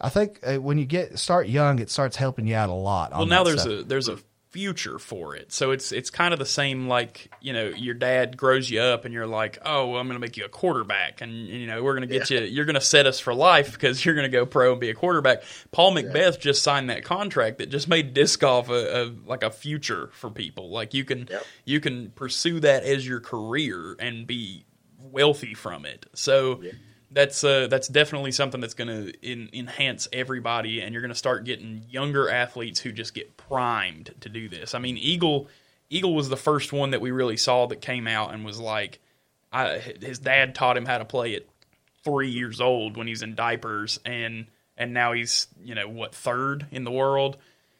[0.00, 3.12] I think uh, when you get start young, it starts helping you out a lot.
[3.12, 4.18] Well, now there's a there's a
[4.50, 8.36] future for it, so it's it's kind of the same like you know your dad
[8.38, 11.20] grows you up and you're like, oh, well, I'm going to make you a quarterback,
[11.20, 13.72] and you know we're going to get you, you're going to set us for life
[13.72, 15.42] because you're going to go pro and be a quarterback.
[15.72, 19.50] Paul McBeth just signed that contract that just made disc golf a, a like a
[19.50, 20.70] future for people.
[20.70, 21.44] Like you can Yep.
[21.64, 24.64] you can pursue that as your career and be
[25.00, 26.06] wealthy from it.
[26.14, 26.62] So
[27.10, 31.44] that's uh, that's definitely something that's going to enhance everybody, and you're going to start
[31.44, 34.74] getting younger athletes who just get primed to do this.
[34.74, 35.48] I mean, Eagle
[35.88, 38.98] Eagle was the first one that we really saw that came out and was like,
[39.52, 41.42] I, his dad taught him how to play at
[42.02, 44.46] three years old when he's in diapers, and
[44.76, 47.36] and now he's you know what third in the world.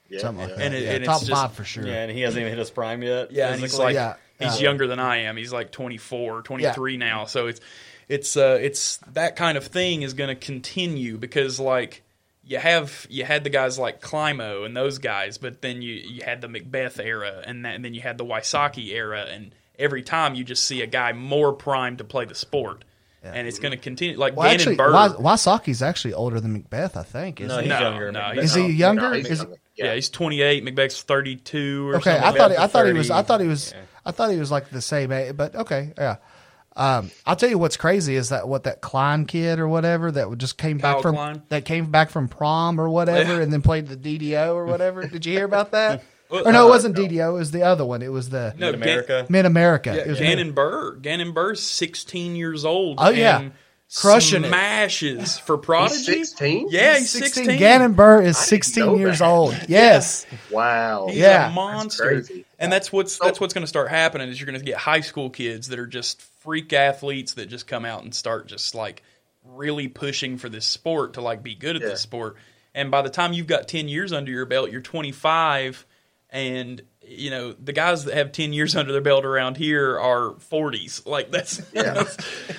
[0.09, 0.57] Yeah, something like yeah.
[0.57, 0.65] that.
[0.67, 1.85] And it- yeah, and it's top just- five for sure.
[1.87, 3.33] Yeah, and he hasn't even hit his prime yet.
[3.33, 4.69] Yeah, and he's like Yeah, he's yeah.
[4.69, 5.37] younger than I am.
[5.37, 7.25] He's like 24, 23 now.
[7.25, 7.61] So it's
[8.09, 12.03] it's uh it's that kind of thing is going to continue because like
[12.45, 16.23] you have you had the guys like Climo and those guys, but then you you
[16.25, 20.03] had the McBeth era and, that, and then you had the Wysocki era and every
[20.03, 22.85] time you just see a guy more primed to play the sport.
[23.25, 24.93] And it's going to continue like Well, Gannon actually, Buhr.
[24.93, 27.41] Wa- Wysocki's actually older than McBeth, I think.
[27.41, 27.63] Isn't No, he?
[27.65, 28.13] he's No, younger.
[28.13, 29.03] no, McBeth- Is he younger?
[29.03, 29.57] No, he's Is- younger.
[29.75, 29.95] yeah.
[29.97, 32.23] he's 28, McBeth's 32 Okay, something.
[32.23, 33.81] I thought he, I thought he was I thought he was Yeah.
[34.05, 36.17] I thought he was like the same age, but okay, yeah.
[36.77, 40.37] Um, I'll tell you what's crazy is that what that Klein kid or whatever that
[40.37, 41.43] just came Kyle back from Klein?
[41.49, 43.41] that came back from prom or whatever Yeah.
[43.41, 45.07] and then played the DDO or whatever.
[45.07, 46.03] Did you hear about that?
[46.29, 47.31] Or no, it uh, wasn't DDO.
[47.31, 48.03] It was the other one.
[48.03, 49.27] It was the No, Mid America.
[49.29, 49.93] Mid America.
[49.95, 51.01] Yeah, It was Gannon Buhr.
[51.01, 52.99] Gannon Buhr's 16 years old.
[53.01, 53.39] Oh, yeah.
[53.43, 53.53] and
[53.95, 54.49] Crushing it.
[54.49, 56.25] smashes for Prodigy.
[56.25, 56.67] 16?
[56.71, 57.57] Yeah, he's 16.
[57.59, 59.29] Gannon Buhr is 16 years that.
[59.29, 59.57] old.
[59.69, 60.27] Yes.
[60.51, 61.07] Wow.
[61.09, 61.49] He's Yeah.
[61.49, 62.17] a monster.
[62.23, 62.33] That's.
[62.59, 65.03] And that's what's that's what's going to start happening is you're going to get high
[65.03, 69.03] school kids that are just freak athletes that just come out and start just like
[69.45, 71.89] really pushing for this sport to like be good at Yeah.
[71.89, 72.37] this sport.
[72.75, 75.85] And by the time you've got 10 years under your belt, you're 25
[76.31, 80.33] and you know, the guys that have 10 years under their belt around here are
[80.51, 81.07] 40s.
[81.07, 82.05] Like that's Yeah.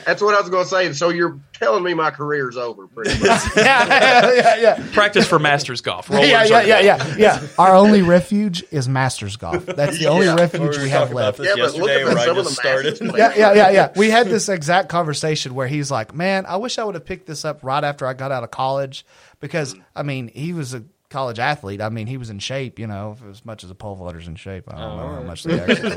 [0.06, 0.94] That's what I was going to say.
[0.94, 3.22] So you're telling me my career's over, pretty much.
[3.56, 4.88] yeah, yeah, yeah.
[4.94, 6.10] practice for masters golf.
[6.10, 7.48] Rollers Yeah, yeah, yeah, yeah, yeah.
[7.58, 9.66] Our only refuge is Masters Golf.
[9.66, 11.40] That's the only refuge We we have left.
[11.40, 13.02] Yeah, but look at where some of just the started.
[13.02, 13.94] Masters Yeah, yeah, yeah, yeah.
[13.96, 17.28] We had this exact conversation where he's like, "Man, I wish I would have picked
[17.28, 19.06] this up right after I got out of college
[19.40, 21.82] because I mean, he was a college athlete.
[21.82, 24.36] I mean, he was in shape, you know, as much as a pole vaulter's in
[24.36, 24.66] shape.
[24.68, 25.96] I don't know how much they actually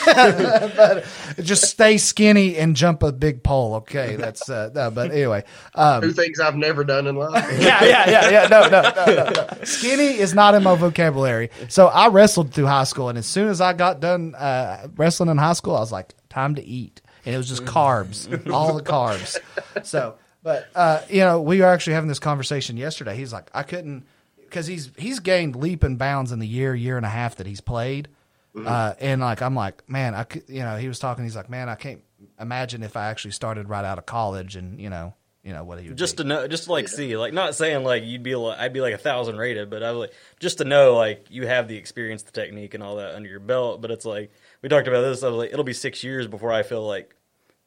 [0.76, 1.04] but
[1.42, 3.74] just stay skinny and jump a big pole.
[3.76, 5.44] Okay, that's uh, no, but anyway,
[5.74, 7.44] um, Two things I've never done in life.
[7.60, 8.48] yeah, yeah, yeah, yeah.
[8.48, 9.64] No, no, no, no, no.
[9.64, 11.50] Skinny is not in my vocabulary.
[11.68, 15.28] So I wrestled through high school, and as soon as I got done uh, wrestling
[15.28, 18.74] in high school, I was like, time to eat, and it was just carbs, all
[18.74, 19.38] the carbs.
[19.84, 23.16] So, but uh, you know, we were actually having this conversation yesterday.
[23.16, 26.96] He's like, I couldn't because he's he's gained leap and bounds in the year, year
[26.96, 28.08] and a half that he's played.
[28.54, 31.24] Uh, and like I'm like, man, I could, you know, he was talking.
[31.24, 32.02] He's like, man, I can't
[32.38, 35.14] imagine if I actually started right out of college, and you know,
[35.44, 36.24] you know what he would just be.
[36.24, 38.80] to know, just to like see, like not saying like you'd be, like, I'd be
[38.80, 41.76] like a thousand rated, but I was like just to know like you have the
[41.76, 43.80] experience, the technique, and all that under your belt.
[43.80, 44.32] But it's like
[44.62, 45.22] we talked about this.
[45.22, 47.14] I was like, it'll be six years before I feel like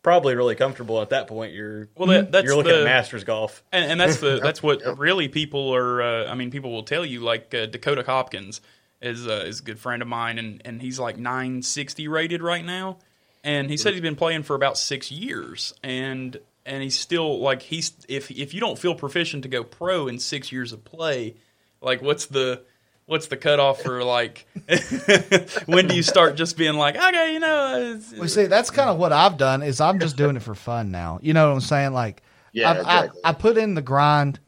[0.03, 1.01] probably really comfortable.
[1.01, 3.63] At that point, you're Well, that, that's you're looking the, at masters golf.
[3.71, 4.99] And, and that's the that's what Yep.
[4.99, 6.01] really people are.
[6.01, 8.61] Uh, I mean, people will tell you like uh, Dakota Hopkins
[9.01, 12.63] is uh, is a good friend of mine, and and he's like 960 rated right
[12.63, 12.97] now,
[13.43, 17.61] and he said he's been playing for about six years, and and he's still like
[17.63, 21.35] he's if if you don't feel proficient to go pro in six years of play,
[21.81, 22.61] like what's the
[23.05, 24.45] What's the cutoff for like?
[25.65, 27.95] when do you start just being like, okay, you know?
[27.95, 29.61] it's- Well, see, that's kind of what I've done.
[29.61, 31.19] Is I'm just doing it for fun now.
[31.21, 31.93] You know what I'm saying?
[31.93, 32.23] Like,
[32.53, 33.21] Yeah, I've, exactly.
[33.25, 34.39] I, I put in the grind.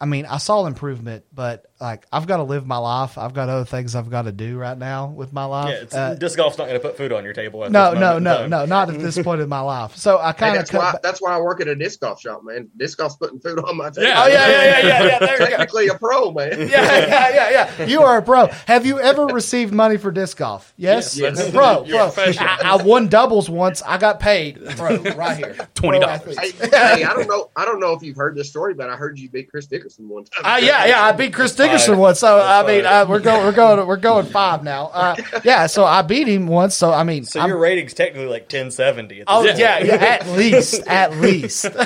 [0.00, 3.16] I mean, I saw improvement, but like, I've got to live my life.
[3.18, 5.68] I've got other things I've got to do right now with my life.
[5.70, 7.64] Yeah, it's, Uh, disc golf's not going to put food on your table.
[7.64, 9.96] At no, this no, no, no, not at this point in my life.
[9.96, 12.00] So I Hey, kind of that's why back- that's why I work at a disc
[12.00, 12.68] golf shop, man.
[12.76, 14.08] Disc golf's putting food on my table.
[14.08, 14.22] Yeah.
[14.22, 15.18] Oh yeah, yeah, yeah, yeah, yeah.
[15.18, 15.38] There.
[15.38, 16.50] Technically a pro, man.
[16.60, 17.84] yeah, yeah, yeah, yeah.
[17.86, 18.46] You are a pro.
[18.66, 20.72] Have you ever received money for disc golf?
[20.76, 22.24] Yes, Yes, that's- pro, you're pro.
[22.38, 23.82] I, I won doubles once.
[23.82, 25.54] I got paid, pro, right here.
[25.74, 26.38] $20.
[26.38, 27.50] Hey, hey, I don't know.
[27.56, 30.08] I don't know if you've heard this story, but I heard you beat Chris Dickerson
[30.08, 30.44] one time.
[30.44, 31.98] Uh, yeah, yeah, I beat Chris Dickerson Five.
[31.98, 34.86] once, so I mean, uh, we're going, we're going, we're going five now.
[34.92, 38.28] Uh, yeah, so I beat him once, so I mean, So I'm- your rating's technically
[38.28, 39.24] like 1070.
[39.26, 41.66] Oh this yeah, yeah, at least, at least.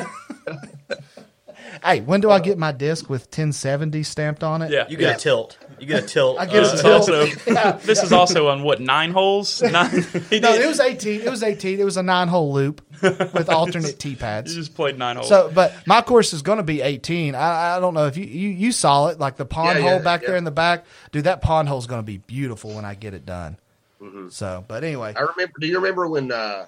[1.85, 4.71] hey, when do I get my disc with 1070 stamped on it?
[4.71, 4.87] Yeah.
[4.89, 5.15] You get Yeah.
[5.15, 5.59] a tilt.
[5.79, 6.39] You get a tilt.
[6.41, 6.93] I get uh, a This is tilt.
[6.95, 7.73] also Yeah.
[7.73, 9.61] this is also on what nine holes?
[9.63, 9.91] Nine.
[10.31, 11.21] he No, it was 18.
[11.23, 11.79] It was 18.
[11.81, 14.55] It was a nine hole loop with alternate tee He pads.
[14.55, 15.29] just played nine holes.
[15.29, 17.35] So, but my course is going to be 18.
[17.35, 19.91] I, I don't know if you, you, you saw it, like the pond Yeah, yeah,
[19.93, 20.29] hole back yeah.
[20.29, 20.85] there in the back.
[21.13, 23.59] Dude, that pond hole is going to be beautiful when I get it done.
[24.01, 24.29] Mm-hmm.
[24.29, 25.53] So, but anyway, I remember.
[25.61, 26.31] Do you remember when?
[26.33, 26.67] uh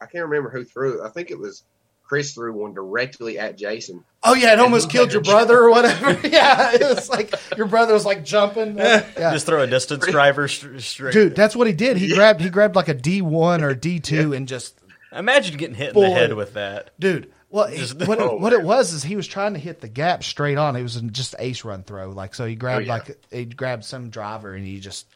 [0.00, 1.04] I can't remember who threw it.
[1.06, 1.62] I think it was
[2.10, 4.02] Chris threw one directly at Jason.
[4.24, 6.10] oh yeah, it almost killed your a- brother or whatever.
[6.28, 8.76] yeah, it was like your brother was like jumping.
[8.78, 9.04] Yeah.
[9.32, 11.12] Just throw a distance driver st- straight.
[11.12, 11.96] Dude, that's what he did.
[11.98, 14.76] He grabbed he grabbed like a D one or D two and just
[15.12, 16.90] imagine getting hit in the head with that.
[16.98, 17.30] dude.
[17.48, 19.80] Well, it- Just- what, it, Oh, what it was is he was trying to hit
[19.80, 20.74] the gap straight on.
[20.74, 22.10] It was just ace run throw.
[22.10, 22.92] Like so, he oh, grabbed Oh, yeah.
[22.94, 25.06] like he grabbed some driver and he just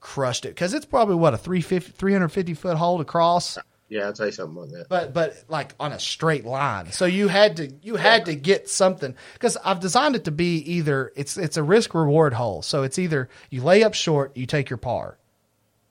[0.00, 3.56] crushed it because it's probably what a 350, 350 foot hole to cross,
[3.94, 4.88] Yeah, I'll tell you something like that.
[4.88, 6.90] but but like on a straight line.
[6.90, 10.56] So you had to you had to get something because I've designed it to be
[10.72, 12.62] either it's it's a risk reward hole.
[12.62, 15.16] So it's either you lay up short, you take your par,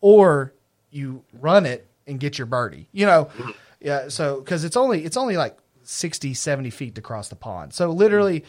[0.01, 0.53] or
[0.91, 2.89] you run it and get your birdie.
[2.91, 3.51] You know, mm-hmm.
[3.79, 4.09] yeah.
[4.09, 7.73] So because it's only it's only like 60, 70 feet to cross the pond.
[7.73, 8.43] So literally,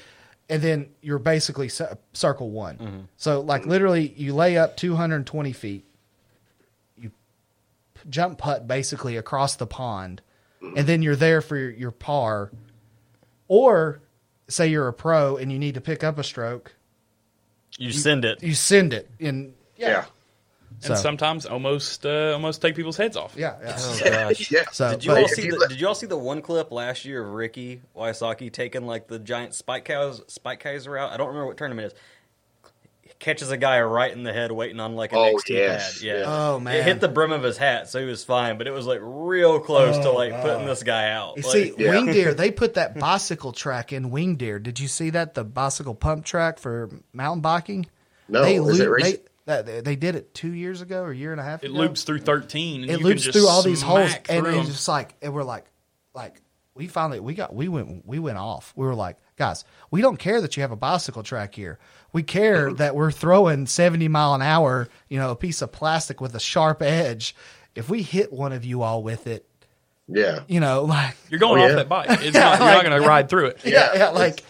[0.48, 2.78] and then you're basically circle one.
[2.78, 3.00] Mm-hmm.
[3.18, 5.86] So like literally, you lay up two hundred and twenty feet.
[8.04, 10.20] You p- jump putt basically across the pond,
[10.60, 12.50] and then you're there for your, your par.
[13.48, 14.00] Or
[14.48, 16.74] say you're a pro and you need to pick up a stroke,
[17.78, 18.42] You send it.
[18.42, 19.88] you send it and Yeah.
[19.88, 20.04] Yeah.
[20.70, 23.34] and So- sometimes almost uh, almost take people's heads off.
[23.36, 23.56] Yeah.
[23.62, 23.76] yeah.
[23.78, 24.50] Oh gosh.
[24.50, 24.64] Yeah.
[24.72, 27.04] So, Did you but- all see the, Did you all see the one clip last
[27.04, 31.12] year of Ricky Wysocki taking like the giant spike cows spike hyzer out?
[31.12, 32.00] I don't remember what tournament it is.
[33.24, 35.94] Catches a guy right in the head, waiting on like a Oh, next tee yes,
[35.94, 36.02] pad.
[36.02, 36.18] Yeah.
[36.18, 36.24] yeah.
[36.26, 36.76] Oh, man.
[36.76, 38.58] It hit the brim of his hat, so he was fine.
[38.58, 40.42] But it was like real close to Oh, like God.
[40.42, 41.38] putting this guy out.
[41.38, 41.90] You Like, see, Yeah.
[41.90, 44.58] Winged Deer, they put that bicycle track in Winged Deer.
[44.58, 45.32] Did you see that?
[45.34, 47.86] The bicycle pump track for mountain biking?
[48.28, 49.24] No, they is it loop- recent?
[49.46, 51.70] they, that, they did it two years ago or a year and a half It
[51.70, 51.78] ago.
[51.78, 52.82] loops through thirteen.
[52.82, 54.14] And it you loops can just through all these holes.
[54.28, 55.64] And it's just like, and we're like,
[56.14, 56.42] like,
[56.74, 58.72] we finally, we got, we went, we went off.
[58.76, 61.78] We were like, guys, we don't care that you have a bicycle track here.
[62.14, 66.20] We care that we're throwing 70 mile an hour, you know, a piece of plastic
[66.20, 67.34] with a sharp edge.
[67.74, 69.44] If we hit one of you all with it,
[70.08, 70.40] Yeah.
[70.48, 71.76] you know, like, You're going Oh, off yeah.
[71.76, 72.08] that bike.
[72.22, 73.60] It's not, you're not going to ride through it.
[73.64, 73.98] yeah, Yeah.
[73.98, 74.42] yeah, like,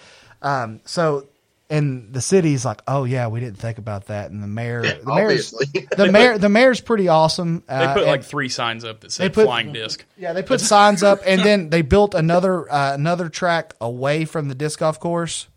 [0.43, 1.27] um, so,
[1.71, 5.01] and the city's like, oh yeah, we didn't think about that, and the mayor, the
[5.07, 5.89] mayor's, Obviously.
[5.97, 7.63] the mayor, the mayor's pretty awesome.
[7.67, 10.05] They uh, put like three signs up that said put- flying disc.
[10.19, 14.49] yeah, they put signs up, and then they built another uh, another track away from
[14.49, 15.49] the disc golf course.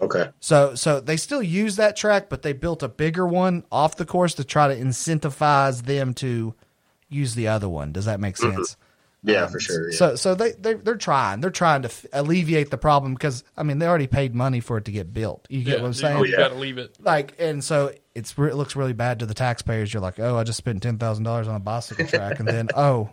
[0.00, 0.30] Okay.
[0.40, 4.06] So, so they still use that track, but they built a bigger one off the
[4.06, 6.54] course to try to incentivize them to
[7.08, 7.92] use the other one.
[7.92, 8.56] Does that make mm-hmm.
[8.56, 8.76] sense?
[9.22, 9.90] Yeah, um, for sure.
[9.90, 9.96] Yeah.
[9.96, 11.40] So, so they they they're trying.
[11.40, 14.78] They're trying to f- alleviate the problem because I mean they already paid money for
[14.78, 15.46] it to get built.
[15.48, 16.18] You get Yeah, what I'm you- saying?
[16.18, 16.36] You yeah.
[16.36, 16.96] got to leave it.
[17.00, 19.92] Like, and so it's it looks really bad to the taxpayers.
[19.92, 22.68] You're like, oh, I just spent ten thousand dollars on a bicycle track, and then
[22.76, 23.10] oh,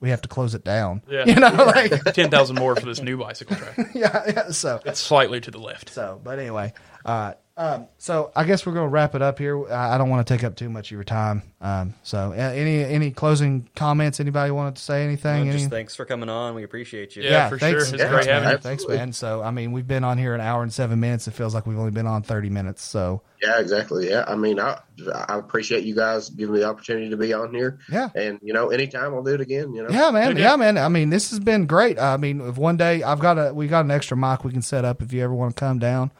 [0.00, 1.02] we have to close it down.
[1.08, 1.24] Yeah.
[1.30, 3.78] You know, like Ten thousand more for this new bicycle track.
[3.94, 4.50] yeah, yeah.
[4.50, 5.90] So It's slightly to the left.
[5.90, 6.72] So, but anyway,
[7.06, 7.34] right.
[7.60, 9.70] Um, so I guess we're going to wrap it up here.
[9.70, 11.42] I I don't want to take up too much of your time.
[11.60, 14.18] Um, so, uh, any any closing comments?
[14.18, 15.40] Anybody wanted to say anything?
[15.42, 15.58] Well, Any?
[15.58, 16.54] just thanks for coming on.
[16.54, 17.22] We appreciate you.
[17.22, 17.50] Yeah.
[17.50, 17.76] for sure.
[17.80, 18.52] It's thanks, great having man.
[18.52, 18.58] you.
[18.58, 18.96] Thanks, Absolutely.
[18.96, 19.12] man.
[19.12, 21.28] So, I mean, we've been on here an hour and seven minutes.
[21.28, 22.80] It feels like we've only been on thirty minutes.
[22.82, 24.08] So, yeah, exactly.
[24.08, 24.24] Yeah.
[24.26, 24.80] I mean, I
[25.28, 27.78] I appreciate you guys giving me the opportunity to be on here.
[27.92, 28.08] yeah.
[28.14, 29.74] And you know, anytime I'll do it again.
[29.74, 29.90] You know.
[29.90, 30.34] Yeah, man.
[30.38, 30.56] Yeah, yeah.
[30.56, 30.78] man.
[30.78, 31.98] I mean, this has been great.
[31.98, 34.62] I mean, if one day I've got a, we got an extra mic we can
[34.62, 36.10] set up if you ever want to come down,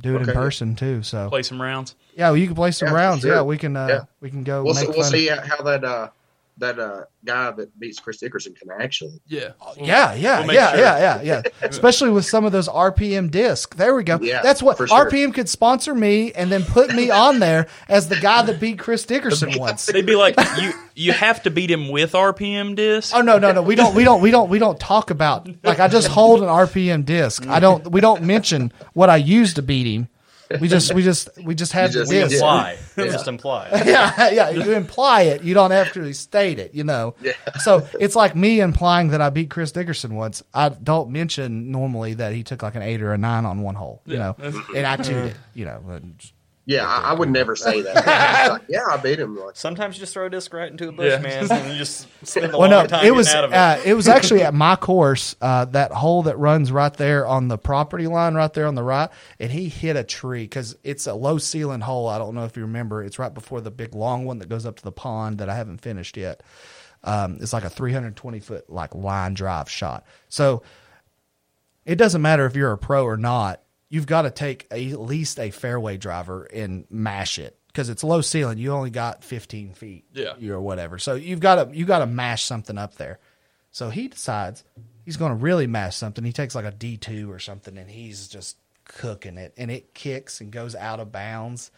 [0.00, 1.02] do it in person too.
[1.02, 1.94] So, Play some rounds.
[2.16, 3.22] yeah, well, you can play some Yeah, rounds.
[3.22, 3.34] sure.
[3.34, 4.04] Yeah, we can, uh, Yeah.
[4.20, 5.10] we can go We'll make see, we'll fun.
[5.12, 6.08] see how that uh
[6.58, 9.20] that uh guy that beats Chris Dickerson can actually.
[9.26, 9.50] Yeah.
[9.76, 10.80] Yeah, yeah, We'll yeah, sure.
[10.80, 11.42] yeah, yeah, yeah.
[11.62, 13.74] Especially with some of those RPM disc.
[13.76, 14.18] There we go.
[14.20, 14.86] Yeah, That's what sure.
[14.88, 18.78] RPM could sponsor me and then put me on there as the guy that beat
[18.78, 19.86] Chris Dickerson once.
[19.86, 23.14] They'd be like, you you have to beat him with RPM disc.
[23.14, 23.62] Oh no, no, no.
[23.62, 26.48] We don't we don't we don't we don't talk about like I just hold an
[26.48, 27.46] RPM disc.
[27.46, 30.08] I don't we don't mention what I used to beat him.
[30.60, 32.32] We just we just we just have You just- the you disc.
[32.32, 32.78] just- Imply.
[32.96, 33.68] Just imply.
[33.84, 34.50] yeah, yeah.
[34.50, 35.42] You imply it.
[35.42, 36.74] You don't actually state it.
[36.74, 37.14] You know.
[37.22, 37.32] Yeah.
[37.60, 40.42] So it's like me implying that I beat Chris Dickerson once.
[40.54, 43.74] I don't mention normally that he took like an eight or a nine on one
[43.74, 44.02] hole.
[44.06, 45.36] You Yeah, know, and I tuned it.
[45.54, 45.80] You know.
[45.90, 46.32] and-
[46.70, 48.50] Yeah, I, I would never say that.
[48.52, 49.36] Like, yeah, I beat him.
[49.38, 51.18] Like, Sometimes you just throw a disc right into a bush, Yeah.
[51.18, 53.52] man, and you just spend a Well, long no, time it was getting out of
[53.52, 53.56] it.
[53.56, 55.34] uh, it was actually at my course.
[55.40, 58.82] Uh, that hole that runs right there on the property line, right there on the
[58.82, 59.08] right,
[59.40, 62.06] and he hit a tree because it's a low ceiling hole.
[62.06, 63.02] I don't know if you remember.
[63.02, 65.54] It's right before the big long one that goes up to the pond that I
[65.56, 66.42] haven't finished yet.
[67.02, 70.04] Um, it's like a 320 foot like line drive shot.
[70.28, 70.62] So
[71.86, 73.62] it doesn't matter if you're a pro or not.
[73.88, 78.02] You've got to take a, at least a fairway driver and mash it because it's
[78.04, 78.58] low ceiling.
[78.58, 80.34] You only got 15 feet, Yeah.
[80.50, 80.98] or whatever.
[80.98, 83.18] So you've got to you got to mash something up there.
[83.70, 84.64] So he decides
[85.04, 86.24] he's going to really mash something.
[86.24, 89.92] He takes like a D two or something, and he's just cooking it, and it
[89.94, 91.70] kicks and goes out of bounds.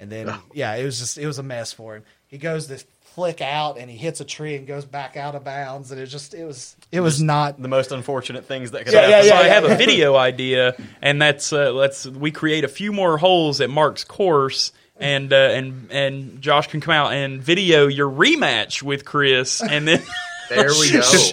[0.00, 2.04] And then yeah, it was just it was a mess for him.
[2.28, 2.84] He goes this
[3.18, 6.06] flick out, and he hits a tree and goes back out of bounds, and it
[6.06, 9.10] just it was it was not The most unfortunate things that could Yeah, happen.
[9.16, 9.72] yeah, so yeah, I have yeah.
[9.72, 14.04] a video idea, and that's uh, let's we create a few more holes at Mark's
[14.04, 14.70] course,
[15.00, 19.88] and uh, and and Josh can come out and video your rematch with Chris, and
[19.88, 20.00] then
[20.48, 21.02] There we go.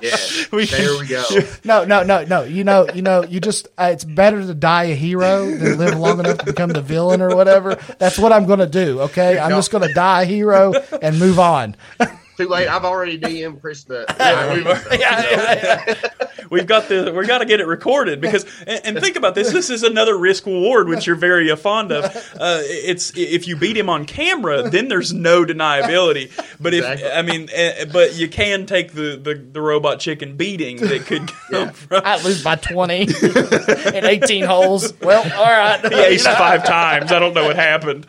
[0.00, 0.16] yeah,
[0.50, 1.24] there we go.
[1.64, 2.44] No, no, no, no.
[2.44, 5.98] You know, you know, you just uh, it's better to die a hero than live
[5.98, 7.76] long enough to become the villain or whatever.
[7.98, 9.38] That's what I'm going to do, okay?
[9.38, 11.76] I'm just going to die a hero and move on.
[12.42, 12.68] Too late.
[12.68, 14.02] I've already DM'd Chris the.
[16.50, 19.52] we've got the we got to get it recorded because and, and think about this
[19.52, 23.56] this is another risk reward which you're very uh, fond of uh, it's if you
[23.56, 27.10] beat him on camera then there's no deniability but if Exactly.
[27.10, 31.30] i mean uh, but you can take the, the the robot chicken beating that could
[31.50, 34.92] come from I lose by 20 in 18 holes.
[35.00, 35.80] Well, all right.
[35.80, 38.06] he aced five times i don't know what happened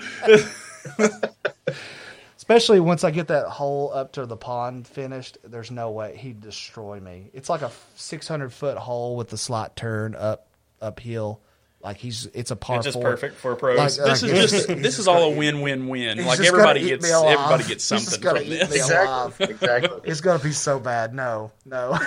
[2.44, 6.42] Especially once I get that hole up to the pond finished, there's no way he'd
[6.42, 7.30] destroy me.
[7.32, 10.50] It's like a 600 foot hole with the slot turn up
[10.82, 11.40] uphill.
[11.84, 13.04] Like he's it's a par It's just four.
[13.04, 13.78] perfect for pros.
[13.78, 17.66] Like, this like, is just this is all a win-win-win He's like everybody gets everybody
[17.66, 18.78] gets something from this me.
[18.78, 19.46] Exactly.
[19.50, 20.10] Exactly.
[20.10, 21.14] It's gonna be so bad.
[21.14, 21.98] No, no.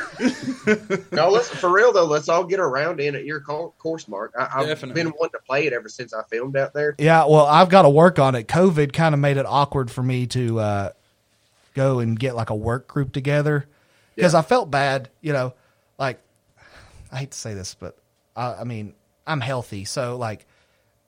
[1.12, 2.06] No, let's for real though.
[2.06, 4.32] Let's all get around in at your course, Mark.
[4.38, 5.02] I, I've Definitely.
[5.02, 6.94] been wanting to play it ever since I filmed out there.
[6.98, 8.48] Yeah, well, I've got to work on it.
[8.48, 10.90] COVID kind of made it awkward for me to uh,
[11.74, 13.66] go and get like a work group together
[14.14, 14.38] because Yeah.
[14.38, 15.10] I felt bad.
[15.20, 15.52] You know,
[15.98, 16.18] like
[17.12, 17.96] I hate to say this, but
[18.34, 18.94] I, I mean,
[19.26, 20.46] I'm healthy, so like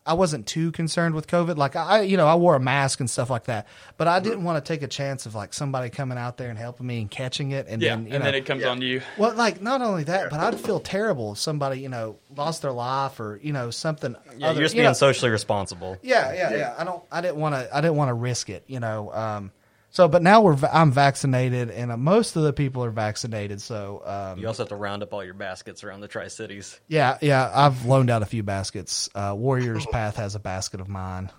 [0.06, 1.58] I wasn't too concerned with COVID.
[1.58, 3.66] Like I, you know, I wore a mask and stuff like that,
[3.98, 6.58] but I didn't want to take a chance of like somebody coming out there and
[6.58, 8.68] helping me and catching it, and yeah then you and know, then it comes Yeah.
[8.70, 12.16] on you well, like not only that, but I'd feel terrible if somebody you know
[12.34, 14.16] lost their life or you know something.
[14.38, 15.98] yeah, other, you're just you being know, socially responsible.
[16.02, 16.74] yeah, yeah, yeah.
[16.78, 17.02] I don't.
[17.12, 17.68] I didn't want to.
[17.76, 18.64] I didn't want to risk it.
[18.66, 19.12] You know.
[19.12, 19.52] Um.
[19.98, 23.60] So, but now we're I'm vaccinated, and uh, most of the people are vaccinated.
[23.60, 26.78] So, um, You also have to round up all your baskets around the Tri Cities.
[26.86, 27.50] yeah, yeah.
[27.52, 29.08] I've loaned out a few baskets.
[29.12, 31.32] Uh, Warriors Path has a basket of mine.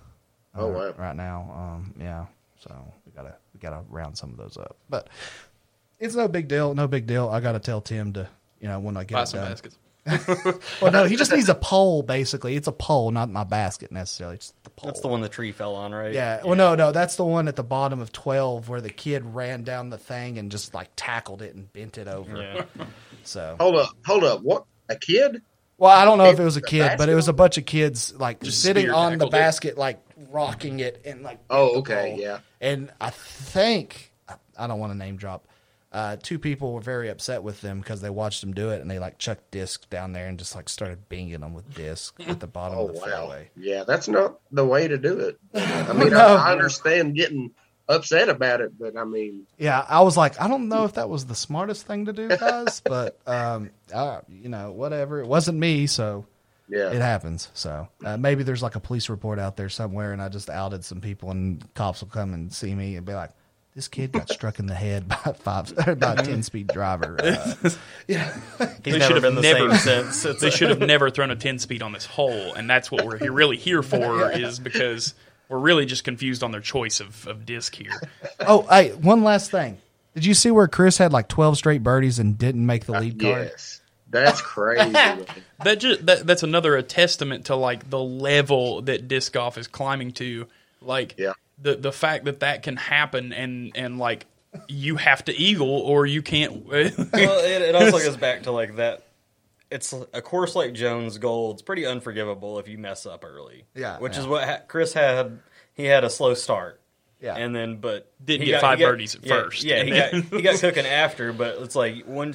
[0.54, 0.94] Oh, uh, wow.
[0.98, 2.26] Right now, um, yeah.
[2.58, 2.70] So
[3.06, 5.08] we gotta we gotta round some of those up, but
[5.98, 6.74] it's no big deal.
[6.74, 7.30] No big deal.
[7.30, 8.28] I gotta tell Tim to
[8.60, 9.52] you know when I get buy some done.
[9.52, 9.78] baskets
[10.80, 12.02] Well, no, he just needs a pole.
[12.02, 14.36] Basically, it's a pole, not my basket necessarily.
[14.36, 14.88] It's the pole.
[14.88, 16.12] That's the one the tree fell on, right?
[16.14, 16.40] Yeah.
[16.44, 19.62] Well, no, no, that's the one at the bottom of twelve where the kid ran
[19.62, 22.36] down the thing and just like tackled it and bent it over.
[22.36, 22.64] Yeah.
[23.22, 24.40] So, Hold up, hold up.
[24.40, 25.42] What a kid?
[25.76, 27.58] well, I don't know if it was a The kid, but it was a bunch
[27.58, 29.36] of kids like Just sitting on the tackled it.
[29.36, 31.38] basket, like rocking it and like.
[31.50, 32.38] Oh, okay, yeah.
[32.62, 34.10] And I think
[34.58, 35.46] I don't want to name drop.
[35.92, 38.88] Uh, two people were very upset with them because they watched them do it and
[38.88, 42.38] they like chucked discs down there and just like started binging them with discs at
[42.38, 43.06] the bottom Oh of the wow.
[43.06, 43.50] fairway.
[43.56, 45.38] Yeah, that's not the way to do it.
[45.54, 46.18] I mean, No.
[46.36, 47.50] I, I understand getting
[47.88, 51.08] upset about it, but I mean, Yeah, I was like, I don't know if that
[51.08, 53.70] was the smartest thing to do, guys, but um,
[54.28, 55.18] you know, whatever.
[55.18, 56.24] It wasn't me, so
[56.68, 56.90] yeah.
[56.92, 57.48] it happens.
[57.52, 60.84] So uh, maybe there's like a police report out there somewhere, and I just outed
[60.84, 63.30] some people, and cops will come and see me and be like,
[63.74, 67.16] "This kid got struck in the head by a five, by a ten speed driver."
[67.22, 67.70] Uh,
[68.08, 68.36] yeah,
[68.82, 70.40] They should have been the never- same since.
[70.40, 73.18] They should have never thrown a 10 speed on this hole and that's what we're
[73.18, 75.14] here, really here for is because
[75.48, 77.92] we're really just confused on their choice of, of disc here
[78.40, 79.78] Oh, hey, one last thing.
[80.14, 83.20] Did you see where Chris had like twelve straight birdies and didn't make the lead
[83.20, 83.48] card?
[83.52, 83.80] Yes,
[84.10, 84.90] that's crazy.
[84.92, 89.68] that just that, that's another a testament to like the level that disc golf is
[89.68, 90.46] climbing to
[90.82, 91.34] like Yeah.
[91.60, 94.26] The the fact that that can happen and and like
[94.68, 98.76] you have to eagle or you can't well, it, it also goes back to like
[98.76, 99.06] that.
[99.70, 101.56] It's a course like Jones Gold.
[101.56, 103.66] It's pretty unforgivable if you mess up early.
[103.74, 104.20] Yeah, which yeah.
[104.20, 105.38] is what ha- Chris had.
[105.74, 106.80] He had a slow start.
[107.20, 107.36] Yeah.
[107.36, 110.14] and then but Didn't he get five he birdies at yeah, first, Yeah, he got
[110.14, 112.34] he got cooking after, but it's like one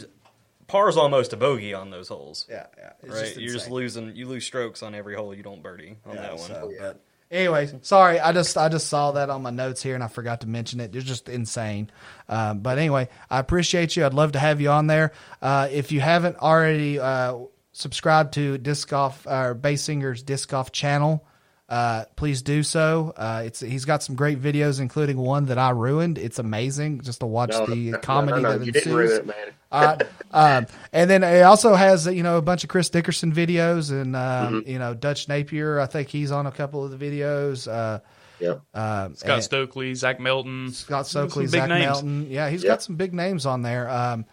[0.68, 2.45] par's almost a bogey on those holes.
[2.49, 2.91] Yeah, yeah.
[3.02, 3.26] It's right.
[3.26, 4.15] just You're just losing.
[4.15, 6.47] You lose strokes on every hole you don't birdie on Yeah, that one.
[6.47, 10.03] so, but anyways, sorry, I just I just saw that on my notes here and
[10.03, 10.95] I forgot to mention it.
[10.95, 11.89] It's just insane.
[12.30, 14.06] Um, but anyway, I appreciate you.
[14.06, 15.11] I'd love to have you on there.
[15.41, 17.38] Uh, if you haven't already uh,
[17.72, 21.26] subscribed to Disc Golf or Bass Singers Disc Golf channel,
[21.67, 23.13] uh, please do so.
[23.17, 26.17] Uh, it's he's got some great videos, including one that I ruined.
[26.17, 28.83] It's amazing just to watch No, the no, comedy no, no, that you ensues.
[28.83, 29.53] didn't ruin it, man.
[29.71, 29.97] Uh,
[30.31, 34.15] um, and then it also has you know a bunch of Chris Dickerson videos and
[34.15, 34.69] um, Mm-hmm.
[34.69, 35.79] you know Dutch Napier.
[35.79, 37.67] I think he's on a couple of the videos.
[37.71, 37.99] Uh,
[38.41, 38.61] Yep.
[38.73, 41.85] um, Scott Stokely, Zach Melton, Scott Stokely, Zach names.
[41.85, 42.27] Melton.
[42.29, 42.69] Yeah, he's Yep.
[42.69, 43.89] got some big names on there.
[43.89, 44.25] Um,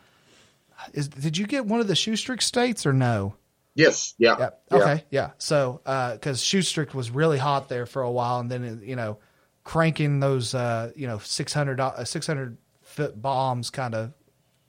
[0.93, 3.35] is did you get one of the Shoestrick states or no?
[3.75, 4.15] Yes.
[4.19, 4.37] Yeah.
[4.39, 4.77] Yeah.
[4.77, 5.05] Okay.
[5.11, 5.31] Yeah.
[5.39, 9.19] So, because Shoestrick was really hot there for a while, and then you know,
[9.65, 14.13] cranking those uh, you know 600 uh, 600 foot bombs kind of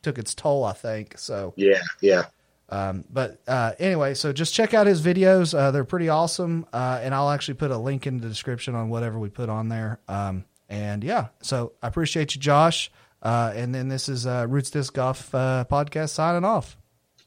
[0.01, 0.63] took its toll.
[0.63, 1.53] I think so.
[1.57, 1.81] Yeah.
[2.01, 2.25] Yeah.
[2.69, 5.57] Um, but uh, anyway, so just check out his videos.
[5.57, 8.89] Uh, they're pretty awesome, uh, and I'll actually put a link in the description on
[8.89, 9.99] whatever we put on there.
[10.07, 12.89] Um, and yeah, so I appreciate you, Josh.
[13.21, 16.75] Uh, and then this is uh, Roots Disc Golf uh, podcast signing off.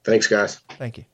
[0.05, 0.57] Thanks, guys.
[0.79, 1.05] Thank you.